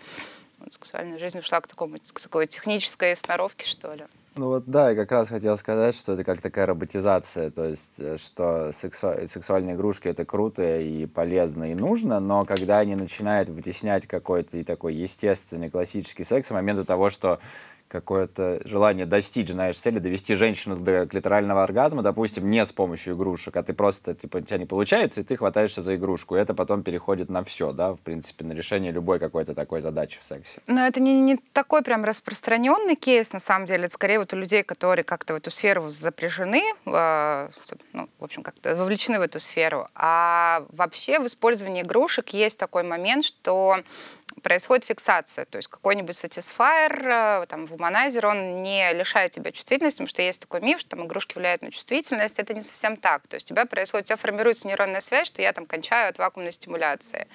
сексуальная 0.70 1.18
жизнь 1.18 1.38
ушла 1.38 1.60
к, 1.60 1.66
такому, 1.66 1.98
к 2.12 2.20
такой 2.20 2.46
технической 2.46 3.14
сноровке, 3.16 3.66
что 3.66 3.94
ли. 3.94 4.04
Ну 4.36 4.48
вот 4.48 4.64
да, 4.66 4.90
я 4.90 4.96
как 4.96 5.10
раз 5.12 5.30
хотел 5.30 5.56
сказать, 5.56 5.96
что 5.96 6.12
это 6.12 6.22
как 6.22 6.42
такая 6.42 6.66
роботизация, 6.66 7.50
то 7.50 7.64
есть 7.64 7.98
э, 7.98 8.18
что 8.18 8.70
сексу... 8.70 9.14
сексуальные 9.26 9.76
игрушки 9.76 10.08
это 10.08 10.26
круто 10.26 10.78
и 10.78 11.06
полезно 11.06 11.72
и 11.72 11.74
нужно, 11.74 12.20
но 12.20 12.44
когда 12.44 12.80
они 12.80 12.96
начинают 12.96 13.48
вытеснять 13.48 14.06
какой-то 14.06 14.58
и 14.58 14.64
такой 14.64 14.94
естественный 14.94 15.70
классический 15.70 16.24
секс, 16.24 16.48
с 16.48 16.50
момента 16.50 16.84
того, 16.84 17.08
что 17.08 17.40
какое-то 17.88 18.60
желание 18.64 19.06
достичь, 19.06 19.48
знаешь, 19.48 19.78
цели, 19.78 19.98
довести 19.98 20.34
женщину 20.34 20.76
до 20.76 21.06
клиторального 21.06 21.62
оргазма, 21.62 22.02
допустим, 22.02 22.50
не 22.50 22.64
с 22.64 22.72
помощью 22.72 23.14
игрушек, 23.14 23.56
а 23.56 23.62
ты 23.62 23.72
просто, 23.72 24.14
типа, 24.14 24.38
у 24.38 24.40
тебя 24.40 24.58
не 24.58 24.66
получается, 24.66 25.20
и 25.20 25.24
ты 25.24 25.36
хватаешься 25.36 25.82
за 25.82 25.96
игрушку. 25.96 26.36
И 26.36 26.40
это 26.40 26.54
потом 26.54 26.82
переходит 26.82 27.28
на 27.28 27.44
все, 27.44 27.72
да, 27.72 27.92
в 27.92 28.00
принципе, 28.00 28.44
на 28.44 28.52
решение 28.52 28.92
любой 28.92 29.18
какой-то 29.18 29.54
такой 29.54 29.80
задачи 29.80 30.18
в 30.20 30.24
сексе. 30.24 30.60
Но 30.66 30.86
это 30.86 31.00
не, 31.00 31.20
не 31.20 31.36
такой 31.52 31.82
прям 31.82 32.04
распространенный 32.04 32.96
кейс, 32.96 33.32
на 33.32 33.38
самом 33.38 33.66
деле. 33.66 33.84
Это 33.84 33.94
скорее 33.94 34.18
вот 34.18 34.32
у 34.32 34.36
людей, 34.36 34.62
которые 34.62 35.04
как-то 35.04 35.34
в 35.34 35.36
эту 35.36 35.50
сферу 35.50 35.88
запряжены, 35.90 36.62
э, 36.86 37.48
ну, 37.92 38.08
в 38.18 38.24
общем, 38.24 38.42
как-то 38.42 38.74
вовлечены 38.74 39.18
в 39.18 39.22
эту 39.22 39.40
сферу. 39.40 39.88
А 39.94 40.64
вообще 40.70 41.20
в 41.20 41.26
использовании 41.26 41.82
игрушек 41.82 42.30
есть 42.30 42.58
такой 42.58 42.82
момент, 42.82 43.24
что 43.24 43.76
происходит 44.42 44.84
фиксация. 44.84 45.44
То 45.44 45.56
есть 45.56 45.68
какой-нибудь 45.68 46.14
Satisfyer, 46.14 47.42
э, 47.42 47.46
там, 47.46 47.64
Womanizer, 47.64 48.26
он 48.26 48.62
не 48.62 48.92
лишает 48.92 49.32
тебя 49.32 49.52
чувствительности, 49.52 49.98
потому 49.98 50.08
что 50.08 50.22
есть 50.22 50.40
такой 50.40 50.60
миф, 50.60 50.80
что 50.80 50.90
там 50.90 51.06
игрушки 51.06 51.36
влияют 51.36 51.62
на 51.62 51.70
чувствительность. 51.70 52.38
Это 52.38 52.54
не 52.54 52.62
совсем 52.62 52.96
так. 52.96 53.26
То 53.26 53.34
есть 53.34 53.50
у 53.50 53.54
тебя 53.54 53.66
происходит, 53.66 54.06
у 54.06 54.08
тебя 54.08 54.16
формируется 54.16 54.68
нейронная 54.68 55.00
связь, 55.00 55.26
что 55.26 55.42
я 55.42 55.52
там 55.52 55.66
кончаю 55.66 56.10
от 56.10 56.18
вакуумной 56.18 56.52
стимуляции. 56.52 57.26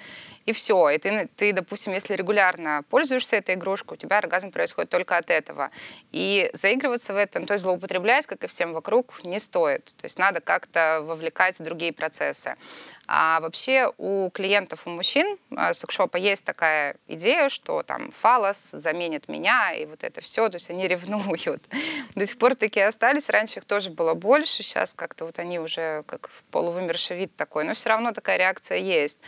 И 0.46 0.52
все. 0.52 0.90
И 0.90 0.98
ты, 0.98 1.28
ты, 1.36 1.52
допустим, 1.52 1.92
если 1.92 2.14
регулярно 2.14 2.82
пользуешься 2.90 3.36
этой 3.36 3.54
игрушкой, 3.54 3.96
у 3.96 3.98
тебя 3.98 4.18
оргазм 4.18 4.50
происходит 4.50 4.90
только 4.90 5.16
от 5.16 5.30
этого. 5.30 5.70
И 6.10 6.50
заигрываться 6.52 7.12
в 7.12 7.16
этом, 7.16 7.46
то 7.46 7.54
есть 7.54 7.62
злоупотреблять, 7.62 8.26
как 8.26 8.42
и 8.44 8.46
всем 8.46 8.72
вокруг, 8.72 9.24
не 9.24 9.38
стоит. 9.38 9.84
То 9.84 10.04
есть 10.04 10.18
надо 10.18 10.40
как-то 10.40 11.00
вовлекать 11.02 11.62
другие 11.62 11.92
процессы. 11.92 12.56
А 13.14 13.40
вообще 13.40 13.92
у 13.98 14.30
клиентов, 14.30 14.86
у 14.86 14.90
мужчин 14.90 15.36
э, 15.50 15.74
секшопа 15.74 16.16
есть 16.16 16.46
такая 16.46 16.96
идея, 17.08 17.50
что 17.50 17.82
там 17.82 18.10
фалос 18.10 18.70
заменит 18.70 19.28
меня, 19.28 19.74
и 19.74 19.84
вот 19.84 20.02
это 20.02 20.22
все, 20.22 20.48
то 20.48 20.56
есть 20.56 20.70
они 20.70 20.88
ревнуют. 20.88 21.62
До 22.14 22.26
сих 22.26 22.38
пор 22.38 22.54
такие 22.54 22.86
остались, 22.86 23.28
раньше 23.28 23.58
их 23.58 23.66
тоже 23.66 23.90
было 23.90 24.14
больше, 24.14 24.62
сейчас 24.62 24.94
как-то 24.94 25.26
вот 25.26 25.38
они 25.38 25.58
уже 25.58 26.04
как 26.06 26.30
полувымерший 26.50 27.18
вид 27.18 27.36
такой, 27.36 27.64
но 27.64 27.74
все 27.74 27.90
равно 27.90 28.12
такая 28.12 28.38
реакция 28.38 28.78
есть. 28.78 29.18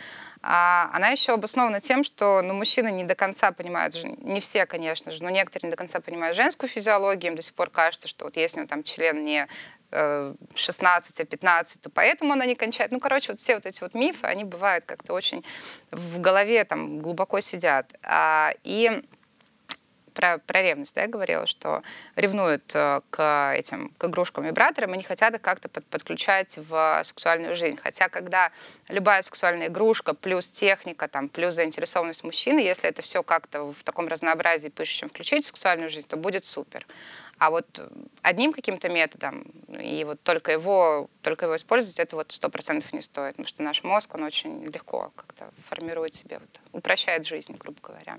А 0.47 0.91
она 0.93 1.09
еще 1.09 1.33
обоснована 1.33 1.81
тем, 1.81 2.05
что 2.05 2.43
ну, 2.43 2.53
мужчины 2.53 2.91
не 2.91 3.05
до 3.05 3.15
конца 3.15 3.51
понимают, 3.51 3.97
не 4.19 4.41
все, 4.41 4.67
конечно 4.67 5.11
же, 5.11 5.23
но 5.23 5.31
некоторые 5.31 5.69
не 5.69 5.71
до 5.71 5.77
конца 5.79 6.01
понимают 6.01 6.37
женскую 6.37 6.69
физиологию, 6.69 7.33
им 7.33 7.37
до 7.37 7.43
сих 7.43 7.55
пор 7.55 7.71
кажется, 7.71 8.09
что 8.09 8.27
вот 8.27 8.37
если 8.37 8.59
него 8.59 8.67
там 8.67 8.83
член 8.83 9.25
не 9.25 9.47
16, 10.55 11.21
а 11.21 11.25
15, 11.25 11.81
то 11.83 11.91
поэтому 11.91 12.33
она 12.33 12.47
не 12.47 12.55
кончает. 12.55 12.91
Ну, 12.91 13.01
короче, 13.01 13.33
вот 13.33 13.41
все 13.41 13.55
вот 13.55 13.67
эти 13.67 13.81
вот 13.81 13.95
мифы, 13.95 14.27
они 14.27 14.45
бывают 14.45 14.85
как-то 14.85 15.13
очень 15.13 15.45
в 15.91 16.21
голове 16.21 16.65
там 16.65 17.01
глубоко 17.01 17.41
сидят. 17.41 17.95
А, 18.03 18.53
и 18.65 19.03
про, 20.15 20.39
про 20.39 20.63
ревность, 20.63 20.95
да, 20.95 21.03
я 21.03 21.09
говорила, 21.09 21.47
что 21.47 21.83
ревнуют 22.17 22.71
э, 22.75 23.01
к 23.11 23.55
этим, 23.57 23.91
к 23.99 24.05
игрушкам 24.05 24.45
вибраторам 24.45 24.95
и 24.95 24.97
не 24.97 25.03
хотят 25.03 25.35
их 25.35 25.43
как-то 25.43 25.69
под, 25.69 25.85
подключать 25.87 26.57
в 26.57 27.03
сексуальную 27.05 27.55
жизнь. 27.55 27.77
Хотя, 27.83 28.09
когда 28.09 28.51
любая 28.89 29.23
сексуальная 29.23 29.67
игрушка 29.67 30.15
плюс 30.15 30.49
техника, 30.51 31.09
там, 31.09 31.29
плюс 31.29 31.55
заинтересованность 31.55 32.25
мужчины, 32.25 32.61
если 32.61 32.89
это 32.89 33.03
все 33.03 33.23
как-то 33.23 33.73
в 33.73 33.83
таком 33.83 34.09
разнообразии 34.09 34.69
пышущем 34.69 35.09
включить 35.09 35.45
в 35.45 35.49
сексуальную 35.49 35.91
жизнь, 35.91 36.09
то 36.09 36.17
будет 36.17 36.47
супер. 36.47 36.87
А 37.45 37.51
вот 37.51 37.67
одним 38.23 38.55
каким-то 38.55 38.89
методом, 38.89 39.45
и 39.79 40.03
вот 40.05 40.19
только 40.23 40.51
его, 40.51 41.11
только 41.21 41.45
его 41.45 41.57
использовать, 41.57 41.99
это 41.99 42.17
вот 42.17 42.33
сто 42.33 42.49
процентов 42.49 42.91
не 42.95 43.03
стоит, 43.03 43.33
потому 43.33 43.47
что 43.47 43.63
наш 43.63 43.85
мозг, 43.85 44.15
он 44.15 44.23
очень 44.23 44.65
легко 44.65 45.13
как-то 45.15 45.51
формирует 45.69 46.15
себе, 46.15 46.39
вот, 46.39 46.61
упрощает 46.73 47.27
жизнь, 47.27 47.55
грубо 47.59 47.77
говоря. 47.83 48.19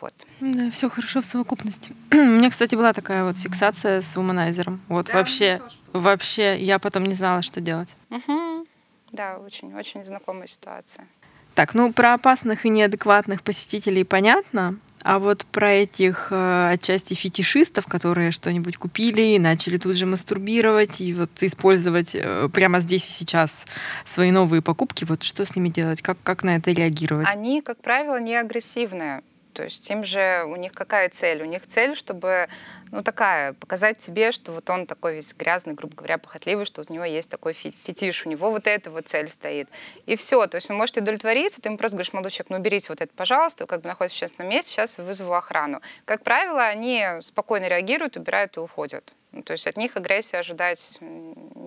Вот. 0.00 0.14
Да, 0.40 0.70
все 0.70 0.88
хорошо 0.88 1.20
в 1.20 1.26
совокупности. 1.26 1.94
У 2.12 2.16
меня, 2.16 2.48
кстати, 2.48 2.74
была 2.74 2.94
такая 2.94 3.24
вот 3.24 3.36
фиксация 3.36 4.00
с 4.00 4.16
вуманайзером. 4.16 4.80
Вот 4.88 5.06
да, 5.08 5.16
вообще, 5.16 5.60
вообще, 5.92 6.58
я 6.58 6.78
потом 6.78 7.04
не 7.04 7.14
знала, 7.14 7.42
что 7.42 7.60
делать. 7.60 7.94
Угу. 8.08 8.66
Да, 9.12 9.36
очень-очень 9.36 10.02
знакомая 10.02 10.46
ситуация. 10.46 11.06
Так, 11.54 11.74
ну 11.74 11.92
про 11.92 12.14
опасных 12.14 12.66
и 12.66 12.68
неадекватных 12.68 13.42
посетителей 13.42 14.04
понятно. 14.04 14.76
А 15.04 15.18
вот 15.18 15.44
про 15.44 15.70
этих 15.70 16.28
э, 16.30 16.70
отчасти 16.72 17.12
фетишистов, 17.12 17.86
которые 17.86 18.30
что-нибудь 18.30 18.78
купили 18.78 19.20
и 19.20 19.38
начали 19.38 19.76
тут 19.76 19.96
же 19.96 20.06
мастурбировать 20.06 21.02
и 21.02 21.12
вот 21.12 21.30
использовать 21.42 22.14
э, 22.14 22.48
прямо 22.50 22.80
здесь 22.80 23.06
и 23.06 23.12
сейчас 23.12 23.66
свои 24.06 24.30
новые 24.30 24.62
покупки, 24.62 25.04
вот 25.04 25.22
что 25.22 25.44
с 25.44 25.54
ними 25.54 25.68
делать, 25.68 26.00
как, 26.00 26.16
как 26.22 26.42
на 26.42 26.56
это 26.56 26.72
реагировать? 26.72 27.28
Они, 27.30 27.60
как 27.60 27.82
правило, 27.82 28.18
не 28.18 28.34
агрессивные. 28.34 29.22
То 29.54 29.62
есть 29.62 29.88
им 29.88 30.04
же, 30.04 30.44
у 30.46 30.56
них 30.56 30.72
какая 30.72 31.08
цель? 31.08 31.40
У 31.42 31.44
них 31.46 31.66
цель, 31.66 31.94
чтобы, 31.94 32.48
ну, 32.90 33.02
такая, 33.02 33.52
показать 33.54 33.98
тебе, 33.98 34.32
что 34.32 34.52
вот 34.52 34.68
он 34.68 34.86
такой 34.86 35.14
весь 35.14 35.32
грязный, 35.32 35.74
грубо 35.74 35.94
говоря, 35.94 36.18
похотливый, 36.18 36.66
что 36.66 36.84
у 36.86 36.92
него 36.92 37.04
есть 37.04 37.30
такой 37.30 37.52
фетиш, 37.52 38.26
у 38.26 38.28
него 38.28 38.50
вот 38.50 38.66
эта 38.66 38.90
вот 38.90 39.06
цель 39.06 39.28
стоит. 39.28 39.68
И 40.06 40.16
все. 40.16 40.46
То 40.48 40.56
есть 40.56 40.70
он 40.70 40.76
может 40.76 40.96
удовлетвориться, 40.96 41.62
ты 41.62 41.68
ему 41.68 41.78
просто 41.78 41.96
говоришь, 41.96 42.12
молодой 42.12 42.32
человек, 42.32 42.50
ну, 42.50 42.56
уберите 42.56 42.86
вот 42.88 43.00
это, 43.00 43.12
пожалуйста, 43.14 43.66
как 43.66 43.82
бы 43.82 43.88
находитесь 43.88 44.18
в 44.18 44.22
общественном 44.22 44.50
месте, 44.50 44.72
сейчас 44.72 44.98
вызову 44.98 45.34
охрану. 45.34 45.80
Как 46.04 46.24
правило, 46.24 46.64
они 46.64 47.06
спокойно 47.22 47.68
реагируют, 47.68 48.16
убирают 48.16 48.56
и 48.56 48.60
уходят. 48.60 49.14
Ну, 49.34 49.42
то 49.42 49.52
есть 49.52 49.66
от 49.66 49.76
них 49.76 49.96
агрессии 49.96 50.36
ожидать 50.36 50.98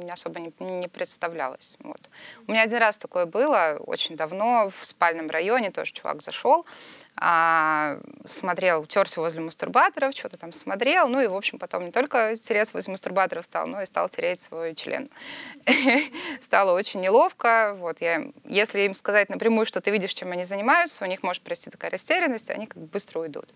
особо 0.09 0.39
не, 0.39 0.53
не 0.59 0.87
представлялось. 0.87 1.75
Вот. 1.79 1.99
У 2.47 2.51
меня 2.51 2.63
один 2.63 2.79
раз 2.79 2.97
такое 2.97 3.25
было, 3.25 3.77
очень 3.85 4.15
давно, 4.15 4.71
в 4.77 4.85
спальном 4.85 5.29
районе, 5.29 5.71
тоже 5.71 5.91
чувак 5.91 6.21
зашел, 6.21 6.65
а, 7.19 7.99
смотрел, 8.25 8.85
терся 8.85 9.21
возле 9.21 9.41
мастурбаторов, 9.41 10.15
что-то 10.15 10.37
там 10.37 10.53
смотрел, 10.53 11.07
ну 11.07 11.19
и, 11.19 11.27
в 11.27 11.35
общем, 11.35 11.57
потом 11.57 11.85
не 11.85 11.91
только 11.91 12.37
тереться 12.37 12.73
возле 12.73 12.91
мастурбаторов 12.91 13.45
стал, 13.45 13.67
но 13.67 13.81
и 13.81 13.85
стал 13.85 14.07
тереть 14.09 14.39
свой 14.39 14.75
член. 14.75 15.09
Стало 16.41 16.73
очень 16.73 17.01
неловко. 17.01 17.75
Вот 17.79 18.01
я, 18.01 18.27
если 18.45 18.81
им 18.81 18.93
сказать 18.93 19.29
напрямую, 19.29 19.65
что 19.65 19.81
ты 19.81 19.91
видишь, 19.91 20.13
чем 20.13 20.31
они 20.31 20.43
занимаются, 20.43 21.03
у 21.03 21.07
них 21.07 21.23
может 21.23 21.41
пройти 21.41 21.69
такая 21.69 21.91
растерянность, 21.91 22.49
они 22.51 22.67
как 22.67 22.81
бы 22.81 22.87
быстро 22.87 23.19
уйдут. 23.19 23.49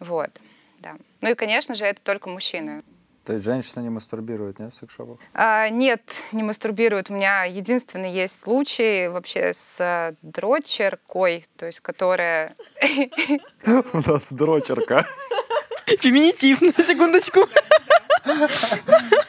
Вот, 0.00 0.30
да. 0.78 0.96
Ну 1.20 1.30
и, 1.30 1.34
конечно 1.34 1.74
же, 1.74 1.84
это 1.84 2.02
только 2.02 2.28
мужчины. 2.28 2.82
То 3.24 3.32
есть 3.32 3.44
женщина 3.44 3.80
не 3.80 3.88
мастурбирует, 3.88 4.58
нет, 4.58 4.74
в 4.74 4.76
секс-шопах? 4.76 5.18
А, 5.32 5.70
нет, 5.70 6.02
не 6.32 6.42
мастурбирует. 6.42 7.10
У 7.10 7.14
меня 7.14 7.44
единственный 7.44 8.12
есть 8.12 8.38
случай 8.38 9.08
вообще 9.08 9.54
с 9.54 9.76
э, 9.80 10.14
дрочеркой, 10.20 11.46
то 11.56 11.64
есть 11.66 11.80
которая... 11.80 12.54
У 13.66 14.10
нас 14.10 14.30
дрочерка. 14.30 15.06
Феминитив, 15.86 16.60
на 16.60 16.84
секундочку. 16.84 17.48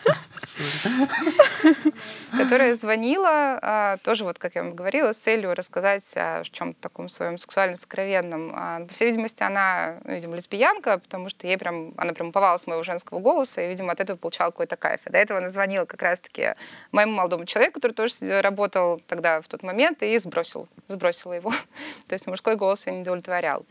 которая 2.38 2.76
звонила, 2.76 3.60
а, 3.62 3.98
тоже 4.04 4.24
вот, 4.24 4.40
как 4.40 4.56
я 4.56 4.64
вам 4.64 4.76
говорила, 4.76 5.14
с 5.14 5.18
целью 5.18 5.54
рассказать 5.54 6.04
о 6.16 6.44
чем-то 6.44 6.80
таком 6.82 7.10
своем 7.10 7.38
сексуально 7.38 7.76
сокровенном. 7.76 8.52
А, 8.56 8.86
по 8.86 8.94
всей 8.94 9.08
видимости, 9.08 9.44
она, 9.44 9.98
ну, 10.04 10.14
видимо, 10.14 10.36
лесбиянка, 10.36 11.00
потому 11.00 11.30
что 11.30 11.48
ей 11.48 11.58
прям, 11.58 11.94
она 11.98 12.14
прям 12.14 12.30
уповала 12.30 12.58
с 12.58 12.68
моего 12.68 12.84
женского 12.84 13.20
голоса, 13.20 13.62
и, 13.62 13.68
видимо, 13.68 13.92
от 13.92 14.00
этого 14.00 14.18
получала 14.18 14.52
какой-то 14.52 14.76
кайф. 14.76 15.02
И 15.06 15.10
до 15.10 15.18
этого 15.18 15.40
она 15.40 15.50
звонила 15.50 15.86
как 15.86 16.02
раз-таки 16.02 16.56
моему 16.92 17.14
молодому 17.14 17.46
человеку, 17.46 17.76
который 17.76 17.94
тоже 17.94 18.42
работал 18.42 19.02
тогда 19.08 19.42
в 19.42 19.48
тот 19.48 19.64
момент, 19.64 20.04
и 20.04 20.18
сбросил, 20.18 20.68
сбросила 20.88 21.34
его. 21.34 21.52
То 22.08 22.14
есть 22.14 22.28
мужской 22.28 22.56
голос 22.56 22.88
ее 22.88 22.94
не 22.94 23.02
удовлетворял. 23.02 23.66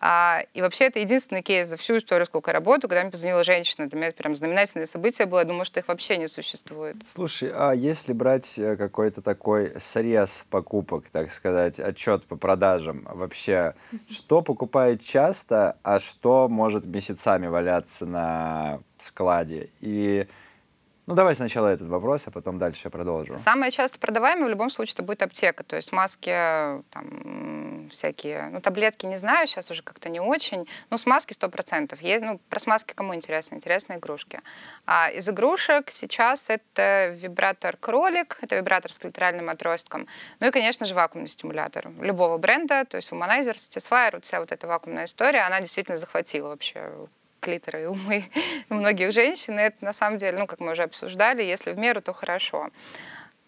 А, 0.00 0.42
и 0.54 0.60
вообще 0.60 0.84
это 0.84 0.98
единственный 0.98 1.42
кейс 1.42 1.68
за 1.68 1.76
всю 1.76 1.98
историю, 1.98 2.26
сколько 2.26 2.50
я 2.50 2.54
работаю, 2.54 2.88
когда 2.88 3.02
мне 3.02 3.10
позвонила 3.10 3.44
женщина. 3.44 3.88
Для 3.88 3.96
меня 3.96 4.08
это 4.08 4.16
прям 4.18 4.34
знаменательное 4.34 4.86
событие 4.86 5.26
было. 5.26 5.40
Я 5.40 5.44
думаю, 5.44 5.64
что 5.64 5.80
их 5.80 5.88
вообще 5.88 6.16
не 6.16 6.26
существует. 6.26 6.96
Слушай, 7.04 7.52
а 7.54 7.72
если 7.72 8.12
брать 8.12 8.58
э, 8.58 8.76
какой-то 8.76 9.22
такой 9.22 9.72
срез 9.78 10.46
покупок, 10.50 11.08
так 11.10 11.30
сказать, 11.30 11.78
отчет 11.78 12.26
по 12.26 12.36
продажам, 12.36 13.06
вообще, 13.08 13.74
что 14.10 14.42
покупают 14.42 15.00
часто, 15.00 15.76
а 15.82 16.00
что 16.00 16.48
может 16.48 16.84
месяцами 16.84 17.46
валяться 17.46 18.06
на 18.06 18.80
складе? 18.98 19.70
И 19.80 20.26
ну, 21.06 21.14
давай 21.14 21.34
сначала 21.34 21.68
этот 21.68 21.88
вопрос, 21.88 22.26
а 22.28 22.30
потом 22.30 22.58
дальше 22.58 22.88
продолжу. 22.88 23.38
Самое 23.44 23.70
часто 23.70 23.98
продаваемое 23.98 24.46
в 24.46 24.50
любом 24.50 24.70
случае 24.70 24.94
это 24.94 25.02
будет 25.02 25.22
аптека. 25.22 25.62
То 25.62 25.76
есть 25.76 25.92
маски, 25.92 26.30
там, 26.90 27.90
всякие, 27.92 28.48
ну, 28.50 28.60
таблетки 28.60 29.04
не 29.04 29.18
знаю, 29.18 29.46
сейчас 29.46 29.70
уже 29.70 29.82
как-то 29.82 30.08
не 30.08 30.20
очень. 30.20 30.66
Ну, 30.88 30.96
с 30.96 31.04
маски 31.04 31.34
100%. 31.34 31.98
Есть, 32.00 32.24
ну, 32.24 32.40
про 32.48 32.58
смазки 32.58 32.94
кому 32.94 33.14
интересно? 33.14 33.56
Интересны 33.56 33.94
игрушки. 33.94 34.40
А 34.86 35.10
из 35.10 35.28
игрушек 35.28 35.90
сейчас 35.90 36.48
это 36.48 37.08
вибратор-кролик, 37.20 38.38
это 38.40 38.56
вибратор 38.56 38.90
с 38.90 38.98
клиторальным 38.98 39.50
отростком. 39.50 40.06
Ну 40.40 40.46
и, 40.46 40.50
конечно 40.50 40.86
же, 40.86 40.94
вакуумный 40.94 41.28
стимулятор 41.28 41.90
любого 42.00 42.38
бренда, 42.38 42.86
то 42.86 42.96
есть 42.96 43.12
Womanizer, 43.12 43.54
Satisfyer, 43.54 44.12
вот 44.14 44.24
вся 44.24 44.40
вот 44.40 44.52
эта 44.52 44.66
вакуумная 44.66 45.04
история, 45.04 45.40
она 45.40 45.60
действительно 45.60 45.96
захватила 45.96 46.48
вообще 46.48 46.90
клитора 47.44 47.82
и 47.82 47.86
умы 47.86 48.24
многих 48.68 49.12
женщин. 49.12 49.58
Это 49.58 49.84
на 49.84 49.92
самом 49.92 50.18
деле, 50.18 50.38
ну, 50.38 50.46
как 50.46 50.60
мы 50.60 50.72
уже 50.72 50.82
обсуждали, 50.82 51.42
если 51.42 51.72
в 51.72 51.78
меру, 51.78 52.00
то 52.00 52.12
хорошо. 52.12 52.70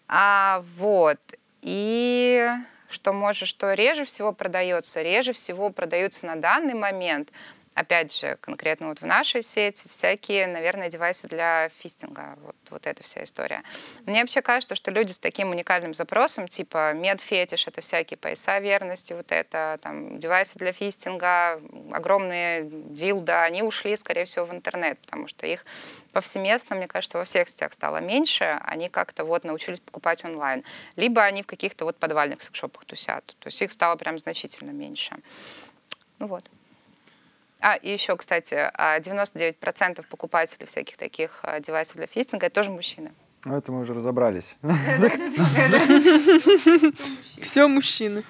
А, 0.07 0.63
вот. 0.77 1.19
И 1.61 2.47
что 2.89 3.11
может, 3.13 3.49
что 3.49 3.73
реже 3.73 4.05
всего 4.05 4.31
продается? 4.31 5.01
Реже 5.01 5.33
всего 5.33 5.69
продаются 5.71 6.25
на 6.25 6.35
данный 6.35 6.75
момент 6.75 7.31
опять 7.77 8.11
же, 8.19 8.37
конкретно 8.41 8.87
вот 8.87 9.01
в 9.01 9.05
нашей 9.05 9.43
сети, 9.43 9.87
всякие, 9.87 10.47
наверное, 10.47 10.89
девайсы 10.89 11.27
для 11.27 11.69
фистинга, 11.77 12.35
вот, 12.41 12.55
вот 12.71 12.87
эта 12.87 13.03
вся 13.03 13.23
история. 13.23 13.61
Мне 14.07 14.21
вообще 14.21 14.41
кажется, 14.41 14.73
что 14.73 14.89
люди 14.89 15.11
с 15.11 15.19
таким 15.19 15.51
уникальным 15.51 15.93
запросом, 15.93 16.47
типа 16.47 16.93
медфетиш, 16.93 17.67
это 17.67 17.81
всякие 17.81 18.17
пояса 18.17 18.57
верности, 18.57 19.13
вот 19.13 19.31
это, 19.31 19.77
там, 19.83 20.19
девайсы 20.19 20.57
для 20.57 20.73
фистинга, 20.73 21.61
огромные 21.91 22.67
дилда, 22.67 23.43
они 23.43 23.61
ушли, 23.61 23.95
скорее 23.95 24.25
всего, 24.25 24.45
в 24.47 24.53
интернет, 24.53 24.97
потому 24.99 25.27
что 25.27 25.45
их 25.45 25.63
повсеместно, 26.13 26.75
мне 26.75 26.87
кажется, 26.87 27.19
во 27.19 27.25
всех 27.25 27.47
сетях 27.47 27.73
стало 27.73 27.97
меньше, 27.97 28.59
они 28.63 28.89
как-то 28.89 29.23
вот 29.23 29.43
научились 29.43 29.81
покупать 29.81 30.25
онлайн. 30.25 30.63
Либо 30.95 31.21
они 31.21 31.43
в 31.43 31.45
каких-то 31.45 31.85
вот 31.85 31.97
подвальных 31.97 32.41
секшопах 32.41 32.85
тусят, 32.85 33.35
то 33.39 33.47
есть 33.47 33.61
их 33.61 33.71
стало 33.71 33.97
прям 33.97 34.17
значительно 34.17 34.71
меньше. 34.71 35.15
Ну 36.17 36.25
вот. 36.25 36.43
А, 37.59 37.75
и 37.75 37.91
еще, 37.91 38.15
кстати, 38.15 38.71
99% 38.77 39.55
а, 39.99 40.03
покупателей 40.03 40.65
всяких 40.67 40.97
таких 40.97 41.39
а, 41.43 41.59
девайсов 41.59 41.95
для 41.95 42.07
фистинга— 42.07 42.45
это 42.47 42.55
тоже 42.55 42.71
мужчины. 42.71 43.11
Ну, 43.45 43.55
это 43.57 43.71
мы 43.71 43.81
уже 43.81 43.93
разобрались. 43.93 44.55
Все 47.41 47.67
мужчины. 47.67 48.23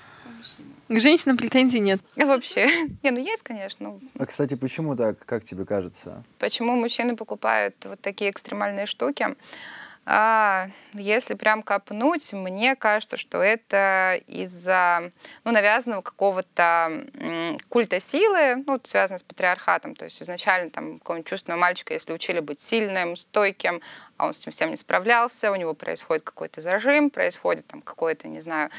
К 0.90 1.00
женщинам 1.02 1.36
претензий 1.36 1.80
нет. 1.80 2.00
Вообще. 2.16 2.68
Не, 3.04 3.12
ну 3.12 3.20
есть, 3.20 3.44
конечно. 3.44 4.00
А, 4.18 4.26
кстати, 4.26 4.56
почему 4.56 4.96
так, 4.96 5.20
как 5.26 5.44
тебе 5.44 5.66
кажется? 5.66 6.24
Почему 6.40 6.76
мужчины 6.76 7.18
покупают 7.18 7.76
вот 7.84 8.00
такие 8.00 8.32
экстремальные 8.32 8.86
штуки? 8.86 9.36
А, 10.10 10.70
если 10.94 11.34
прям 11.34 11.62
копнуть, 11.62 12.32
мне 12.32 12.78
кажется, 12.78 13.18
что 13.18 13.44
это 13.44 14.22
из-за 14.26 15.12
ну, 15.44 15.52
навязанного 15.52 16.02
какого-то 16.02 17.06
культа 17.68 18.00
силы, 18.00 18.64
ну, 18.66 18.80
связанного 18.82 19.20
с 19.20 19.24
патриархатом. 19.24 19.96
То 19.96 20.06
есть 20.06 20.24
изначально 20.24 20.70
там 20.70 21.00
какого-нибудь 21.00 21.28
чувственного 21.28 21.60
мальчика, 21.60 21.94
если 21.94 22.14
учили 22.14 22.40
быть 22.40 22.62
сильным, 22.62 23.18
стойким, 23.18 23.82
а 24.16 24.28
он 24.28 24.34
с 24.34 24.40
этим 24.40 24.54
всем 24.54 24.70
не 24.70 24.78
справлялся, 24.78 25.52
у 25.52 25.56
него 25.58 25.74
происходит 25.74 26.24
какой-то 26.24 26.62
зажим, 26.62 27.10
происходит 27.10 27.68
там 27.68 27.82
какое-то, 27.82 28.30
не 28.30 28.40
знаю, 28.40 28.70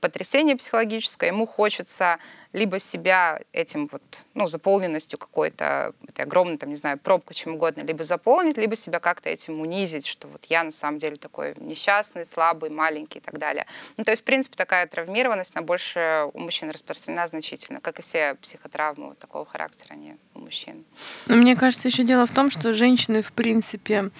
потрясение 0.00 0.56
психологическое, 0.56 1.28
ему 1.28 1.46
хочется 1.46 2.18
либо 2.52 2.78
себя 2.78 3.40
этим 3.52 3.88
вот, 3.92 4.02
ну, 4.34 4.48
заполненностью 4.48 5.18
какой-то, 5.18 5.92
этой 6.08 6.24
огромной, 6.24 6.56
там, 6.56 6.70
не 6.70 6.76
знаю, 6.76 6.98
пробку, 6.98 7.34
чем 7.34 7.54
угодно, 7.54 7.82
либо 7.82 8.04
заполнить, 8.04 8.56
либо 8.56 8.74
себя 8.74 9.00
как-то 9.00 9.28
этим 9.28 9.60
унизить, 9.60 10.06
что 10.06 10.28
вот 10.28 10.46
я 10.46 10.64
на 10.64 10.70
самом 10.70 10.98
деле 10.98 11.16
такой 11.16 11.54
несчастный, 11.58 12.24
слабый, 12.24 12.70
маленький 12.70 13.18
и 13.18 13.22
так 13.22 13.38
далее. 13.38 13.66
Ну, 13.96 14.04
то 14.04 14.10
есть, 14.10 14.22
в 14.22 14.24
принципе, 14.24 14.56
такая 14.56 14.86
травмированность, 14.86 15.54
она 15.54 15.64
больше 15.64 16.24
у 16.32 16.38
мужчин 16.38 16.70
распространена 16.70 17.26
значительно, 17.26 17.80
как 17.80 17.98
и 17.98 18.02
все 18.02 18.34
психотравмы 18.36 19.08
вот 19.08 19.18
такого 19.18 19.44
характера, 19.44 19.92
они 19.92 20.16
у 20.34 20.40
мужчин. 20.40 20.84
Но 21.26 21.36
мне 21.36 21.54
кажется, 21.54 21.88
еще 21.88 22.02
дело 22.02 22.26
в 22.26 22.32
том, 22.32 22.48
что 22.50 22.72
женщины, 22.72 23.22
в 23.22 23.32
принципе, 23.32 24.10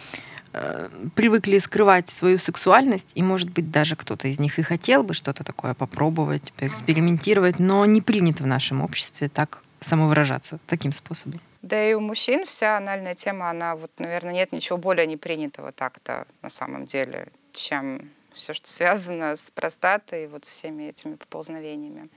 привыкли 1.14 1.58
скрывать 1.58 2.08
свою 2.08 2.38
сексуальность, 2.38 3.12
и, 3.14 3.22
может 3.22 3.50
быть, 3.50 3.70
даже 3.70 3.96
кто-то 3.96 4.28
из 4.28 4.38
них 4.38 4.58
и 4.58 4.62
хотел 4.62 5.02
бы 5.02 5.14
что-то 5.14 5.44
такое 5.44 5.74
попробовать, 5.74 6.52
поэкспериментировать, 6.54 7.58
но 7.58 7.84
не 7.86 8.00
принято 8.00 8.42
в 8.42 8.46
нашем 8.46 8.82
обществе 8.82 9.28
так 9.28 9.62
самовыражаться 9.80 10.58
таким 10.66 10.92
способом. 10.92 11.40
Да 11.62 11.84
и 11.84 11.92
у 11.94 12.00
мужчин 12.00 12.46
вся 12.46 12.76
анальная 12.76 13.14
тема, 13.14 13.50
она 13.50 13.76
вот, 13.76 13.90
наверное, 13.98 14.32
нет 14.32 14.52
ничего 14.52 14.78
более 14.78 15.06
непринятого 15.06 15.72
так-то 15.72 16.26
на 16.42 16.50
самом 16.50 16.86
деле, 16.86 17.28
чем 17.52 18.10
все, 18.34 18.54
что 18.54 18.68
связано 18.68 19.34
с 19.34 19.50
простатой 19.50 20.24
и 20.24 20.26
вот 20.28 20.44
всеми 20.44 20.84
этими 20.84 21.16
поползновениями. 21.16 22.08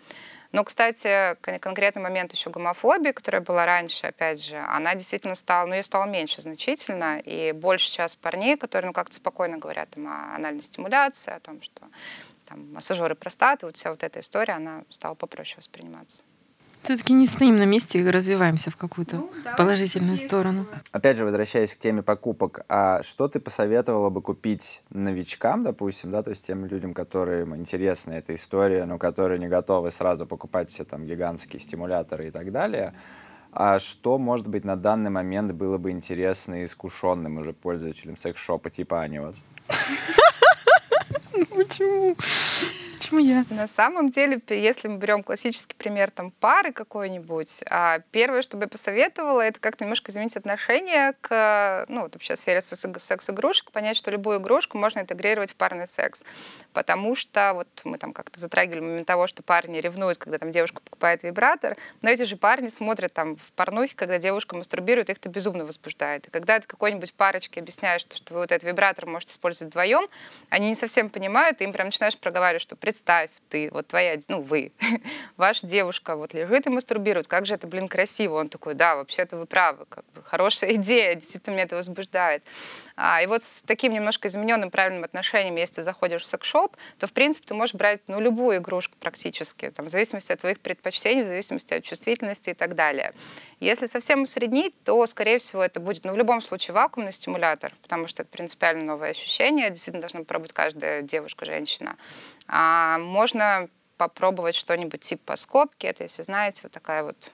Но, 0.51 0.63
кстати, 0.63 1.35
конкретный 1.59 2.01
момент 2.01 2.33
еще 2.33 2.49
гомофобии, 2.49 3.11
которая 3.11 3.41
была 3.41 3.65
раньше, 3.65 4.07
опять 4.07 4.43
же, 4.43 4.57
она 4.57 4.95
действительно 4.95 5.35
стала, 5.35 5.65
ну, 5.65 5.75
ее 5.75 5.83
стало 5.83 6.05
меньше 6.05 6.41
значительно, 6.41 7.19
и 7.19 7.53
больше 7.53 7.85
сейчас 7.85 8.15
парней, 8.15 8.57
которые, 8.57 8.87
ну, 8.87 8.93
как-то 8.93 9.15
спокойно 9.15 9.57
говорят 9.57 9.89
там, 9.91 10.07
о 10.07 10.35
анальной 10.35 10.63
стимуляции, 10.63 11.33
о 11.33 11.39
том, 11.39 11.61
что 11.61 11.83
там, 12.47 12.73
массажеры 12.73 13.15
простаты, 13.15 13.65
вот 13.65 13.77
вся 13.77 13.91
вот 13.91 14.03
эта 14.03 14.19
история, 14.19 14.53
она 14.53 14.83
стала 14.89 15.15
попроще 15.15 15.57
восприниматься 15.57 16.23
все-таки 16.81 17.13
не 17.13 17.27
стоим 17.27 17.57
на 17.57 17.65
месте 17.65 17.99
и 17.99 18.09
развиваемся 18.09 18.71
в 18.71 18.75
какую-то 18.75 19.17
ну, 19.17 19.31
да, 19.43 19.53
положительную 19.53 20.17
сторону. 20.17 20.65
Опять 20.91 21.17
же, 21.17 21.25
возвращаясь 21.25 21.75
к 21.75 21.79
теме 21.79 22.01
покупок, 22.01 22.65
а 22.69 23.01
что 23.03 23.27
ты 23.27 23.39
посоветовала 23.39 24.09
бы 24.09 24.21
купить 24.21 24.81
новичкам, 24.89 25.63
допустим, 25.63 26.11
да, 26.11 26.23
то 26.23 26.31
есть 26.31 26.45
тем 26.45 26.65
людям, 26.65 26.93
которым 26.93 27.55
интересна 27.55 28.13
эта 28.13 28.35
история, 28.35 28.85
но 28.85 28.97
которые 28.97 29.39
не 29.39 29.47
готовы 29.47 29.91
сразу 29.91 30.25
покупать 30.25 30.69
все 30.69 30.83
там 30.83 31.05
гигантские 31.05 31.59
стимуляторы 31.59 32.27
и 32.27 32.31
так 32.31 32.51
далее, 32.51 32.93
а 33.53 33.79
что, 33.79 34.17
может 34.17 34.47
быть, 34.47 34.63
на 34.63 34.75
данный 34.75 35.09
момент 35.09 35.51
было 35.51 35.77
бы 35.77 35.91
интересно 35.91 36.63
искушенным 36.63 37.37
уже 37.37 37.53
пользователям 37.53 38.15
секс-шопа 38.17 38.69
типа 38.69 39.01
Ани 39.01 39.19
вот? 39.19 39.35
Почему? 41.55 42.15
Почему 43.11 43.27
я? 43.27 43.43
На 43.49 43.67
самом 43.67 44.09
деле, 44.09 44.41
если 44.47 44.87
мы 44.87 44.95
берем 44.95 45.21
классический 45.21 45.75
пример 45.75 46.11
там 46.11 46.31
пары 46.31 46.71
какой-нибудь, 46.71 47.61
а 47.69 47.99
первое, 48.11 48.41
что 48.41 48.55
бы 48.55 48.63
я 48.63 48.67
посоветовала, 48.69 49.41
это 49.41 49.59
как 49.59 49.81
немножко 49.81 50.11
изменить 50.11 50.37
отношение 50.37 51.13
к, 51.19 51.85
ну, 51.89 52.03
вот 52.03 52.13
вообще 52.13 52.37
сфере 52.37 52.61
секс-игрушек, 52.61 53.71
понять, 53.71 53.97
что 53.97 54.11
любую 54.11 54.39
игрушку 54.39 54.77
можно 54.77 54.99
интегрировать 54.99 55.51
в 55.51 55.55
парный 55.55 55.87
секс. 55.87 56.23
Потому 56.71 57.17
что 57.17 57.51
вот 57.53 57.67
мы 57.83 57.97
там 57.97 58.13
как-то 58.13 58.39
затрагивали 58.39 58.79
момент 58.79 59.07
того, 59.07 59.27
что 59.27 59.43
парни 59.43 59.79
ревнуют, 59.79 60.17
когда 60.17 60.37
там 60.37 60.51
девушка 60.51 60.79
покупает 60.79 61.23
вибратор, 61.23 61.75
но 62.01 62.09
эти 62.09 62.23
же 62.23 62.37
парни 62.37 62.69
смотрят 62.69 63.11
там 63.11 63.35
в 63.35 63.51
порнухе, 63.57 63.93
когда 63.93 64.19
девушка 64.19 64.55
мастурбирует, 64.55 65.09
их 65.09 65.17
это 65.17 65.27
безумно 65.27 65.65
возбуждает. 65.65 66.27
И 66.27 66.31
когда 66.31 66.61
ты 66.61 66.65
какой-нибудь 66.65 67.13
парочке 67.13 67.59
объясняешь, 67.59 68.03
что 68.03 68.33
вы 68.33 68.39
вот 68.39 68.53
этот 68.53 68.65
вибратор 68.65 69.05
можете 69.05 69.33
использовать 69.33 69.73
вдвоем, 69.73 70.07
они 70.49 70.69
не 70.69 70.75
совсем 70.75 71.09
понимают, 71.09 71.59
и 71.59 71.65
им 71.65 71.73
прям 71.73 71.87
начинаешь 71.87 72.17
проговаривать, 72.17 72.61
что 72.61 72.77
представь, 72.77 73.00
ты, 73.49 73.69
вот 73.71 73.87
твоя, 73.87 74.17
ну, 74.27 74.41
вы, 74.41 74.71
ваша 75.37 75.67
девушка 75.67 76.15
вот 76.15 76.33
лежит 76.33 76.67
и 76.67 76.69
мастурбирует, 76.69 77.27
как 77.27 77.45
же 77.45 77.55
это, 77.55 77.67
блин, 77.67 77.87
красиво. 77.87 78.35
Он 78.35 78.49
такой, 78.49 78.73
да, 78.73 78.95
вообще-то 78.95 79.37
вы 79.37 79.45
правы, 79.45 79.85
как 79.89 80.05
бы, 80.13 80.23
хорошая 80.23 80.73
идея, 80.75 81.15
действительно 81.15 81.53
меня 81.53 81.63
это 81.63 81.75
возбуждает. 81.75 82.43
А, 82.95 83.21
и 83.21 83.27
вот 83.27 83.43
с 83.43 83.63
таким 83.65 83.93
немножко 83.93 84.27
измененным 84.27 84.69
правильным 84.69 85.03
отношением, 85.03 85.55
если 85.55 85.75
ты 85.75 85.81
заходишь 85.81 86.21
в 86.21 86.25
секс-шоп, 86.25 86.75
то, 86.99 87.07
в 87.07 87.13
принципе, 87.13 87.47
ты 87.47 87.53
можешь 87.53 87.75
брать, 87.75 88.01
ну, 88.07 88.19
любую 88.19 88.57
игрушку 88.57 88.95
практически, 88.99 89.69
там, 89.69 89.87
в 89.87 89.89
зависимости 89.89 90.31
от 90.31 90.39
твоих 90.39 90.59
предпочтений, 90.59 91.23
в 91.23 91.27
зависимости 91.27 91.73
от 91.73 91.83
чувствительности 91.83 92.51
и 92.51 92.53
так 92.53 92.75
далее. 92.75 93.13
Если 93.59 93.87
совсем 93.87 94.23
усреднить, 94.23 94.73
то, 94.83 95.05
скорее 95.05 95.37
всего, 95.37 95.63
это 95.63 95.79
будет, 95.79 96.03
ну, 96.03 96.13
в 96.13 96.17
любом 96.17 96.41
случае, 96.41 96.73
вакуумный 96.73 97.11
стимулятор, 97.11 97.73
потому 97.81 98.07
что 98.07 98.23
это 98.23 98.31
принципиально 98.31 98.85
новое 98.85 99.11
ощущение, 99.11 99.69
действительно 99.69 100.01
должна 100.01 100.21
попробовать 100.21 100.51
каждая 100.51 101.01
девушка, 101.01 101.45
женщина. 101.45 101.95
А 102.53 102.97
можно 102.97 103.69
попробовать 103.95 104.55
что-нибудь 104.55 104.99
типа 104.99 105.37
скобки, 105.37 105.85
это, 105.85 106.03
если 106.03 106.21
знаете, 106.21 106.61
вот 106.63 106.73
такая 106.73 107.03
вот 107.03 107.31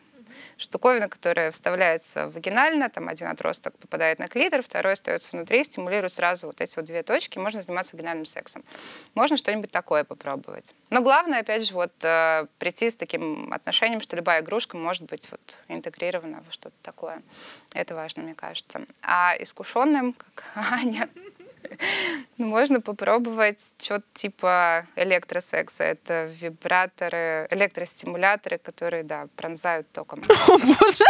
штуковина, 0.58 1.10
которая 1.10 1.52
вставляется 1.52 2.30
вагинально, 2.30 2.90
там 2.90 3.08
один 3.08 3.28
отросток 3.28 3.76
попадает 3.78 4.20
на 4.20 4.28
клитор, 4.28 4.62
второй 4.62 4.94
остается 4.94 5.30
внутри, 5.32 5.64
стимулирует 5.64 6.14
сразу 6.14 6.48
вот 6.48 6.62
эти 6.62 6.76
вот 6.76 6.86
две 6.86 7.02
точки, 7.02 7.40
можно 7.40 7.62
заниматься 7.62 7.96
вагинальным 7.96 8.26
сексом. 8.26 8.64
Можно 9.16 9.38
что-нибудь 9.38 9.72
такое 9.72 10.04
попробовать. 10.04 10.76
Но 10.92 11.02
главное, 11.02 11.40
опять 11.40 11.66
же, 11.66 11.74
вот 11.74 11.94
э, 12.04 12.46
прийти 12.60 12.90
с 12.90 12.96
таким 12.96 13.52
отношением, 13.52 14.02
что 14.02 14.16
любая 14.16 14.42
игрушка 14.42 14.78
может 14.78 15.04
быть 15.04 15.30
вот 15.32 15.60
интегрирована 15.68 16.44
во 16.46 16.52
что-то 16.52 16.76
такое. 16.84 17.24
Это 17.74 17.96
важно, 17.96 18.22
мне 18.22 18.36
кажется. 18.36 18.82
А 19.02 19.36
искушенным, 19.40 20.14
как 20.14 20.44
Аня, 20.72 21.10
можно 22.38 22.82
попробовать 22.82 23.60
что-то 23.80 24.06
типа 24.14 24.88
электросекса. 24.96 25.84
Это 25.84 26.32
вибраторы, 26.42 27.48
электростимуляторы, 27.52 28.58
которые, 28.58 29.04
да, 29.04 29.28
пронзают 29.36 29.92
током. 29.92 30.22
О, 30.48 30.58
боже! 30.58 31.04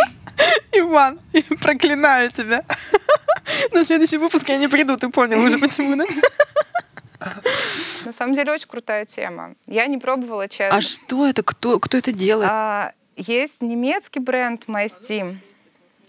Иван, 0.72 1.20
я 1.32 1.42
проклинаю 1.60 2.30
тебя. 2.30 2.64
На 3.72 3.84
следующий 3.84 4.18
выпуск 4.18 4.48
я 4.48 4.58
не 4.58 4.68
приду, 4.68 4.96
ты 4.96 5.10
понял 5.10 5.40
уже 5.40 5.58
почему, 5.58 5.96
да? 5.96 6.04
На 8.04 8.12
самом 8.12 8.34
деле 8.34 8.52
очень 8.52 8.68
крутая 8.68 9.04
тема. 9.04 9.54
Я 9.66 9.86
не 9.86 9.98
пробовала, 9.98 10.48
честно. 10.48 10.78
А 10.78 10.80
что 10.80 11.26
это? 11.26 11.42
Кто, 11.42 11.78
кто 11.78 11.98
это 11.98 12.12
делает? 12.12 12.48
А, 12.50 12.92
есть 13.16 13.60
немецкий 13.60 14.20
бренд 14.20 14.64
MySteam. 14.66 15.36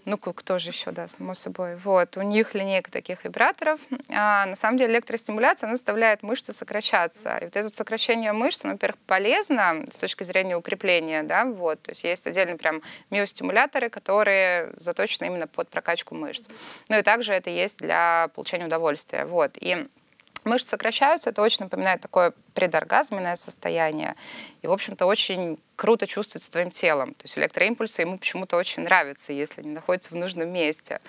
Ну, 0.04 0.18
кто 0.18 0.58
же 0.58 0.70
еще, 0.70 0.90
да, 0.90 1.06
само 1.06 1.34
собой. 1.34 1.76
Вот, 1.76 2.16
у 2.16 2.22
них 2.22 2.54
линейка 2.54 2.90
таких 2.90 3.24
вибраторов. 3.24 3.80
А, 4.10 4.46
на 4.46 4.56
самом 4.56 4.76
деле 4.76 4.94
электростимуляция, 4.94 5.68
она 5.68 5.76
заставляет 5.76 6.24
мышцы 6.24 6.52
сокращаться. 6.52 7.36
И 7.38 7.44
вот 7.44 7.56
это 7.56 7.62
вот 7.64 7.74
сокращение 7.74 8.32
мышц, 8.32 8.64
во-первых, 8.64 8.98
полезно 9.06 9.84
с 9.92 9.96
точки 9.96 10.24
зрения 10.24 10.56
укрепления, 10.56 11.22
да, 11.22 11.44
вот. 11.44 11.82
То 11.82 11.92
есть 11.92 12.02
есть 12.02 12.26
отдельно 12.26 12.56
прям 12.56 12.82
миостимуляторы, 13.10 13.90
которые 13.90 14.72
заточены 14.76 15.26
именно 15.26 15.46
под 15.46 15.68
прокачку 15.68 16.16
мышц. 16.16 16.48
Ну 16.88 16.98
и 16.98 17.02
также 17.02 17.32
это 17.32 17.50
есть 17.50 17.78
для 17.78 18.28
получения 18.34 18.66
удовольствия, 18.66 19.24
вот. 19.24 19.52
И 19.60 19.86
Мышцы 20.44 20.70
сокращаются, 20.70 21.30
это 21.30 21.42
очень 21.42 21.64
напоминает 21.64 22.00
такое 22.00 22.32
предоргазменное 22.54 23.36
состояние. 23.36 24.16
И, 24.62 24.66
в 24.66 24.72
общем-то, 24.72 25.06
очень 25.06 25.58
круто 25.76 26.06
чувствуется 26.06 26.50
твоим 26.50 26.70
телом. 26.70 27.14
То 27.14 27.24
есть 27.24 27.38
электроимпульсы 27.38 28.02
ему 28.02 28.18
почему-то 28.18 28.56
очень 28.56 28.82
нравятся, 28.82 29.32
если 29.32 29.60
они 29.60 29.70
находятся 29.70 30.10
в 30.10 30.16
нужном 30.16 30.48
месте. 30.48 31.00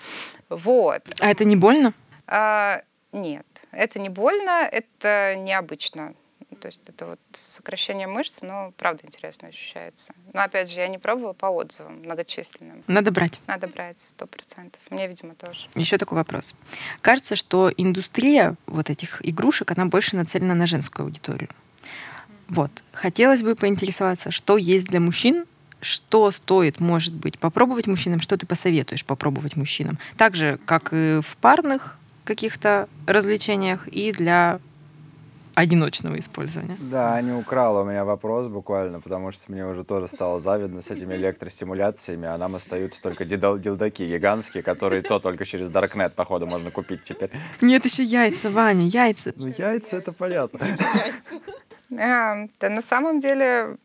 Вот. 0.48 1.02
А 1.20 1.30
это 1.30 1.44
не 1.44 1.56
больно? 1.56 1.94
А, 2.26 2.82
нет, 3.12 3.46
это 3.72 3.98
не 3.98 4.08
больно, 4.08 4.68
это 4.70 5.36
необычно. 5.36 6.14
То 6.54 6.66
есть 6.66 6.88
это 6.88 7.06
вот 7.06 7.20
сокращение 7.32 8.06
мышц, 8.06 8.42
но 8.42 8.72
правда 8.76 9.06
интересно 9.06 9.48
ощущается. 9.48 10.14
Но 10.32 10.42
опять 10.42 10.70
же, 10.70 10.80
я 10.80 10.88
не 10.88 10.98
пробовала 10.98 11.32
по 11.32 11.46
отзывам 11.46 12.00
многочисленным. 12.00 12.82
Надо 12.86 13.10
брать. 13.10 13.40
Надо 13.46 13.66
брать, 13.66 14.00
сто 14.00 14.26
процентов. 14.26 14.80
Мне, 14.90 15.06
видимо, 15.08 15.34
тоже. 15.34 15.66
Еще 15.74 15.98
такой 15.98 16.18
вопрос. 16.18 16.54
Кажется, 17.00 17.36
что 17.36 17.70
индустрия 17.76 18.56
вот 18.66 18.90
этих 18.90 19.26
игрушек, 19.26 19.70
она 19.72 19.86
больше 19.86 20.16
нацелена 20.16 20.54
на 20.54 20.66
женскую 20.66 21.06
аудиторию. 21.06 21.48
Вот. 22.48 22.82
Хотелось 22.92 23.42
бы 23.42 23.54
поинтересоваться, 23.54 24.30
что 24.30 24.56
есть 24.56 24.86
для 24.86 25.00
мужчин, 25.00 25.46
что 25.80 26.30
стоит, 26.30 26.80
может 26.80 27.14
быть, 27.14 27.38
попробовать 27.38 27.86
мужчинам, 27.86 28.20
что 28.20 28.36
ты 28.36 28.46
посоветуешь 28.46 29.04
попробовать 29.04 29.56
мужчинам. 29.56 29.98
Так 30.16 30.34
же, 30.34 30.58
как 30.64 30.92
и 30.92 31.20
в 31.22 31.36
парных 31.36 31.98
каких-то 32.24 32.88
развлечениях, 33.06 33.86
и 33.88 34.12
для 34.12 34.60
одиночного 35.54 36.18
использования. 36.18 36.76
Да, 36.80 37.20
не 37.20 37.32
украла 37.32 37.82
у 37.82 37.84
меня 37.84 38.04
вопрос 38.04 38.48
буквально, 38.48 39.00
потому 39.00 39.30
что 39.30 39.50
мне 39.50 39.66
уже 39.66 39.84
тоже 39.84 40.08
стало 40.08 40.40
завидно 40.40 40.82
с 40.82 40.90
этими 40.90 41.14
электростимуляциями, 41.14 42.26
а 42.28 42.36
нам 42.38 42.54
остаются 42.54 43.00
только 43.00 43.24
дилдаки 43.24 44.06
гигантские, 44.06 44.62
которые 44.62 45.02
то 45.02 45.18
только 45.20 45.44
через 45.44 45.70
Даркнет, 45.70 46.14
походу, 46.14 46.46
можно 46.46 46.70
купить 46.70 47.04
теперь. 47.04 47.30
Нет, 47.60 47.84
еще 47.84 48.02
яйца, 48.02 48.50
Ваня, 48.50 48.86
яйца. 48.86 49.32
Ну, 49.36 49.46
яйца, 49.46 49.96
это 49.96 50.12
понятно. 50.12 50.60
А, 51.96 52.46
да 52.58 52.68
на 52.70 52.82
самом 52.82 53.20
деле 53.20 53.76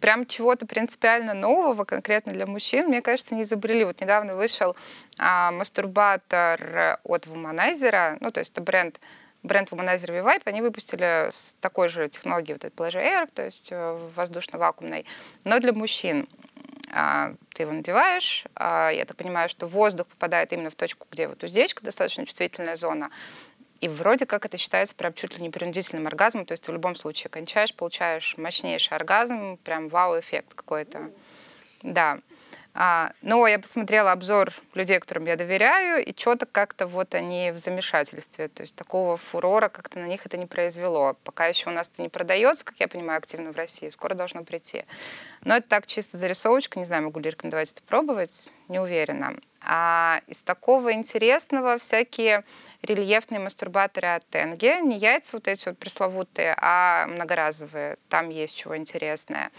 прям 0.00 0.26
чего-то 0.26 0.66
принципиально 0.66 1.34
нового 1.34 1.84
конкретно 1.84 2.32
для 2.32 2.46
мужчин, 2.46 2.88
мне 2.88 3.00
кажется, 3.00 3.34
не 3.34 3.42
изобрели. 3.42 3.84
Вот 3.84 4.00
недавно 4.00 4.36
вышел 4.36 4.76
а, 5.18 5.50
мастурбатор 5.50 6.98
от 7.04 7.26
Womanizer, 7.26 8.18
ну, 8.20 8.30
то 8.30 8.40
есть 8.40 8.52
это 8.52 8.60
бренд 8.60 9.00
бренд 9.44 9.70
Womanizer 9.70 10.10
V-Vibe, 10.10 10.42
они 10.46 10.60
выпустили 10.60 11.30
с 11.30 11.56
такой 11.60 11.88
же 11.88 12.08
технологией, 12.08 12.54
вот 12.54 12.64
этот 12.64 12.78
Pleasure 12.78 13.02
Air, 13.02 13.30
то 13.32 13.44
есть 13.44 13.68
э, 13.70 13.98
воздушно-вакуумной, 14.16 15.06
но 15.44 15.60
для 15.60 15.72
мужчин. 15.72 16.26
А, 16.96 17.34
ты 17.54 17.62
его 17.64 17.72
надеваешь, 17.72 18.44
а, 18.54 18.90
я 18.90 19.04
так 19.04 19.16
понимаю, 19.16 19.48
что 19.48 19.66
воздух 19.66 20.06
попадает 20.06 20.52
именно 20.52 20.70
в 20.70 20.76
точку, 20.76 21.06
где 21.10 21.26
вот 21.26 21.42
уздечка, 21.42 21.82
достаточно 21.82 22.24
чувствительная 22.24 22.76
зона, 22.76 23.10
и 23.80 23.88
вроде 23.88 24.26
как 24.26 24.46
это 24.46 24.58
считается 24.58 24.94
прям 24.94 25.12
чуть 25.12 25.36
ли 25.36 25.42
не 25.42 25.50
принудительным 25.50 26.06
оргазмом, 26.06 26.46
то 26.46 26.52
есть 26.52 26.66
в 26.66 26.72
любом 26.72 26.94
случае 26.94 27.30
кончаешь, 27.30 27.74
получаешь 27.74 28.36
мощнейший 28.36 28.96
оргазм, 28.96 29.56
прям 29.58 29.88
вау-эффект 29.88 30.54
какой-то. 30.54 31.10
Да. 31.82 32.20
А, 32.76 33.12
но 33.22 33.46
я 33.46 33.60
посмотрела 33.60 34.10
обзор 34.10 34.52
людей, 34.74 34.98
которым 34.98 35.26
я 35.26 35.36
доверяю, 35.36 36.04
и 36.04 36.12
что-то 36.16 36.44
как-то 36.44 36.88
вот 36.88 37.14
они 37.14 37.52
в 37.52 37.58
замешательстве. 37.58 38.48
То 38.48 38.62
есть 38.62 38.74
такого 38.74 39.16
фурора 39.16 39.68
как-то 39.68 40.00
на 40.00 40.06
них 40.06 40.26
это 40.26 40.36
не 40.36 40.46
произвело. 40.46 41.16
Пока 41.22 41.46
еще 41.46 41.70
у 41.70 41.72
нас 41.72 41.88
это 41.88 42.02
не 42.02 42.08
продается, 42.08 42.64
как 42.64 42.74
я 42.80 42.88
понимаю, 42.88 43.18
активно 43.18 43.52
в 43.52 43.56
России. 43.56 43.88
Скоро 43.90 44.14
должно 44.14 44.42
прийти. 44.42 44.84
Но 45.44 45.56
это 45.56 45.68
так 45.68 45.86
чисто 45.86 46.18
зарисовочка. 46.18 46.80
Не 46.80 46.84
знаю, 46.84 47.04
могу 47.04 47.20
ли 47.20 47.30
рекомендовать 47.30 47.70
это 47.70 47.82
пробовать. 47.82 48.50
Не 48.66 48.80
уверена. 48.80 49.36
А 49.60 50.20
из 50.26 50.42
такого 50.42 50.92
интересного 50.92 51.78
всякие 51.78 52.44
рельефные 52.82 53.38
мастурбаторы 53.38 54.08
от 54.08 54.26
Тенге. 54.26 54.80
Не 54.80 54.98
яйца 54.98 55.36
вот 55.36 55.46
эти 55.46 55.68
вот 55.68 55.78
пресловутые, 55.78 56.56
а 56.60 57.06
многоразовые. 57.06 57.98
Там 58.08 58.30
есть 58.30 58.56
чего 58.56 58.76
интересное. 58.76 59.52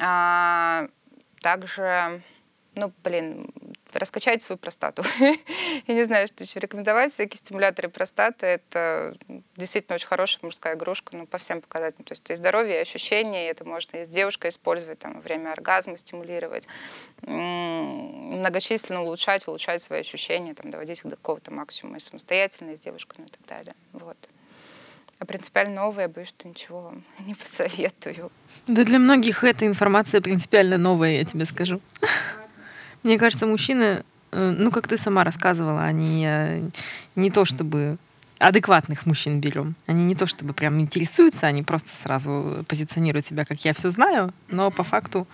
А, 0.00 0.88
также 1.42 2.22
ну, 2.76 2.92
блин, 3.02 3.48
раскачать 3.92 4.42
свою 4.42 4.58
простату. 4.58 5.02
Я 5.86 5.94
не 5.94 6.04
знаю, 6.04 6.28
что 6.28 6.44
еще 6.44 6.60
рекомендовать. 6.60 7.12
Всякие 7.12 7.38
стимуляторы 7.38 7.88
простаты— 7.88 8.46
это 8.46 9.16
действительно 9.56 9.94
очень 9.96 10.06
хорошая 10.06 10.40
мужская 10.42 10.74
игрушка, 10.74 11.16
ну, 11.16 11.26
по 11.26 11.38
всем 11.38 11.62
показателям. 11.62 12.04
То 12.04 12.12
есть 12.12 12.30
и 12.30 12.36
здоровье, 12.36 12.76
и 12.76 12.82
ощущения, 12.82 13.46
и 13.46 13.50
это 13.50 13.64
можно 13.64 13.96
и 13.96 14.04
с 14.04 14.08
девушкой 14.08 14.50
использовать, 14.50 14.98
там, 14.98 15.20
время 15.20 15.52
оргазма 15.52 15.96
стимулировать, 15.96 16.68
многочисленно 17.22 19.02
улучшать, 19.02 19.48
улучшать 19.48 19.82
свои 19.82 20.00
ощущения, 20.00 20.54
там, 20.54 20.70
доводить 20.70 20.98
их 20.98 21.06
до 21.06 21.16
какого-то 21.16 21.50
максимума 21.50 21.96
и 21.96 22.00
самостоятельно, 22.00 22.72
и 22.72 22.76
с 22.76 22.80
девушкой, 22.80 23.16
ну, 23.18 23.24
и 23.24 23.30
так 23.30 23.46
далее. 23.46 23.74
Вот. 23.92 24.18
А 25.18 25.24
принципиально 25.24 25.76
новое, 25.76 26.02
я 26.02 26.08
боюсь, 26.08 26.28
что 26.28 26.46
ничего 26.46 26.82
вам 26.82 27.04
не 27.26 27.34
посоветую. 27.34 28.30
Да 28.66 28.84
для 28.84 28.98
многих 28.98 29.44
эта 29.44 29.66
информация 29.66 30.20
принципиально 30.20 30.76
новая, 30.76 31.12
я 31.12 31.24
тебе 31.24 31.46
скажу. 31.46 31.80
Мне 33.06 33.18
кажется, 33.18 33.46
мужчины, 33.46 34.02
э, 34.32 34.54
ну, 34.58 34.72
как 34.72 34.88
ты 34.88 34.98
сама 34.98 35.22
рассказывала, 35.22 35.84
они 35.84 36.24
э, 36.26 36.60
не 37.14 37.30
то 37.30 37.44
чтобы 37.44 37.98
адекватных 38.40 39.06
мужчин 39.06 39.40
берем. 39.40 39.76
Они 39.86 40.04
не 40.04 40.16
то 40.16 40.26
чтобы 40.26 40.52
прям 40.52 40.80
интересуются, 40.80 41.46
они 41.46 41.62
просто 41.62 41.94
сразу 41.94 42.64
позиционируют 42.66 43.24
себя, 43.24 43.44
как 43.44 43.64
я 43.64 43.72
все 43.74 43.90
знаю, 43.90 44.32
но 44.48 44.72
по 44.72 44.82
факту 44.82 45.28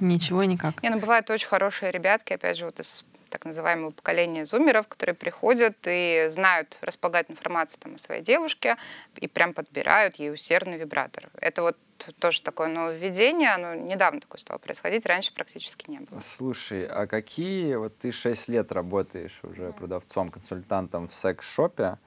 ничего 0.00 0.44
и 0.44 0.46
никак. 0.46 0.82
Не, 0.82 0.88
ну 0.88 0.98
бывают 0.98 1.28
очень 1.28 1.46
хорошие 1.46 1.92
ребятки, 1.92 2.32
опять 2.32 2.56
же, 2.56 2.64
вот 2.64 2.80
из 2.80 3.04
так 3.34 3.44
называемого 3.44 3.90
поколения 3.90 4.46
зумеров, 4.46 4.86
которые 4.86 5.16
приходят 5.16 5.76
и 5.86 6.26
знают 6.28 6.78
располагать 6.82 7.28
информацию 7.28 7.80
там, 7.82 7.94
о 7.96 7.98
своей 7.98 8.22
девушке 8.22 8.76
и 9.16 9.26
прям 9.26 9.52
подбирают 9.52 10.14
ей 10.16 10.32
усердный 10.32 10.78
вибратор. 10.78 11.28
Это 11.40 11.62
вот 11.62 11.76
тоже 12.20 12.42
такое 12.42 12.68
нововведение, 12.68 13.50
оно 13.50 13.74
недавно 13.74 14.20
такое 14.20 14.38
стало 14.38 14.58
происходить, 14.58 15.04
раньше 15.04 15.34
практически 15.34 15.90
не 15.90 15.98
было. 15.98 16.20
Слушай, 16.20 16.86
а 16.86 17.08
какие, 17.08 17.74
вот 17.74 17.98
ты 17.98 18.12
6 18.12 18.48
лет 18.48 18.70
работаешь 18.70 19.40
уже 19.42 19.72
продавцом, 19.72 20.30
консультантом 20.30 21.08
в 21.08 21.14
секс-шопе, 21.14 21.98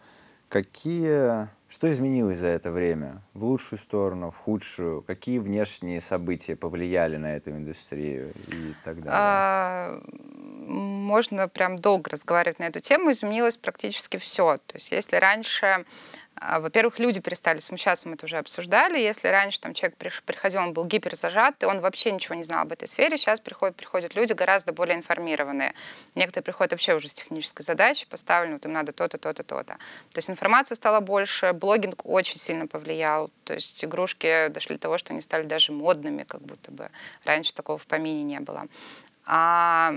какие, 0.47 1.49
что 1.69 1.89
изменилось 1.89 2.39
за 2.39 2.47
это 2.47 2.71
время? 2.71 3.21
В 3.33 3.43
лучшую 3.43 3.79
сторону, 3.79 4.31
в 4.31 4.37
худшую? 4.37 5.01
Какие 5.01 5.39
внешние 5.39 5.99
события 5.99 6.55
повлияли 6.55 7.17
на 7.17 7.35
эту 7.35 7.51
индустрию 7.51 8.31
и 8.47 8.73
так 8.83 8.97
далее? 9.03 9.11
А, 9.13 10.01
можно 10.67 11.47
прям 11.47 11.79
долго 11.79 12.09
разговаривать 12.09 12.59
на 12.59 12.65
эту 12.65 12.79
тему. 12.79 13.11
Изменилось 13.11 13.57
практически 13.57 14.17
все. 14.17 14.57
То 14.65 14.75
есть 14.75 14.91
если 14.91 15.17
раньше 15.17 15.85
во-первых, 16.39 16.99
люди 16.99 17.19
перестали 17.19 17.59
смущаться, 17.59 18.07
мы 18.07 18.15
это 18.15 18.25
уже 18.25 18.37
обсуждали. 18.37 18.99
Если 18.99 19.27
раньше 19.27 19.59
там 19.59 19.73
человек 19.73 19.97
приходил, 19.97 20.61
он 20.61 20.73
был 20.73 20.85
гиперзажат, 20.85 21.63
и 21.63 21.65
он 21.65 21.79
вообще 21.79 22.11
ничего 22.11 22.35
не 22.35 22.43
знал 22.43 22.61
об 22.61 22.71
этой 22.71 22.87
сфере, 22.87 23.17
сейчас 23.17 23.39
приходят, 23.39 23.75
приходят 23.75 24.15
люди 24.15 24.33
гораздо 24.33 24.73
более 24.73 24.97
информированные. 24.97 25.73
Некоторые 26.15 26.43
приходят 26.43 26.71
вообще 26.71 26.93
уже 26.95 27.09
с 27.09 27.13
технической 27.13 27.63
задачей, 27.63 28.05
поставлены, 28.05 28.53
вот 28.53 28.65
им 28.65 28.73
надо 28.73 28.91
то-то, 28.91 29.17
то-то, 29.17 29.43
то-то. 29.43 29.73
То 29.73 30.17
есть 30.17 30.29
информации 30.29 30.75
стало 30.75 30.99
больше, 30.99 31.53
блогинг 31.53 32.05
очень 32.05 32.37
сильно 32.37 32.67
повлиял. 32.67 33.31
То 33.43 33.53
есть 33.53 33.83
игрушки 33.83 34.49
дошли 34.49 34.75
до 34.75 34.81
того, 34.81 34.97
что 34.97 35.13
они 35.13 35.21
стали 35.21 35.43
даже 35.43 35.71
модными, 35.71 36.23
как 36.23 36.41
будто 36.41 36.71
бы. 36.71 36.89
Раньше 37.23 37.53
такого 37.53 37.77
в 37.77 37.85
помине 37.85 38.23
не 38.23 38.39
было. 38.39 38.67
А 39.25 39.95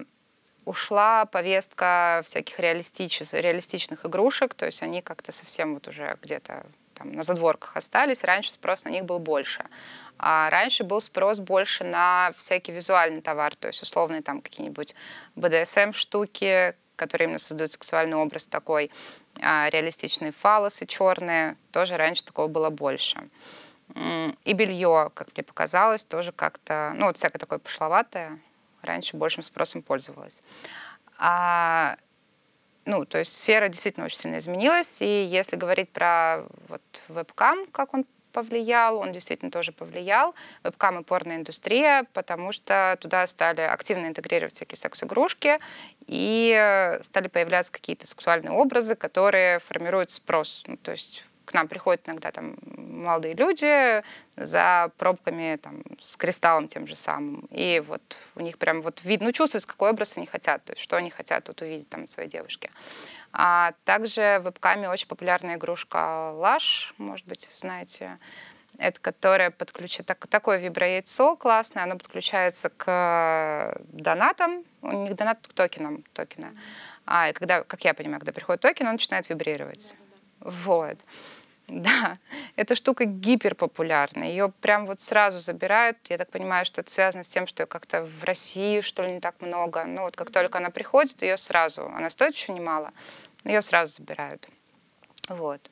ушла 0.64 1.26
повестка 1.26 2.22
всяких 2.24 2.58
реалистич... 2.58 3.20
реалистичных 3.32 4.06
игрушек, 4.06 4.54
то 4.54 4.66
есть 4.66 4.82
они 4.82 5.02
как-то 5.02 5.32
совсем 5.32 5.74
вот 5.74 5.88
уже 5.88 6.16
где-то 6.22 6.66
там 6.94 7.12
на 7.12 7.22
задворках 7.22 7.76
остались, 7.76 8.24
раньше 8.24 8.52
спрос 8.52 8.84
на 8.84 8.90
них 8.90 9.04
был 9.04 9.18
больше. 9.18 9.64
А 10.18 10.50
раньше 10.50 10.84
был 10.84 11.00
спрос 11.00 11.38
больше 11.38 11.82
на 11.82 12.32
всякий 12.36 12.72
визуальный 12.72 13.22
товар, 13.22 13.56
то 13.56 13.68
есть 13.68 13.82
условные 13.82 14.20
там 14.20 14.42
какие-нибудь 14.42 14.94
BDSM-штуки, 15.34 16.74
которые 16.96 17.26
именно 17.26 17.38
создают 17.38 17.72
сексуальный 17.72 18.16
образ 18.16 18.46
такой, 18.46 18.90
а 19.40 19.70
реалистичные 19.70 20.32
фалосы 20.32 20.84
черные, 20.84 21.56
тоже 21.72 21.96
раньше 21.96 22.24
такого 22.24 22.48
было 22.48 22.68
больше. 22.68 23.28
И 24.44 24.52
белье, 24.52 25.10
как 25.14 25.28
мне 25.34 25.42
показалось, 25.42 26.04
тоже 26.04 26.32
как-то, 26.32 26.92
ну 26.94 27.06
вот 27.06 27.16
всякое 27.16 27.38
такое 27.38 27.58
пошловатое, 27.58 28.38
раньше 28.82 29.16
большим 29.16 29.42
спросом 29.42 29.82
пользовалась. 29.82 30.42
А, 31.18 31.96
ну, 32.84 33.04
то 33.04 33.18
есть 33.18 33.32
сфера 33.32 33.68
действительно 33.68 34.06
очень 34.06 34.18
сильно 34.18 34.38
изменилась, 34.38 35.00
и 35.00 35.24
если 35.24 35.56
говорить 35.56 35.90
про 35.90 36.44
вот 36.68 36.82
вебкам, 37.08 37.66
как 37.66 37.94
он 37.94 38.04
повлиял, 38.32 38.98
он 38.98 39.12
действительно 39.12 39.50
тоже 39.50 39.72
повлиял. 39.72 40.34
Вебкам 40.62 41.00
и 41.00 41.02
порноиндустрия, 41.02 42.06
потому 42.12 42.52
что 42.52 42.96
туда 43.00 43.26
стали 43.26 43.62
активно 43.62 44.06
интегрировать 44.06 44.54
всякие 44.54 44.76
секс-игрушки, 44.76 45.58
и 46.06 46.98
стали 47.02 47.28
появляться 47.28 47.72
какие-то 47.72 48.06
сексуальные 48.06 48.52
образы, 48.52 48.94
которые 48.94 49.58
формируют 49.58 50.10
спрос. 50.10 50.62
Ну, 50.66 50.76
то 50.76 50.92
есть 50.92 51.24
к 51.50 51.54
нам 51.54 51.66
приходят 51.66 52.08
иногда 52.08 52.30
там 52.30 52.54
молодые 52.76 53.34
люди 53.34 54.02
за 54.36 54.92
пробками 54.98 55.58
там, 55.60 55.82
с 56.00 56.16
кристаллом 56.16 56.68
тем 56.68 56.86
же 56.86 56.94
самым. 56.94 57.48
И 57.50 57.82
вот 57.84 58.18
у 58.36 58.40
них 58.40 58.56
прям 58.56 58.82
вот 58.82 59.02
видно, 59.02 59.26
ну, 59.26 59.32
чувствуется, 59.32 59.68
какой 59.68 59.90
образ 59.90 60.16
они 60.16 60.26
хотят, 60.26 60.64
то 60.64 60.72
есть 60.72 60.82
что 60.82 60.96
они 60.96 61.10
хотят 61.10 61.44
тут 61.44 61.60
увидеть 61.62 61.88
там 61.88 62.06
своей 62.06 62.28
девушке. 62.28 62.70
А 63.32 63.72
также 63.84 64.38
в 64.40 64.44
вебкаме 64.44 64.88
очень 64.88 65.08
популярная 65.08 65.56
игрушка 65.56 66.30
Лаш, 66.34 66.94
может 66.98 67.26
быть, 67.26 67.48
знаете, 67.52 68.18
это 68.78 69.00
которая 69.00 69.50
подключает 69.50 70.06
так, 70.06 70.24
такое 70.28 70.58
виброяйцо 70.58 71.34
классное, 71.36 71.82
оно 71.82 71.98
подключается 71.98 72.70
к 72.70 73.76
донатам, 73.88 74.64
у 74.82 74.92
них 74.92 75.16
донат 75.16 75.46
к 75.46 75.52
токенам, 75.52 76.04
токена. 76.14 76.52
А, 77.06 77.28
и 77.28 77.32
когда, 77.32 77.64
как 77.64 77.84
я 77.84 77.92
понимаю, 77.92 78.20
когда 78.20 78.32
приходит 78.32 78.62
токен, 78.62 78.86
он 78.86 78.92
начинает 78.92 79.28
вибрировать. 79.28 79.96
Вот. 80.40 80.96
Да, 81.70 82.18
эта 82.56 82.74
штука 82.74 83.04
гиперпопулярна. 83.04 84.24
Ее 84.24 84.52
прям 84.60 84.86
вот 84.86 85.00
сразу 85.00 85.38
забирают. 85.38 85.98
Я 86.08 86.18
так 86.18 86.28
понимаю, 86.28 86.64
что 86.64 86.80
это 86.80 86.90
связано 86.90 87.22
с 87.22 87.28
тем, 87.28 87.46
что 87.46 87.64
как-то 87.66 88.02
в 88.02 88.24
России, 88.24 88.80
что 88.80 89.04
ли, 89.04 89.12
не 89.12 89.20
так 89.20 89.40
много. 89.40 89.84
Ну 89.84 90.02
вот 90.02 90.16
как 90.16 90.32
только 90.32 90.58
она 90.58 90.70
приходит, 90.70 91.22
ее 91.22 91.36
сразу... 91.36 91.86
Она 91.86 92.10
стоит 92.10 92.34
еще 92.34 92.52
немало, 92.52 92.92
ее 93.44 93.62
сразу 93.62 93.94
забирают. 93.94 94.48
Вот. 95.28 95.70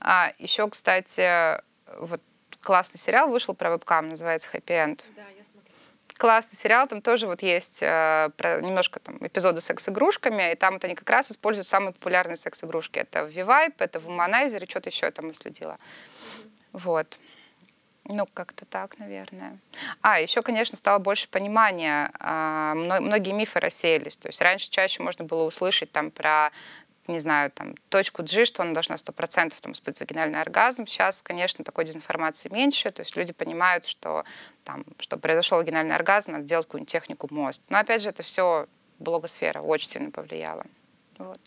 А 0.00 0.32
еще, 0.38 0.68
кстати, 0.68 1.58
вот 1.98 2.20
классный 2.60 3.00
сериал 3.00 3.30
вышел 3.30 3.54
про 3.54 3.70
вебкам, 3.70 4.10
называется 4.10 4.50
«Happy 4.52 4.66
End». 4.66 5.02
Да, 5.16 5.22
я 5.36 5.44
смотрела 5.44 5.61
классный 6.22 6.56
сериал, 6.56 6.86
там 6.86 7.02
тоже 7.02 7.26
вот 7.26 7.42
есть 7.42 7.82
э, 7.82 8.30
про, 8.36 8.60
немножко 8.60 9.00
там 9.00 9.18
эпизоды 9.26 9.60
с 9.60 9.64
секс-игрушками, 9.64 10.52
и 10.52 10.54
там 10.54 10.74
вот 10.74 10.84
они 10.84 10.94
как 10.94 11.10
раз 11.10 11.32
используют 11.32 11.66
самые 11.66 11.92
популярные 11.92 12.36
секс-игрушки. 12.36 13.00
Это 13.00 13.24
V-Vibe, 13.24 13.74
это 13.78 13.98
Womanizer 13.98 14.62
и 14.64 14.70
что-то 14.70 14.88
еще 14.88 15.06
я 15.06 15.10
там 15.10 15.30
уследила. 15.30 15.72
Mm-hmm. 15.72 16.48
Вот. 16.74 17.18
Ну, 18.04 18.26
как-то 18.34 18.66
так, 18.66 18.98
наверное. 19.00 19.58
А, 20.00 20.20
еще, 20.20 20.42
конечно, 20.42 20.76
стало 20.76 21.00
больше 21.00 21.28
понимания. 21.28 22.12
А, 22.20 22.74
многие 22.74 23.32
мифы 23.32 23.58
рассеялись. 23.58 24.16
То 24.16 24.28
есть 24.28 24.40
раньше 24.40 24.70
чаще 24.70 25.02
можно 25.02 25.24
было 25.24 25.42
услышать 25.42 25.90
там 25.90 26.12
про 26.12 26.50
не 27.06 27.18
знаю, 27.18 27.50
там, 27.50 27.74
точку 27.88 28.22
G, 28.22 28.44
что 28.44 28.62
она 28.62 28.72
должна 28.72 28.96
100% 28.96 29.54
там, 29.60 29.72
испытывать 29.72 30.00
вагинальный 30.00 30.40
оргазм. 30.40 30.86
Сейчас, 30.86 31.22
конечно, 31.22 31.64
такой 31.64 31.84
дезинформации 31.84 32.48
меньше, 32.48 32.90
то 32.90 33.00
есть 33.00 33.16
люди 33.16 33.32
понимают, 33.32 33.86
что, 33.86 34.24
там, 34.64 34.84
чтобы 34.98 35.22
произошел 35.22 35.58
вагинальный 35.58 35.94
оргазм, 35.94 36.32
надо 36.32 36.44
делать 36.44 36.66
какую-нибудь 36.66 36.92
технику 36.92 37.26
мост. 37.30 37.64
Но, 37.68 37.78
опять 37.78 38.02
же, 38.02 38.10
это 38.10 38.22
все 38.22 38.66
блогосфера 38.98 39.60
очень 39.60 39.88
сильно 39.88 40.10
повлияла. 40.10 40.64
Вот. 41.18 41.40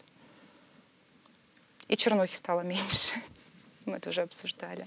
И 1.88 1.96
чернухи 1.98 2.36
стало 2.36 2.62
меньше. 2.62 3.14
Мы 3.86 3.98
это 3.98 4.10
уже 4.10 4.22
обсуждали. 4.22 4.86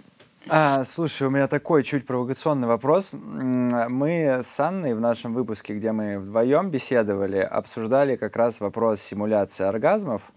А, 0.51 0.85
слушай, 0.85 1.27
у 1.27 1.31
меня 1.31 1.47
такой 1.47 1.83
чуть 1.83 2.07
провокационный 2.07 2.69
вопрос. 2.69 3.13
Мы 3.13 4.41
с 4.43 4.61
Анной 4.61 4.95
в 4.95 5.01
нашем 5.01 5.35
выпуске, 5.35 5.75
где 5.75 5.93
мы 5.93 6.19
вдвоем 6.19 6.71
беседовали, 6.71 7.39
обсуждали 7.39 8.17
как 8.17 8.35
раз 8.37 8.61
вопрос 8.61 9.01
симуляции 9.01 9.65
оргазмов. 9.65 10.33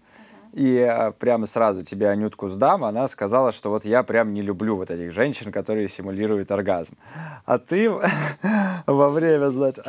И 0.52 0.78
а, 0.80 1.12
прямо 1.12 1.46
сразу 1.46 1.82
тебе 1.82 2.08
Анютку 2.08 2.48
сдам, 2.48 2.84
она 2.84 3.08
сказала, 3.08 3.52
что 3.52 3.70
вот 3.70 3.84
я 3.84 4.02
прям 4.02 4.34
не 4.34 4.42
люблю 4.42 4.76
вот 4.76 4.90
этих 4.90 5.12
женщин, 5.12 5.50
которые 5.50 5.88
симулируют 5.88 6.50
оргазм. 6.50 6.96
А 7.46 7.58
ты 7.58 7.90
во 8.86 9.08
время, 9.08 9.50
значит... 9.50 9.84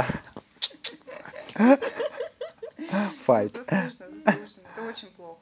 Файт. 3.25 3.57
Это 3.67 4.81
очень 4.87 5.09
плохо. 5.15 5.39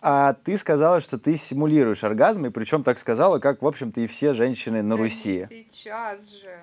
А 0.00 0.34
ты 0.34 0.56
сказала, 0.56 1.00
что 1.00 1.18
ты 1.18 1.36
симулируешь 1.36 2.04
оргазм, 2.04 2.46
и 2.46 2.50
причем 2.50 2.84
так 2.84 2.98
сказала, 2.98 3.40
как, 3.40 3.62
в 3.62 3.66
общем-то, 3.66 4.00
и 4.00 4.06
все 4.06 4.32
женщины 4.32 4.82
на 4.82 4.96
Руси. 4.96 5.46
сейчас 5.72 6.30
же. 6.30 6.56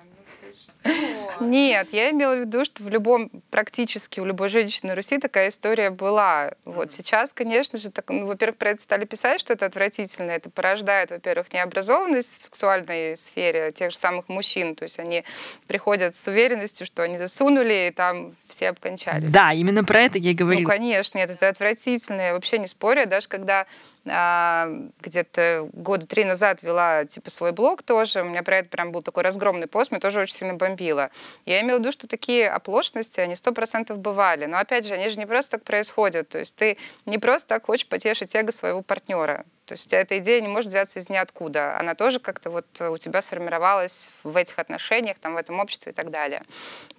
Нет, 1.40 1.88
я 1.92 2.10
имела 2.10 2.34
в 2.34 2.40
виду, 2.40 2.64
что 2.64 2.82
в 2.82 2.88
любом, 2.88 3.30
практически 3.50 4.20
у 4.20 4.24
любой 4.24 4.48
женщины 4.48 4.94
Руси 4.94 5.18
такая 5.18 5.50
история 5.50 5.90
была. 5.90 6.52
Вот 6.64 6.92
сейчас, 6.92 7.32
конечно 7.32 7.78
же, 7.78 7.90
так, 7.90 8.08
ну, 8.08 8.26
во-первых, 8.26 8.56
про 8.56 8.70
это 8.70 8.82
стали 8.82 9.04
писать, 9.04 9.40
что 9.40 9.52
это 9.52 9.66
отвратительно. 9.66 10.30
Это 10.30 10.50
порождает, 10.50 11.10
во-первых, 11.10 11.52
необразованность 11.52 12.40
в 12.40 12.44
сексуальной 12.44 13.16
сфере 13.16 13.70
тех 13.70 13.90
же 13.90 13.98
самых 13.98 14.28
мужчин. 14.28 14.74
То 14.74 14.84
есть 14.84 14.98
они 14.98 15.24
приходят 15.66 16.16
с 16.16 16.26
уверенностью, 16.26 16.86
что 16.86 17.02
они 17.02 17.18
засунули, 17.18 17.88
и 17.88 17.90
там 17.90 18.34
все 18.48 18.70
обкончались. 18.70 19.30
Да, 19.30 19.52
именно 19.52 19.84
про 19.84 20.02
это 20.02 20.18
я 20.18 20.30
и 20.30 20.34
говорю. 20.34 20.60
Ну, 20.60 20.66
конечно, 20.66 21.18
нет, 21.18 21.30
это 21.30 21.48
отвратительно. 21.48 22.20
Я 22.20 22.32
вообще 22.32 22.58
не 22.58 22.66
спорю. 22.66 23.06
Даже 23.06 23.28
когда 23.28 23.66
где-то 24.06 25.68
года 25.72 26.06
три 26.06 26.24
назад 26.24 26.62
вела 26.62 27.04
типа 27.04 27.30
свой 27.30 27.52
блог 27.52 27.82
тоже. 27.82 28.22
У 28.22 28.26
меня 28.26 28.42
про 28.42 28.58
это 28.58 28.68
прям 28.68 28.92
был 28.92 29.02
такой 29.02 29.24
разгромный 29.24 29.66
пост, 29.66 29.90
мне 29.90 30.00
тоже 30.00 30.20
очень 30.20 30.36
сильно 30.36 30.54
бомбило. 30.54 31.10
Я 31.44 31.60
имела 31.60 31.78
в 31.78 31.80
виду, 31.80 31.92
что 31.92 32.06
такие 32.06 32.48
оплошности, 32.48 33.20
они 33.20 33.34
сто 33.36 33.52
процентов 33.52 33.98
бывали. 33.98 34.46
Но 34.46 34.58
опять 34.58 34.86
же, 34.86 34.94
они 34.94 35.08
же 35.08 35.18
не 35.18 35.26
просто 35.26 35.52
так 35.52 35.64
происходят. 35.64 36.28
То 36.28 36.38
есть 36.38 36.54
ты 36.54 36.78
не 37.04 37.18
просто 37.18 37.48
так 37.48 37.66
хочешь 37.66 37.88
потешить 37.88 38.34
эго 38.34 38.52
своего 38.52 38.82
партнера. 38.82 39.44
То 39.66 39.72
есть 39.72 39.86
у 39.86 39.88
тебя 39.90 40.00
эта 40.00 40.18
идея 40.18 40.40
не 40.40 40.48
может 40.48 40.70
взяться 40.70 41.00
из 41.00 41.08
ниоткуда. 41.08 41.76
Она 41.78 41.94
тоже 41.94 42.20
как-то 42.20 42.50
вот 42.50 42.80
у 42.80 42.98
тебя 42.98 43.20
сформировалась 43.20 44.10
в 44.22 44.36
этих 44.36 44.58
отношениях, 44.60 45.18
там, 45.18 45.34
в 45.34 45.36
этом 45.36 45.58
обществе 45.58 45.90
и 45.90 45.94
так 45.94 46.10
далее. 46.10 46.42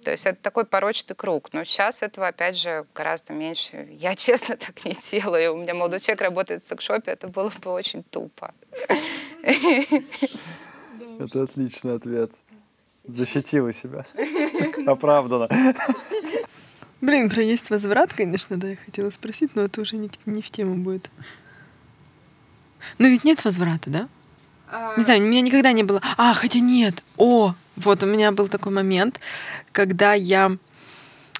То 0.04 0.10
есть 0.10 0.26
это 0.26 0.40
такой 0.40 0.66
порочный 0.66 1.16
круг. 1.16 1.48
Но 1.52 1.64
сейчас 1.64 2.02
этого, 2.02 2.28
опять 2.28 2.56
же, 2.56 2.84
гораздо 2.94 3.32
меньше. 3.32 3.88
Я, 3.90 4.14
честно, 4.16 4.56
так 4.56 4.84
не 4.84 4.92
делаю. 4.92 5.54
У 5.54 5.56
меня 5.56 5.74
молодой 5.74 5.98
человек 6.00 6.20
работает 6.20 6.62
в 6.62 6.68
секшопе, 6.68 7.12
это 7.12 7.28
было 7.28 7.50
бы 7.62 7.70
очень 7.70 8.02
тупо. 8.04 8.54
Это 11.18 11.42
отличный 11.42 11.96
ответ. 11.96 12.30
Защитила 13.04 13.72
себя. 13.72 14.06
Оправдано. 14.86 15.48
Блин, 17.00 17.30
про 17.30 17.42
есть 17.42 17.70
возврат, 17.70 18.12
конечно, 18.12 18.56
да, 18.56 18.68
я 18.68 18.76
хотела 18.76 19.10
спросить, 19.10 19.54
но 19.54 19.62
это 19.62 19.80
уже 19.80 19.96
не, 19.96 20.10
не 20.26 20.42
в 20.42 20.50
тему 20.50 20.76
будет. 20.76 21.10
Но 22.98 23.06
ведь 23.08 23.24
нет 23.24 23.44
возврата, 23.44 23.90
да? 23.90 24.08
Не 24.96 25.02
знаю, 25.02 25.22
у 25.22 25.24
меня 25.24 25.40
никогда 25.40 25.72
не 25.72 25.82
было. 25.82 26.02
А, 26.16 26.34
хотя 26.34 26.58
нет. 26.58 27.02
О, 27.16 27.54
вот 27.76 28.02
у 28.02 28.06
меня 28.06 28.32
был 28.32 28.48
такой 28.48 28.72
момент, 28.72 29.20
когда 29.72 30.12
я 30.12 30.56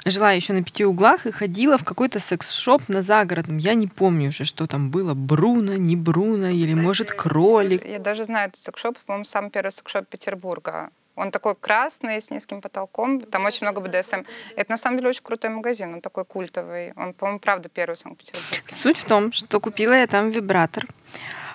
жила 0.07 0.33
еще 0.33 0.53
на 0.53 0.63
пяти 0.63 0.85
углах 0.85 1.27
и 1.27 1.31
ходила 1.33 1.77
в 1.79 1.85
какой-то 1.85 2.21
секс-шоп 2.21 2.89
на 2.89 3.03
загородном. 3.03 3.59
Я 3.59 3.75
не 3.75 3.87
помню 3.87 4.29
уже, 4.29 4.45
что 4.45 4.67
там 4.67 4.91
было. 4.91 5.15
Бруно, 5.15 5.75
не 5.75 5.97
Бруно, 5.97 6.49
или, 6.49 6.73
Кстати, 6.73 6.87
может, 6.87 7.13
кролик. 7.13 7.85
Я 7.85 7.99
даже 7.99 8.25
знаю 8.25 8.49
этот 8.49 8.63
секс-шоп, 8.63 8.99
по-моему, 9.07 9.25
самый 9.25 9.51
первый 9.51 9.73
секс-шоп 9.73 10.07
Петербурга. 10.09 10.91
Он 11.19 11.31
такой 11.31 11.55
красный, 11.55 12.21
с 12.21 12.31
низким 12.31 12.61
потолком. 12.61 13.21
Там 13.21 13.45
очень 13.45 13.67
много 13.67 13.81
БДСМ. 13.81 14.23
Это 14.57 14.71
на 14.71 14.77
самом 14.77 14.99
деле 14.99 15.11
очень 15.11 15.23
крутой 15.23 15.51
магазин. 15.51 15.95
Он 15.95 16.01
такой 16.01 16.25
культовый. 16.25 16.93
Он, 16.97 17.13
по-моему, 17.13 17.41
правда 17.41 17.69
первый 17.69 17.97
в 17.97 17.99
Санкт-Петербурге. 17.99 18.63
Суть 18.69 18.97
в 18.97 19.05
том, 19.05 19.33
что 19.33 19.61
купила 19.61 19.95
я 19.95 20.07
там 20.07 20.31
вибратор. 20.31 20.87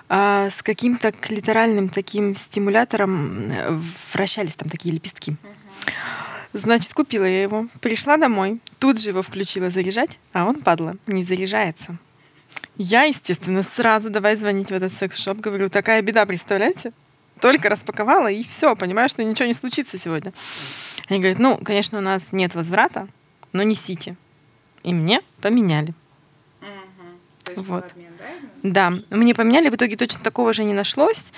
а, 0.08 0.50
с 0.50 0.62
каким-то 0.62 1.12
клиторальным 1.12 1.88
таким 1.88 2.34
стимулятором 2.34 3.50
э, 3.50 3.80
вращались 4.12 4.56
там 4.56 4.68
такие 4.68 4.94
лепестки. 4.94 5.36
Значит, 6.52 6.94
купила 6.94 7.24
я 7.24 7.42
его, 7.42 7.66
пришла 7.80 8.16
домой, 8.16 8.60
тут 8.78 9.00
же 9.00 9.10
его 9.10 9.22
включила 9.22 9.70
заряжать, 9.70 10.20
а 10.32 10.44
он, 10.44 10.56
падла, 10.62 10.94
не 11.06 11.24
заряжается. 11.24 11.96
Я, 12.76 13.04
естественно, 13.04 13.62
сразу 13.62 14.10
давай 14.10 14.36
звонить 14.36 14.68
в 14.68 14.74
этот 14.74 14.92
секс-шоп, 14.92 15.38
говорю, 15.38 15.68
такая 15.68 16.02
беда, 16.02 16.26
представляете? 16.26 16.92
Только 17.44 17.68
распаковала, 17.68 18.28
и 18.28 18.42
все, 18.42 18.74
понимаю, 18.74 19.10
что 19.10 19.22
ничего 19.22 19.44
не 19.44 19.52
случится 19.52 19.98
сегодня. 19.98 20.32
Они 21.10 21.18
говорят, 21.18 21.38
ну, 21.38 21.58
конечно, 21.58 21.98
у 21.98 22.00
нас 22.00 22.32
нет 22.32 22.54
возврата, 22.54 23.06
но 23.52 23.62
несите. 23.62 24.16
И 24.82 24.94
мне 24.94 25.20
поменяли. 25.42 25.92
Угу. 26.62 27.62
вот. 27.64 27.92
да, 28.62 28.94
мне 29.10 29.34
поменяли, 29.34 29.68
в 29.68 29.74
итоге 29.74 29.94
точно 29.94 30.22
такого 30.22 30.54
же 30.54 30.64
не 30.64 30.72
нашлось. 30.72 31.34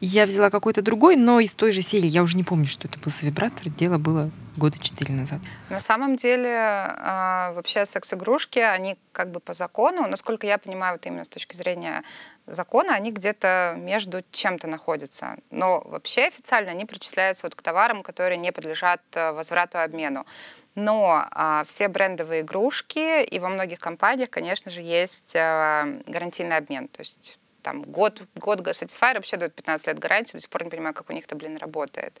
Я 0.00 0.24
взяла 0.24 0.48
какой-то 0.48 0.80
другой, 0.80 1.16
но 1.16 1.40
из 1.40 1.54
той 1.54 1.72
же 1.72 1.82
серии. 1.82 2.06
Я 2.06 2.22
уже 2.22 2.36
не 2.36 2.44
помню, 2.44 2.66
что 2.66 2.88
это 2.88 2.98
был 3.00 3.12
за 3.12 3.26
вибратор. 3.26 3.68
Дело 3.68 3.98
было 3.98 4.30
года 4.56 4.78
четыре 4.78 5.14
назад. 5.14 5.40
На 5.68 5.80
самом 5.80 6.16
деле, 6.16 6.54
а, 6.56 7.52
вообще 7.52 7.84
секс-игрушки, 7.84 8.58
они 8.58 8.96
как 9.12 9.30
бы 9.30 9.40
по 9.40 9.52
закону, 9.52 10.06
насколько 10.06 10.46
я 10.46 10.56
понимаю, 10.58 10.94
вот 10.94 11.04
именно 11.06 11.24
с 11.24 11.28
точки 11.28 11.54
зрения 11.54 12.02
закона, 12.46 12.94
они 12.94 13.12
где-то 13.12 13.76
между 13.78 14.22
чем-то 14.32 14.66
находятся. 14.68 15.36
Но 15.50 15.82
вообще 15.84 16.26
официально 16.28 16.70
они 16.70 16.86
причисляются 16.86 17.46
вот 17.46 17.54
к 17.54 17.62
товарам, 17.62 18.02
которые 18.02 18.38
не 18.38 18.52
подлежат 18.52 19.02
э, 19.12 19.32
возврату 19.32 19.78
и 19.78 19.82
обмену. 19.82 20.24
Но 20.74 21.26
а, 21.30 21.64
все 21.64 21.88
брендовые 21.88 22.42
игрушки 22.42 23.24
и 23.24 23.38
во 23.38 23.48
многих 23.48 23.80
компаниях, 23.80 24.30
конечно 24.30 24.70
же, 24.70 24.80
есть 24.80 25.32
а, 25.34 25.84
гарантийный 26.06 26.56
обмен. 26.56 26.88
То 26.88 27.00
есть 27.00 27.39
там 27.62 27.82
год, 27.82 28.22
год 28.34 28.60
Satisfyer 28.60 29.14
вообще 29.14 29.36
дает 29.36 29.54
15 29.54 29.86
лет 29.88 29.98
гарантии, 29.98 30.32
до 30.32 30.40
сих 30.40 30.50
пор 30.50 30.64
не 30.64 30.70
понимаю, 30.70 30.94
как 30.94 31.10
у 31.10 31.12
них 31.12 31.24
это, 31.24 31.36
блин, 31.36 31.56
работает. 31.56 32.20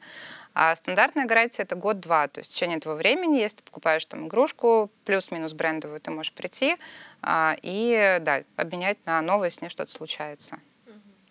А 0.54 0.74
стандартная 0.74 1.26
гарантия 1.26 1.62
это 1.62 1.76
год-два, 1.76 2.28
то 2.28 2.40
есть 2.40 2.50
в 2.50 2.54
течение 2.54 2.78
этого 2.78 2.94
времени, 2.94 3.38
если 3.38 3.58
ты 3.58 3.62
покупаешь 3.62 4.04
там 4.04 4.26
игрушку, 4.26 4.90
плюс-минус 5.04 5.52
брендовую, 5.52 6.00
ты 6.00 6.10
можешь 6.10 6.32
прийти 6.32 6.76
а, 7.22 7.56
и, 7.62 8.18
да, 8.20 8.42
обменять 8.56 8.98
на 9.06 9.20
новое, 9.22 9.48
если 9.48 9.68
что-то 9.68 9.90
случается. 9.90 10.58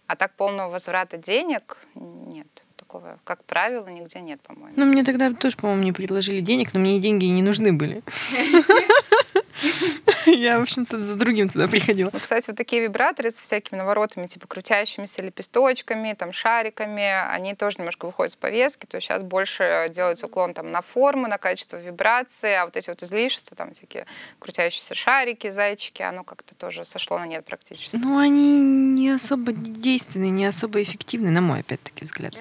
А 0.07 0.15
так 0.15 0.33
полного 0.33 0.71
возврата 0.71 1.17
денег 1.17 1.77
нет. 1.93 2.47
Такого, 2.77 3.19
как 3.25 3.43
правило, 3.43 3.85
нигде 3.87 4.21
нет, 4.21 4.41
по-моему. 4.41 4.73
Ну, 4.75 4.85
мне 4.85 5.03
тогда 5.03 5.31
тоже, 5.31 5.55
по-моему, 5.57 5.83
не 5.83 5.91
предложили 5.91 6.39
денег, 6.39 6.73
но 6.73 6.79
мне 6.79 6.97
и 6.97 6.99
деньги 6.99 7.25
не 7.25 7.43
нужны 7.43 7.71
были. 7.71 8.01
Я, 10.31 10.59
в 10.59 10.61
общем-то, 10.61 10.99
за 10.99 11.15
другим 11.15 11.49
туда 11.49 11.67
приходила. 11.67 12.09
Ну, 12.13 12.19
кстати, 12.19 12.47
вот 12.47 12.57
такие 12.57 12.81
вибраторы 12.81 13.31
с 13.31 13.39
всякими 13.39 13.77
наворотами, 13.77 14.27
типа 14.27 14.47
крутящимися 14.47 15.21
лепесточками, 15.21 16.13
там, 16.13 16.33
шариками, 16.33 17.11
они 17.31 17.55
тоже 17.55 17.77
немножко 17.77 18.05
выходят 18.05 18.31
с 18.31 18.35
повестки. 18.35 18.85
То 18.85 18.99
сейчас 18.99 19.21
больше 19.23 19.87
делается 19.89 20.27
уклон 20.27 20.53
там, 20.53 20.71
на 20.71 20.81
формы, 20.81 21.27
на 21.27 21.37
качество 21.37 21.77
вибрации, 21.77 22.53
а 22.53 22.65
вот 22.65 22.77
эти 22.77 22.89
вот 22.89 23.03
излишества, 23.03 23.55
там 23.55 23.73
всякие 23.73 24.05
крутящиеся 24.39 24.95
шарики, 24.95 25.49
зайчики, 25.49 26.01
оно 26.01 26.23
как-то 26.23 26.55
тоже 26.55 26.85
сошло 26.85 27.19
на 27.19 27.25
нет 27.25 27.45
практически. 27.45 27.97
Ну, 27.97 28.17
они 28.17 28.59
не 28.61 29.09
особо 29.09 29.51
действенные, 29.51 30.31
не 30.31 30.45
особо 30.45 30.81
эффективны, 30.81 31.31
на 31.31 31.41
мой, 31.41 31.59
опять-таки, 31.61 32.05
взгляд. 32.05 32.33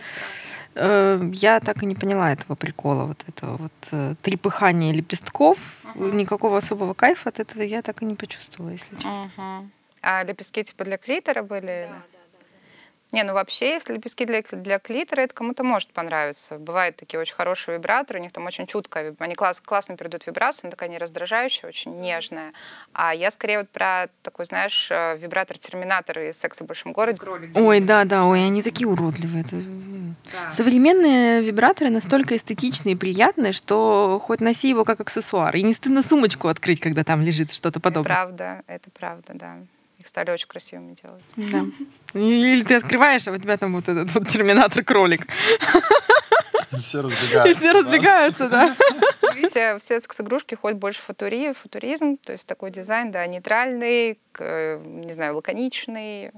Э, 0.79 1.20
я 1.33 1.61
так 1.61 1.83
и 1.83 1.87
не 1.87 1.95
поняла 1.95 2.33
этого 2.33 2.55
прикола, 2.55 3.05
вот 3.05 3.24
этого 3.29 3.57
вот 3.57 3.89
э, 3.93 4.14
трепыхания 4.22 4.93
лепестков. 4.93 5.59
Uh-huh. 5.85 6.14
Никакого 6.14 6.57
особого 6.57 6.95
кайфа 6.95 7.31
от 7.31 7.41
этого 7.41 7.62
я 7.62 7.83
так 7.83 8.03
и 8.03 8.05
не 8.05 8.14
почувствовала, 8.14 8.70
если 8.70 8.95
честно. 8.95 9.31
Uh-huh. 9.37 9.68
А 10.03 10.22
лепестки 10.22 10.62
типа 10.62 10.85
для 10.85 10.97
клитора 10.97 11.43
были? 11.43 11.89
Да, 11.89 12.03
да. 12.12 12.18
Не, 13.11 13.23
ну 13.23 13.33
вообще, 13.33 13.71
если 13.71 13.95
лепестки 13.95 14.27
для, 14.27 14.43
для 14.43 14.79
клитора, 14.79 15.23
это 15.23 15.33
кому-то 15.33 15.65
может 15.65 15.89
понравиться. 15.93 16.59
Бывают 16.59 16.97
такие 16.97 17.19
очень 17.19 17.35
хорошие 17.35 17.79
вибраторы, 17.79 18.19
у 18.19 18.23
них 18.23 18.33
там 18.33 18.45
очень 18.45 18.67
чуткая, 18.67 19.15
они 19.19 19.35
класс, 19.35 19.63
классно 19.65 19.97
передают 19.97 20.27
вибрацию, 20.27 20.67
она 20.67 20.73
такая 20.73 20.91
не 20.91 20.99
раздражающая, 20.99 21.71
очень 21.71 21.99
нежная. 22.01 22.53
А 22.93 23.15
я 23.15 23.31
скорее 23.31 23.61
вот 23.61 23.71
про 23.71 24.09
такой, 24.23 24.45
знаешь, 24.45 24.89
э, 24.91 25.17
вибратор-терминатор 25.17 26.19
из 26.19 26.39
«Секса 26.39 26.65
в 26.65 26.67
большом 26.67 26.93
городе». 26.93 27.19
Ой, 27.55 27.81
да, 27.81 28.05
да, 28.05 28.27
ой, 28.27 28.45
они 28.45 28.63
такие 28.63 28.87
уродливые. 28.87 29.43
Это... 29.43 29.57
Да. 29.57 30.51
Современные 30.51 31.41
вибраторы 31.41 31.89
настолько 31.89 32.37
эстетичные 32.37 32.95
и 32.95 32.99
приятные, 32.99 33.53
что 33.53 34.21
хоть 34.23 34.41
носи 34.41 34.69
его 34.69 34.85
как 34.85 35.01
аксессуар. 35.01 35.57
И 35.57 35.63
не 35.63 35.73
стыдно 35.73 36.03
сумочку 36.03 36.49
открыть, 36.49 36.81
когда 36.81 37.05
там 37.05 37.23
лежит 37.23 37.53
что-то 37.53 37.81
подобное. 37.81 38.13
Это 38.13 38.15
правда, 38.15 38.63
это 38.67 38.91
правда, 38.91 39.33
да 39.33 39.57
стали 40.09 40.31
очень 40.31 40.49
красивыми 40.49 40.95
делать. 40.95 41.23
Да. 41.37 41.65
Или 42.15 42.65
ты 42.65 42.75
открываешь, 42.75 43.29
а 43.29 43.33
у 43.33 43.39
тебя 43.39 43.57
там 43.57 43.75
вот 43.75 43.89
этот 43.89 44.13
вот 44.15 44.29
терминатор-кролик. 44.29 45.27
И 46.73 46.77
все 46.81 47.01
разбегаются. 47.01 47.49
И 47.51 47.55
все 47.55 47.73
разбегаются, 47.73 48.49
да. 48.49 48.77
Видите, 49.35 49.79
все 49.79 50.01
секс-игрушки 50.01 50.55
ходят 50.55 50.79
больше 50.79 51.01
футури, 51.01 51.53
футуризм, 51.53 52.17
то 52.17 52.33
есть 52.33 52.47
такой 52.47 52.71
дизайн, 52.71 53.11
да, 53.11 53.27
нейтральный, 53.27 54.19
не 54.39 55.13
знаю, 55.13 55.37
лаконичный. 55.37 56.33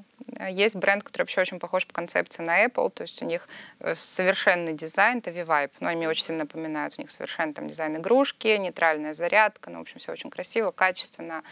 Есть 0.51 0.77
бренд, 0.77 1.03
который 1.03 1.23
вообще 1.23 1.41
очень 1.41 1.59
похож 1.59 1.87
по 1.87 1.93
концепции 1.93 2.43
на 2.43 2.64
Apple, 2.64 2.91
то 2.91 3.03
есть 3.03 3.21
у 3.23 3.27
них 3.27 3.49
э, 3.81 3.95
совершенный 3.97 4.75
дизайн, 4.75 5.18
это 5.18 5.33
We-Vibe, 5.33 5.72
но 5.81 5.89
они 5.89 5.99
мне 5.99 6.09
очень 6.09 6.25
сильно 6.25 6.45
напоминают, 6.45 6.95
у 6.99 7.03
них 7.03 7.11
совершенно 7.11 7.53
там 7.53 7.68
дизайн 7.68 7.97
игрушки, 7.97 8.49
нейтральная 8.57 9.12
зарядка, 9.12 9.71
ну, 9.71 9.79
в 9.79 9.83
общем, 9.83 9.99
все 9.99 10.12
очень 10.12 10.31
красиво, 10.31 10.71
качественно, 10.71 11.43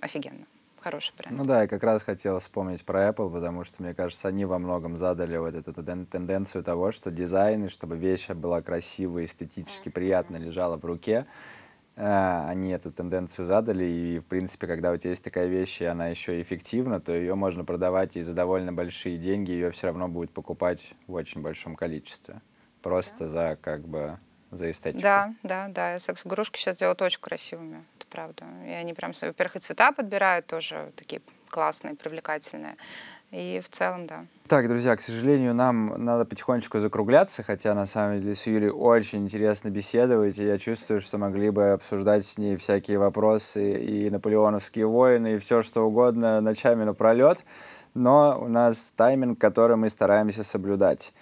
офигенно 0.00 0.46
хороший 0.80 1.14
бренд. 1.16 1.36
Ну 1.36 1.44
да, 1.44 1.62
я 1.62 1.68
как 1.68 1.82
раз 1.82 2.02
хотел 2.02 2.38
вспомнить 2.38 2.84
про 2.84 3.08
Apple, 3.08 3.32
потому 3.32 3.64
что, 3.64 3.82
мне 3.82 3.94
кажется, 3.94 4.28
они 4.28 4.44
во 4.44 4.58
многом 4.58 4.96
задали 4.96 5.36
вот 5.36 5.54
эту 5.54 5.72
тенденцию 5.72 6.64
того, 6.64 6.90
что 6.90 7.10
дизайн, 7.10 7.64
и 7.64 7.68
чтобы 7.68 7.96
вещь 7.96 8.28
была 8.30 8.62
красивая, 8.62 9.24
эстетически 9.24 9.88
приятно 9.88 10.36
лежала 10.36 10.76
в 10.76 10.84
руке, 10.84 11.26
э, 11.96 12.44
они 12.46 12.70
эту 12.70 12.90
тенденцию 12.90 13.46
задали, 13.46 13.84
и, 13.84 14.18
в 14.20 14.24
принципе, 14.24 14.66
когда 14.66 14.92
у 14.92 14.96
тебя 14.96 15.10
есть 15.10 15.24
такая 15.24 15.46
вещь, 15.46 15.80
и 15.80 15.84
она 15.84 16.08
еще 16.08 16.40
эффективна, 16.40 17.00
то 17.00 17.12
ее 17.12 17.34
можно 17.34 17.64
продавать 17.64 18.16
и 18.16 18.22
за 18.22 18.34
довольно 18.34 18.72
большие 18.72 19.18
деньги, 19.18 19.50
ее 19.50 19.70
все 19.70 19.88
равно 19.88 20.08
будут 20.08 20.32
покупать 20.32 20.94
в 21.06 21.14
очень 21.14 21.42
большом 21.42 21.76
количестве. 21.76 22.40
Просто 22.82 23.24
да. 23.24 23.28
за, 23.28 23.58
как 23.60 23.86
бы, 23.88 24.18
за 24.50 24.70
эстетику. 24.70 25.02
Да, 25.02 25.34
да, 25.42 25.68
да. 25.68 25.98
Секс-игрушки 25.98 26.58
сейчас 26.58 26.76
делают 26.76 27.02
очень 27.02 27.20
красивыми 27.20 27.84
правда. 28.08 28.44
И 28.66 28.70
они 28.70 28.94
прям, 28.94 29.12
во-первых, 29.20 29.56
и 29.56 29.58
цвета 29.58 29.92
подбирают 29.92 30.46
тоже 30.46 30.92
такие 30.96 31.22
классные, 31.48 31.94
привлекательные. 31.94 32.76
И 33.30 33.60
в 33.62 33.68
целом, 33.68 34.06
да. 34.06 34.24
Так, 34.46 34.68
друзья, 34.68 34.96
к 34.96 35.02
сожалению, 35.02 35.54
нам 35.54 36.02
надо 36.02 36.24
потихонечку 36.24 36.78
закругляться, 36.78 37.42
хотя 37.42 37.74
на 37.74 37.84
самом 37.84 38.20
деле 38.20 38.34
с 38.34 38.46
Юлей 38.46 38.70
очень 38.70 39.24
интересно 39.24 39.68
беседовать, 39.68 40.38
и 40.38 40.46
я 40.46 40.58
чувствую, 40.58 41.00
что 41.00 41.18
могли 41.18 41.50
бы 41.50 41.72
обсуждать 41.72 42.24
с 42.24 42.38
ней 42.38 42.56
всякие 42.56 42.98
вопросы 42.98 43.84
и 43.84 44.08
наполеоновские 44.08 44.86
войны, 44.86 45.34
и 45.34 45.38
все 45.38 45.60
что 45.60 45.82
угодно 45.82 46.40
ночами 46.40 46.84
напролет, 46.84 47.44
но 47.92 48.38
у 48.40 48.48
нас 48.48 48.92
тайминг, 48.92 49.38
который 49.38 49.76
мы 49.76 49.90
стараемся 49.90 50.42
соблюдать. 50.42 51.12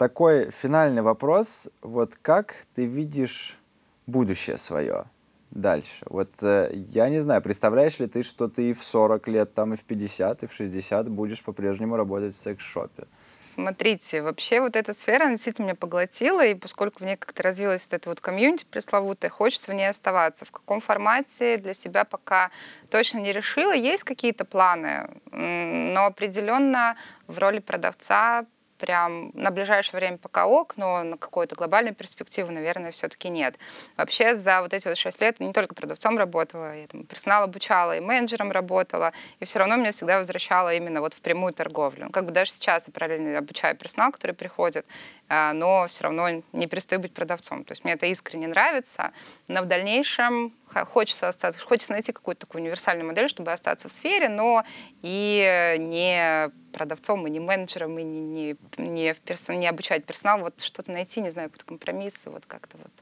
Такой 0.00 0.50
финальный 0.50 1.02
вопрос, 1.02 1.68
вот 1.82 2.14
как 2.22 2.64
ты 2.74 2.86
видишь 2.86 3.58
будущее 4.06 4.56
свое? 4.56 5.04
дальше. 5.50 6.06
Вот 6.08 6.30
э, 6.42 6.70
я 6.74 7.10
не 7.10 7.20
знаю, 7.20 7.42
представляешь 7.42 7.98
ли 7.98 8.06
ты, 8.06 8.22
что 8.22 8.48
ты 8.48 8.70
и 8.70 8.72
в 8.72 8.82
40 8.82 9.28
лет, 9.28 9.52
там 9.52 9.74
и 9.74 9.76
в 9.76 9.84
50, 9.84 10.44
и 10.44 10.46
в 10.46 10.52
60 10.54 11.08
будешь 11.10 11.42
по-прежнему 11.42 11.96
работать 11.96 12.34
в 12.34 12.40
секс-шопе? 12.40 13.08
Смотрите, 13.52 14.22
вообще 14.22 14.60
вот 14.60 14.74
эта 14.74 14.94
сфера 14.94 15.24
она 15.24 15.32
действительно 15.32 15.66
меня 15.66 15.74
поглотила, 15.74 16.46
и 16.46 16.54
поскольку 16.54 17.00
в 17.00 17.06
ней 17.06 17.16
как-то 17.16 17.42
развилась 17.42 17.84
вот 17.90 17.94
эта 17.94 18.08
вот 18.08 18.20
комьюнити 18.22 18.64
пресловутая, 18.70 19.30
хочется 19.30 19.70
в 19.70 19.74
ней 19.74 19.90
оставаться. 19.90 20.46
В 20.46 20.50
каком 20.50 20.80
формате 20.80 21.58
для 21.58 21.74
себя 21.74 22.04
пока 22.04 22.50
точно 22.88 23.18
не 23.18 23.32
решила. 23.32 23.74
Есть 23.74 24.04
какие-то 24.04 24.46
планы, 24.46 25.10
но 25.30 26.06
определенно 26.06 26.96
в 27.26 27.38
роли 27.38 27.58
продавца 27.58 28.46
прям 28.80 29.30
на 29.34 29.50
ближайшее 29.50 30.00
время 30.00 30.18
пока 30.18 30.46
ок, 30.46 30.76
но 30.76 31.02
на 31.02 31.16
какой-то 31.16 31.54
глобальной 31.54 31.92
перспективы, 31.92 32.50
наверное, 32.50 32.90
все-таки 32.92 33.28
нет. 33.28 33.56
Вообще 33.96 34.34
за 34.34 34.62
вот 34.62 34.72
эти 34.72 34.88
вот 34.88 34.96
шесть 34.96 35.20
лет 35.20 35.38
не 35.40 35.52
только 35.52 35.74
продавцом 35.74 36.18
работала, 36.18 36.76
я 36.76 36.86
там 36.86 37.04
персонал 37.04 37.44
обучала, 37.44 37.96
и 37.96 38.00
менеджером 38.00 38.50
работала, 38.50 39.12
и 39.38 39.44
все 39.44 39.58
равно 39.58 39.76
меня 39.76 39.92
всегда 39.92 40.18
возвращало 40.18 40.74
именно 40.74 41.00
вот 41.00 41.14
в 41.14 41.20
прямую 41.20 41.52
торговлю. 41.52 42.06
Ну, 42.06 42.10
как 42.10 42.24
бы 42.24 42.32
даже 42.32 42.50
сейчас 42.50 42.88
я 42.88 42.92
параллельно 42.92 43.38
обучаю 43.38 43.76
персонал, 43.76 44.12
который 44.12 44.32
приходит, 44.32 44.86
но 45.30 45.86
все 45.88 46.04
равно 46.04 46.42
не 46.52 46.66
перестаю 46.66 47.00
быть 47.00 47.14
продавцом. 47.14 47.64
То 47.64 47.72
есть 47.72 47.84
мне 47.84 47.92
это 47.92 48.06
искренне 48.06 48.48
нравится, 48.48 49.12
но 49.46 49.62
в 49.62 49.66
дальнейшем 49.66 50.52
хочется 50.92 51.28
остаться, 51.28 51.60
хочется 51.60 51.92
найти 51.92 52.12
какую-то 52.12 52.46
такую 52.46 52.62
универсальную 52.62 53.06
модель, 53.06 53.28
чтобы 53.28 53.52
остаться 53.52 53.88
в 53.88 53.92
сфере, 53.92 54.28
но 54.28 54.64
и 55.02 55.76
не 55.78 56.50
продавцом, 56.72 57.26
и 57.26 57.30
не 57.30 57.40
менеджером, 57.40 57.98
и 57.98 58.02
не, 58.02 58.20
не, 58.20 58.56
не, 58.76 59.14
в 59.14 59.18
персон, 59.18 59.58
не 59.58 59.66
обучать 59.68 60.04
персонал, 60.04 60.40
вот 60.40 60.60
что-то 60.60 60.90
найти, 60.90 61.20
не 61.20 61.30
знаю, 61.30 61.48
какой-то 61.48 61.66
компромисс, 61.66 62.22
вот 62.26 62.46
как-то 62.46 62.76
вот 62.78 62.92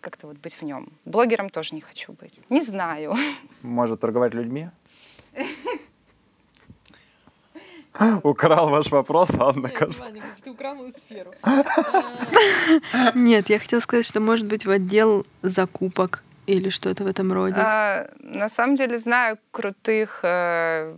как-то 0.00 0.26
вот 0.26 0.36
быть 0.38 0.54
в 0.54 0.62
нем. 0.62 0.92
Блогером 1.04 1.50
тоже 1.50 1.74
не 1.74 1.80
хочу 1.80 2.12
быть. 2.12 2.46
Не 2.50 2.60
знаю. 2.60 3.14
Может 3.62 4.00
торговать 4.00 4.34
людьми? 4.34 4.68
Украл 8.22 8.68
ваш 8.68 8.90
вопрос, 8.90 9.30
Анна, 9.38 9.68
кажется. 9.68 10.12
ты 10.42 10.50
украл 10.50 10.74
мою 10.74 10.92
сферу. 10.92 11.32
Нет, 13.14 13.48
я 13.48 13.58
хотела 13.58 13.80
сказать, 13.80 14.06
что 14.06 14.20
может 14.20 14.46
быть 14.46 14.66
в 14.66 14.70
отдел 14.70 15.24
закупок 15.42 16.22
или 16.46 16.68
что-то 16.68 17.04
в 17.04 17.06
этом 17.06 17.32
роде? 17.32 17.56
А, 17.58 18.08
на 18.18 18.48
самом 18.48 18.76
деле 18.76 18.98
знаю 18.98 19.38
крутых 19.50 20.20
э, 20.22 20.94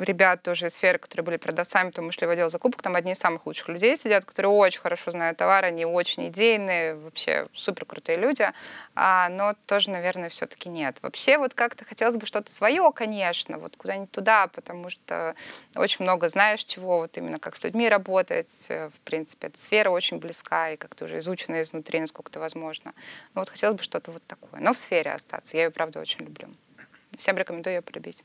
ребят 0.00 0.42
тоже 0.42 0.66
из 0.66 0.74
сферы, 0.74 0.98
которые 0.98 1.24
были 1.24 1.36
продавцами, 1.36 1.90
то 1.90 2.02
мы 2.02 2.12
шли 2.12 2.26
в 2.26 2.30
отдел 2.30 2.50
закупок, 2.50 2.82
там 2.82 2.96
одни 2.96 3.12
из 3.12 3.18
самых 3.18 3.46
лучших 3.46 3.68
людей 3.68 3.96
сидят, 3.96 4.24
которые 4.24 4.50
очень 4.50 4.80
хорошо 4.80 5.10
знают 5.10 5.38
товар, 5.38 5.64
они 5.64 5.84
очень 5.84 6.28
идейные, 6.28 6.94
вообще 6.94 7.46
супер 7.52 7.84
крутые 7.84 8.18
люди, 8.18 8.50
а, 8.94 9.28
но 9.28 9.54
тоже, 9.66 9.90
наверное, 9.90 10.28
все-таки 10.28 10.68
нет. 10.68 10.96
Вообще 11.02 11.38
вот 11.38 11.54
как-то 11.54 11.84
хотелось 11.84 12.16
бы 12.16 12.26
что-то 12.26 12.52
свое, 12.52 12.90
конечно, 12.94 13.58
вот 13.58 13.76
куда-нибудь 13.76 14.10
туда, 14.10 14.46
потому 14.48 14.90
что 14.90 15.34
очень 15.74 16.04
много 16.04 16.28
знаешь 16.28 16.64
чего, 16.64 16.98
вот 16.98 17.16
именно 17.18 17.38
как 17.38 17.56
с 17.56 17.64
людьми 17.64 17.88
работать, 17.88 18.66
э, 18.68 18.88
в 18.88 19.00
принципе, 19.00 19.48
эта 19.48 19.58
сфера 19.58 19.90
очень 19.90 20.18
близка 20.18 20.70
и 20.70 20.76
как-то 20.76 21.04
уже 21.04 21.18
изучена 21.18 21.60
изнутри, 21.60 22.00
насколько 22.00 22.30
это 22.30 22.40
возможно. 22.40 22.92
Но 23.34 23.40
вот 23.42 23.50
хотелось 23.50 23.76
бы 23.76 23.82
что-то 23.82 24.10
вот 24.10 24.22
такое. 24.26 24.60
Но 24.60 24.72
в 24.72 24.78
сфере 24.86 25.12
остаться. 25.12 25.56
Я 25.56 25.64
ее, 25.64 25.70
правда, 25.70 26.00
очень 26.00 26.24
люблю. 26.24 26.48
Всем 27.16 27.36
рекомендую 27.36 27.76
ее 27.76 27.82
полюбить. 27.82 28.24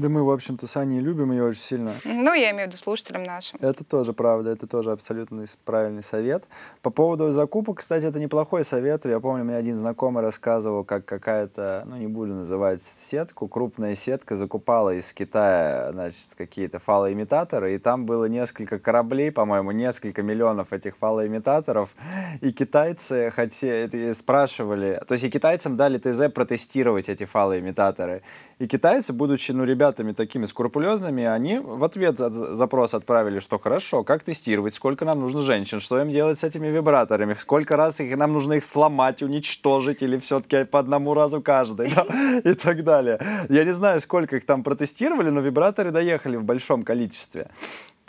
Да 0.00 0.08
мы, 0.08 0.24
в 0.24 0.30
общем-то, 0.30 0.66
с 0.66 0.78
Аней 0.78 1.00
любим 1.00 1.30
ее 1.30 1.44
очень 1.44 1.60
сильно. 1.60 1.92
Ну, 2.06 2.32
я 2.32 2.52
имею 2.52 2.64
в 2.64 2.68
виду 2.68 2.78
слушателям 2.78 3.22
нашим. 3.22 3.58
Это 3.60 3.84
тоже 3.84 4.14
правда, 4.14 4.48
это 4.48 4.66
тоже 4.66 4.92
абсолютно 4.92 5.44
правильный 5.66 6.02
совет. 6.02 6.48
По 6.80 6.88
поводу 6.88 7.30
закупок, 7.32 7.80
кстати, 7.80 8.06
это 8.06 8.18
неплохой 8.18 8.64
совет. 8.64 9.04
Я 9.04 9.20
помню, 9.20 9.44
мне 9.44 9.56
один 9.56 9.76
знакомый 9.76 10.22
рассказывал, 10.22 10.84
как 10.84 11.04
какая-то, 11.04 11.84
ну, 11.84 11.96
не 11.96 12.06
буду 12.06 12.32
называть 12.32 12.80
сетку, 12.80 13.46
крупная 13.46 13.94
сетка 13.94 14.36
закупала 14.36 14.94
из 14.94 15.12
Китая, 15.12 15.90
значит, 15.92 16.30
какие-то 16.34 16.78
фалоимитаторы, 16.78 17.74
и 17.74 17.78
там 17.78 18.06
было 18.06 18.24
несколько 18.24 18.78
кораблей, 18.78 19.30
по-моему, 19.30 19.70
несколько 19.70 20.22
миллионов 20.22 20.72
этих 20.72 20.96
фалоимитаторов, 20.96 21.94
и 22.40 22.52
китайцы 22.52 23.30
хотели, 23.30 24.14
спрашивали, 24.14 24.98
то 25.06 25.12
есть 25.12 25.24
и 25.24 25.30
китайцам 25.30 25.76
дали 25.76 25.98
ТЗ 25.98 26.32
протестировать 26.32 27.10
эти 27.10 27.26
фалоимитаторы. 27.26 28.22
И 28.58 28.66
китайцы, 28.66 29.12
будучи, 29.12 29.52
ну, 29.52 29.64
ребята, 29.64 29.89
ребятами 29.90 30.12
такими 30.12 30.46
скрупулезными, 30.46 31.24
они 31.24 31.58
в 31.58 31.84
ответ 31.84 32.18
за 32.18 32.30
запрос 32.30 32.94
отправили, 32.94 33.40
что 33.40 33.58
хорошо, 33.58 34.04
как 34.04 34.22
тестировать, 34.22 34.74
сколько 34.74 35.04
нам 35.04 35.20
нужно 35.20 35.42
женщин, 35.42 35.80
что 35.80 36.00
им 36.00 36.10
делать 36.10 36.38
с 36.38 36.44
этими 36.44 36.68
вибраторами, 36.68 37.34
сколько 37.34 37.76
раз 37.76 38.00
их, 38.00 38.16
нам 38.16 38.32
нужно 38.32 38.54
их 38.54 38.64
сломать, 38.64 39.22
уничтожить 39.22 40.02
или 40.02 40.18
все-таки 40.18 40.64
по 40.64 40.78
одному 40.78 41.14
разу 41.14 41.40
каждый, 41.40 41.92
да? 41.94 42.06
и 42.50 42.54
так 42.54 42.84
далее. 42.84 43.18
Я 43.48 43.64
не 43.64 43.72
знаю, 43.72 44.00
сколько 44.00 44.36
их 44.36 44.46
там 44.46 44.62
протестировали, 44.62 45.30
но 45.30 45.40
вибраторы 45.40 45.90
доехали 45.90 46.36
в 46.36 46.44
большом 46.44 46.82
количестве. 46.84 47.48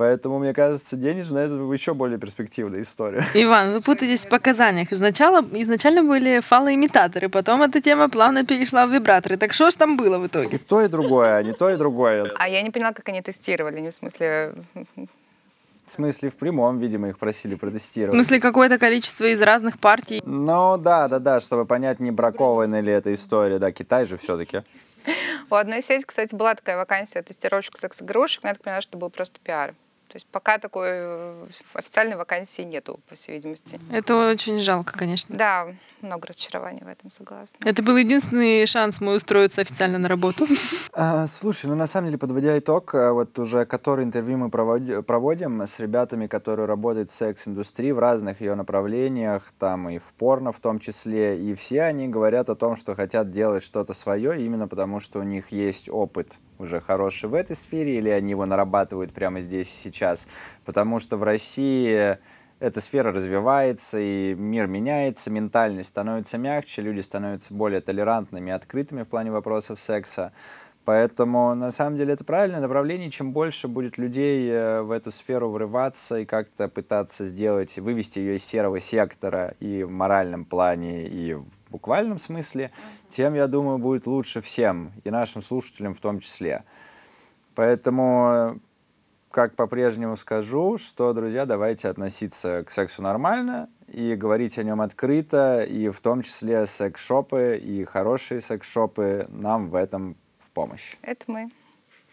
Поэтому, 0.02 0.40
мне 0.40 0.52
кажется, 0.52 0.98
денежная 0.98 1.46
это 1.46 1.54
еще 1.54 1.94
более 1.94 2.18
перспективная 2.18 2.82
история. 2.82 3.24
Иван, 3.36 3.72
вы 3.72 3.82
путаетесь 3.82 4.26
в 4.26 4.30
показаниях. 4.30 4.92
Изначально, 4.92 5.48
изначально 5.62 6.02
были 6.04 6.40
фалоимитаторы, 6.40 7.30
потом 7.30 7.62
эта 7.62 7.80
тема 7.82 8.10
плавно 8.10 8.44
перешла 8.44 8.88
в 8.88 8.92
вибраторы. 8.92 9.38
Так 9.38 9.54
что 9.54 9.70
ж 9.70 9.76
там 9.76 9.98
было 9.98 10.18
в 10.18 10.26
итоге? 10.26 10.56
И 10.56 10.58
то, 10.58 10.82
и 10.82 10.88
другое, 10.88 11.36
а 11.36 11.44
не 11.44 11.54
то, 11.54 11.70
и 11.70 11.76
другое. 11.76 12.32
А 12.36 12.50
я 12.50 12.64
не 12.64 12.72
поняла, 12.72 12.94
как 12.94 13.10
они 13.10 13.22
тестировали, 13.22 13.80
не 13.80 13.92
в 13.92 13.94
смысле... 13.94 14.56
В 15.86 15.92
смысле, 15.92 16.30
в 16.30 16.36
прямом, 16.36 16.80
видимо, 16.80 17.10
их 17.10 17.20
просили 17.20 17.54
протестировать. 17.54 18.14
В 18.14 18.16
смысле, 18.16 18.40
какое-то 18.40 18.80
количество 18.80 19.26
из 19.26 19.42
разных 19.42 19.78
партий? 19.78 20.24
Ну, 20.26 20.78
да, 20.78 21.08
да, 21.10 21.20
да, 21.20 21.40
чтобы 21.40 21.66
понять, 21.66 22.00
не 22.00 22.10
бракованная 22.10 22.82
ли 22.82 22.92
эта 22.92 23.14
история. 23.14 23.60
Да, 23.60 23.72
Китай 23.72 24.06
же 24.06 24.18
все-таки. 24.18 24.64
У 25.52 25.56
одной 25.56 25.84
сети, 25.84 26.06
кстати, 26.08 26.34
была 26.34 26.56
такая 26.56 26.78
вакансия 26.78 27.22
тестировщик 27.22 27.78
секс-игрушек, 27.78 28.42
но 28.42 28.50
я 28.50 28.56
так 28.56 28.64
понимаю, 28.64 28.82
что 28.82 28.90
это 28.92 28.98
был 28.98 29.12
просто 29.12 29.40
пиар. 29.44 29.76
То 30.12 30.18
есть 30.18 30.28
пока 30.28 30.58
такой 30.58 30.90
э, 30.90 31.48
официальной 31.74 32.18
вакансии 32.18 32.64
нету, 32.64 33.00
по 33.08 33.16
всей 33.16 33.36
видимости. 33.36 33.80
Это 33.94 34.30
очень 34.30 34.60
жалко, 34.60 34.92
конечно. 34.92 35.38
Да, 35.38 35.68
много 36.02 36.28
разочарований 36.28 36.84
в 36.84 36.88
этом, 36.90 37.12
согласна. 37.12 37.56
Это 37.64 37.82
был 37.82 37.96
единственный 37.96 38.66
шанс 38.66 39.00
мой 39.00 39.16
устроиться 39.16 39.62
официально 39.62 39.98
на 39.98 40.10
работу. 40.10 40.46
А, 40.94 41.26
слушай, 41.26 41.68
ну 41.68 41.76
на 41.76 41.88
самом 41.88 42.08
деле, 42.08 42.18
подводя 42.18 42.60
итог, 42.60 42.94
э, 42.94 43.12
вот 43.12 43.40
уже 43.40 43.66
который 43.66 44.04
интервью 44.04 44.38
мы 44.38 44.50
проводим 44.50 45.62
с 45.62 45.80
ребятами, 45.80 46.28
которые 46.28 46.66
работают 46.66 47.10
в 47.10 47.14
секс-индустрии 47.14 47.92
в 47.92 48.00
разных 48.00 48.42
ее 48.42 48.56
направлениях, 48.56 49.54
там 49.58 49.90
и 49.90 50.00
в 50.00 50.14
порно 50.18 50.52
в 50.52 50.60
том 50.60 50.80
числе, 50.80 51.40
и 51.40 51.54
все 51.56 51.84
они 51.84 52.10
говорят 52.10 52.50
о 52.50 52.56
том, 52.56 52.76
что 52.76 52.94
хотят 52.94 53.32
делать 53.32 53.64
что-то 53.64 53.94
свое, 53.94 54.44
именно 54.44 54.68
потому 54.68 55.00
что 55.00 55.20
у 55.20 55.24
них 55.24 55.54
есть 55.54 55.88
опыт 55.90 56.38
уже 56.62 56.80
хороший 56.80 57.30
в 57.30 57.34
этой 57.34 57.56
сфере, 57.56 57.98
или 57.98 58.10
они 58.10 58.32
его 58.32 58.46
нарабатывают 58.46 59.14
прямо 59.14 59.42
здесь 59.42 59.68
и 59.76 59.80
сейчас. 59.80 60.28
Потому 60.66 61.00
что 61.00 61.18
в 61.18 61.24
России 61.24 62.18
эта 62.60 62.80
сфера 62.80 63.12
развивается, 63.12 64.00
и 64.00 64.36
мир 64.36 64.68
меняется, 64.68 65.32
ментальность 65.32 65.90
становится 65.90 66.38
мягче, 66.38 66.84
люди 66.84 67.02
становятся 67.02 67.54
более 67.54 67.82
толерантными, 67.82 68.52
открытыми 68.52 69.02
в 69.02 69.08
плане 69.08 69.32
вопросов 69.32 69.82
секса. 69.82 70.32
Поэтому, 70.86 71.54
на 71.54 71.72
самом 71.72 71.98
деле, 71.98 72.14
это 72.14 72.24
правильное 72.24 72.60
направление. 72.60 73.12
Чем 73.12 73.34
больше 73.34 73.68
будет 73.68 73.98
людей 73.98 74.50
э, 74.50 74.82
в 74.82 74.92
эту 74.92 75.12
сферу 75.12 75.50
врываться 75.50 76.20
и 76.20 76.26
как-то 76.26 76.68
пытаться 76.70 77.26
сделать, 77.26 77.78
вывести 77.78 78.20
ее 78.20 78.36
из 78.36 78.44
серого 78.44 78.80
сектора 78.80 79.54
и 79.60 79.84
в 79.84 79.92
моральном 79.92 80.44
плане, 80.46 81.08
и 81.08 81.34
в 81.36 81.46
буквальном 81.72 82.20
смысле, 82.20 82.72
тем, 83.08 83.34
я 83.34 83.48
думаю, 83.48 83.78
будет 83.78 84.06
лучше 84.06 84.42
всем, 84.42 84.92
и 85.04 85.10
нашим 85.10 85.42
слушателям 85.42 85.94
в 85.94 86.00
том 86.00 86.20
числе. 86.20 86.64
Поэтому, 87.56 88.60
как 89.32 89.56
по-прежнему 89.56 90.16
скажу, 90.18 90.78
что, 90.78 91.14
друзья, 91.14 91.46
давайте 91.46 91.88
относиться 91.88 92.64
к 92.64 92.70
сексу 92.70 93.02
нормально 93.02 93.70
и 93.88 94.16
говорить 94.16 94.58
о 94.58 94.64
нем 94.64 94.82
открыто, 94.82 95.64
и 95.64 95.90
в 95.90 96.00
том 96.02 96.22
числе 96.22 96.66
секс-шопы 96.66 97.60
и 97.62 97.84
хорошие 97.86 98.42
секс-шопы 98.42 99.28
нам 99.30 99.70
в 99.70 99.76
этом 99.76 100.16
помощь. 100.54 100.98
Это 101.02 101.24
мы. 101.28 101.50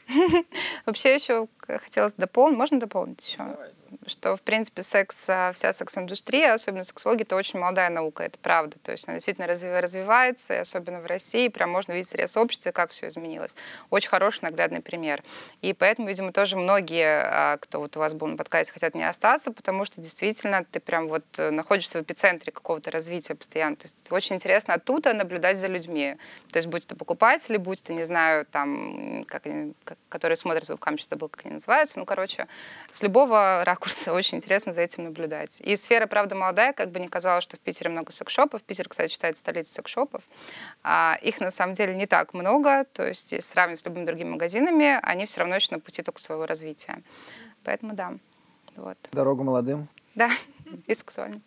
Вообще 0.87 1.15
еще 1.15 1.49
хотелось 1.67 2.15
дополнить. 2.15 2.57
Можно 2.57 2.81
дополнить 2.81 3.23
еще? 3.23 3.39
Давай 3.39 3.71
что, 4.07 4.37
в 4.37 4.43
принципе, 4.43 4.83
секс, 4.83 5.17
а, 5.29 5.53
вся 5.53 5.73
секс-индустрия, 5.73 6.55
особенно 6.55 6.85
сексология, 6.85 7.25
это 7.25 7.37
очень 7.37 7.59
молодая 7.59 7.91
наука, 7.91 8.25
это 8.25 8.39
правда. 8.39 8.77
То 8.83 8.93
есть 8.93 9.07
она 9.07 9.17
действительно 9.17 9.47
развивается, 9.47 10.55
и 10.55 10.57
особенно 10.57 11.01
в 11.01 11.07
России, 11.07 11.49
прям 11.49 11.71
можно 11.71 11.93
видеть 11.93 12.09
срез 12.09 12.37
общества, 12.37 12.71
как 12.71 12.91
все 12.91 13.09
изменилось. 13.09 13.55
Очень 13.91 14.09
хороший 14.09 14.43
наглядный 14.43 14.81
пример. 14.81 15.23
И 15.63 15.73
поэтому, 15.73 16.09
видимо, 16.09 16.33
тоже 16.33 16.57
многие, 16.57 17.23
а, 17.25 17.57
кто 17.59 17.81
вот 17.81 17.97
у 17.97 18.01
вас 18.01 18.15
был 18.15 18.27
на 18.27 18.37
подкасте, 18.37 18.73
хотят 18.73 18.95
не 18.95 19.09
остаться, 19.09 19.53
потому 19.53 19.85
что 19.85 20.01
действительно 20.01 20.65
ты 20.65 20.81
прям 20.81 21.09
вот 21.09 21.25
э, 21.39 21.51
находишься 21.51 21.99
в 21.99 22.03
эпицентре 22.03 22.53
какого-то 22.53 22.91
развития 22.91 23.35
постоянно. 23.35 23.77
То 23.77 23.85
есть 23.85 24.11
очень 24.11 24.37
интересно 24.37 24.75
оттуда 24.75 25.13
наблюдать 25.13 25.57
за 25.57 25.69
людьми. 25.69 26.17
То 26.53 26.59
есть 26.59 26.69
будь 26.69 26.85
это 26.85 26.97
покупатели, 26.97 27.57
будь 27.57 27.81
это, 27.81 27.93
не 27.93 28.05
знаю, 28.05 28.47
там, 28.47 29.25
как 29.27 29.47
они, 29.47 29.75
как, 29.85 29.99
которые 30.09 30.37
смотрят 30.37 30.69
вебкам, 30.69 30.99
сейчас 30.99 31.11
забыл, 31.11 31.29
как 31.29 31.45
они 31.45 31.55
называются. 31.55 31.99
Ну, 31.99 32.05
короче, 32.05 32.47
с 32.93 33.03
любого 33.03 33.65
ракурса. 33.79 34.13
Очень 34.13 34.39
интересно 34.39 34.73
за 34.73 34.81
этим 34.81 35.05
наблюдать. 35.05 35.61
И 35.61 35.77
сфера, 35.77 36.07
правда, 36.07 36.35
молодая, 36.35 36.73
как 36.73 36.91
бы 36.91 37.01
не 37.01 37.09
казалось, 37.09 37.45
что 37.45 37.57
в 37.57 37.61
Питере 37.61 37.91
много 37.91 38.13
секшопов. 38.13 38.63
Питер, 38.63 38.89
кстати, 38.89 39.13
считается 39.13 39.41
столицей 39.41 39.75
секшопов. 39.75 40.23
А 40.83 41.19
их 41.23 41.41
на 41.41 41.51
самом 41.51 41.75
деле 41.75 41.95
не 41.95 42.07
так 42.07 42.35
много. 42.35 42.85
То 42.93 43.07
есть, 43.07 43.33
если 43.33 43.51
сравнивать 43.51 43.81
с 43.81 43.85
любыми 43.85 44.05
другими 44.05 44.31
магазинами, 44.31 44.99
они 45.03 45.27
все 45.27 45.41
равно 45.41 45.57
еще 45.57 45.69
на 45.71 45.81
пути 45.81 46.03
только 46.03 46.21
своего 46.21 46.47
развития. 46.47 47.03
Поэтому 47.65 47.95
да. 47.95 48.15
Вот. 48.77 48.99
Дорогу 49.13 49.45
молодым. 49.45 49.89
Да, 50.15 50.31
и 50.87 50.95
сексуальным. 50.95 51.43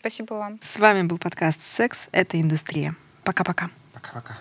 Спасибо 0.00 0.34
вам. 0.34 0.58
С 0.62 0.78
вами 0.78 1.02
был 1.02 1.18
подкаст 1.18 1.60
«Секс– 1.62 2.08
это 2.12 2.40
индустрия». 2.40 2.94
Пока-пока. 3.24 3.70
Пока-пока. 3.92 4.38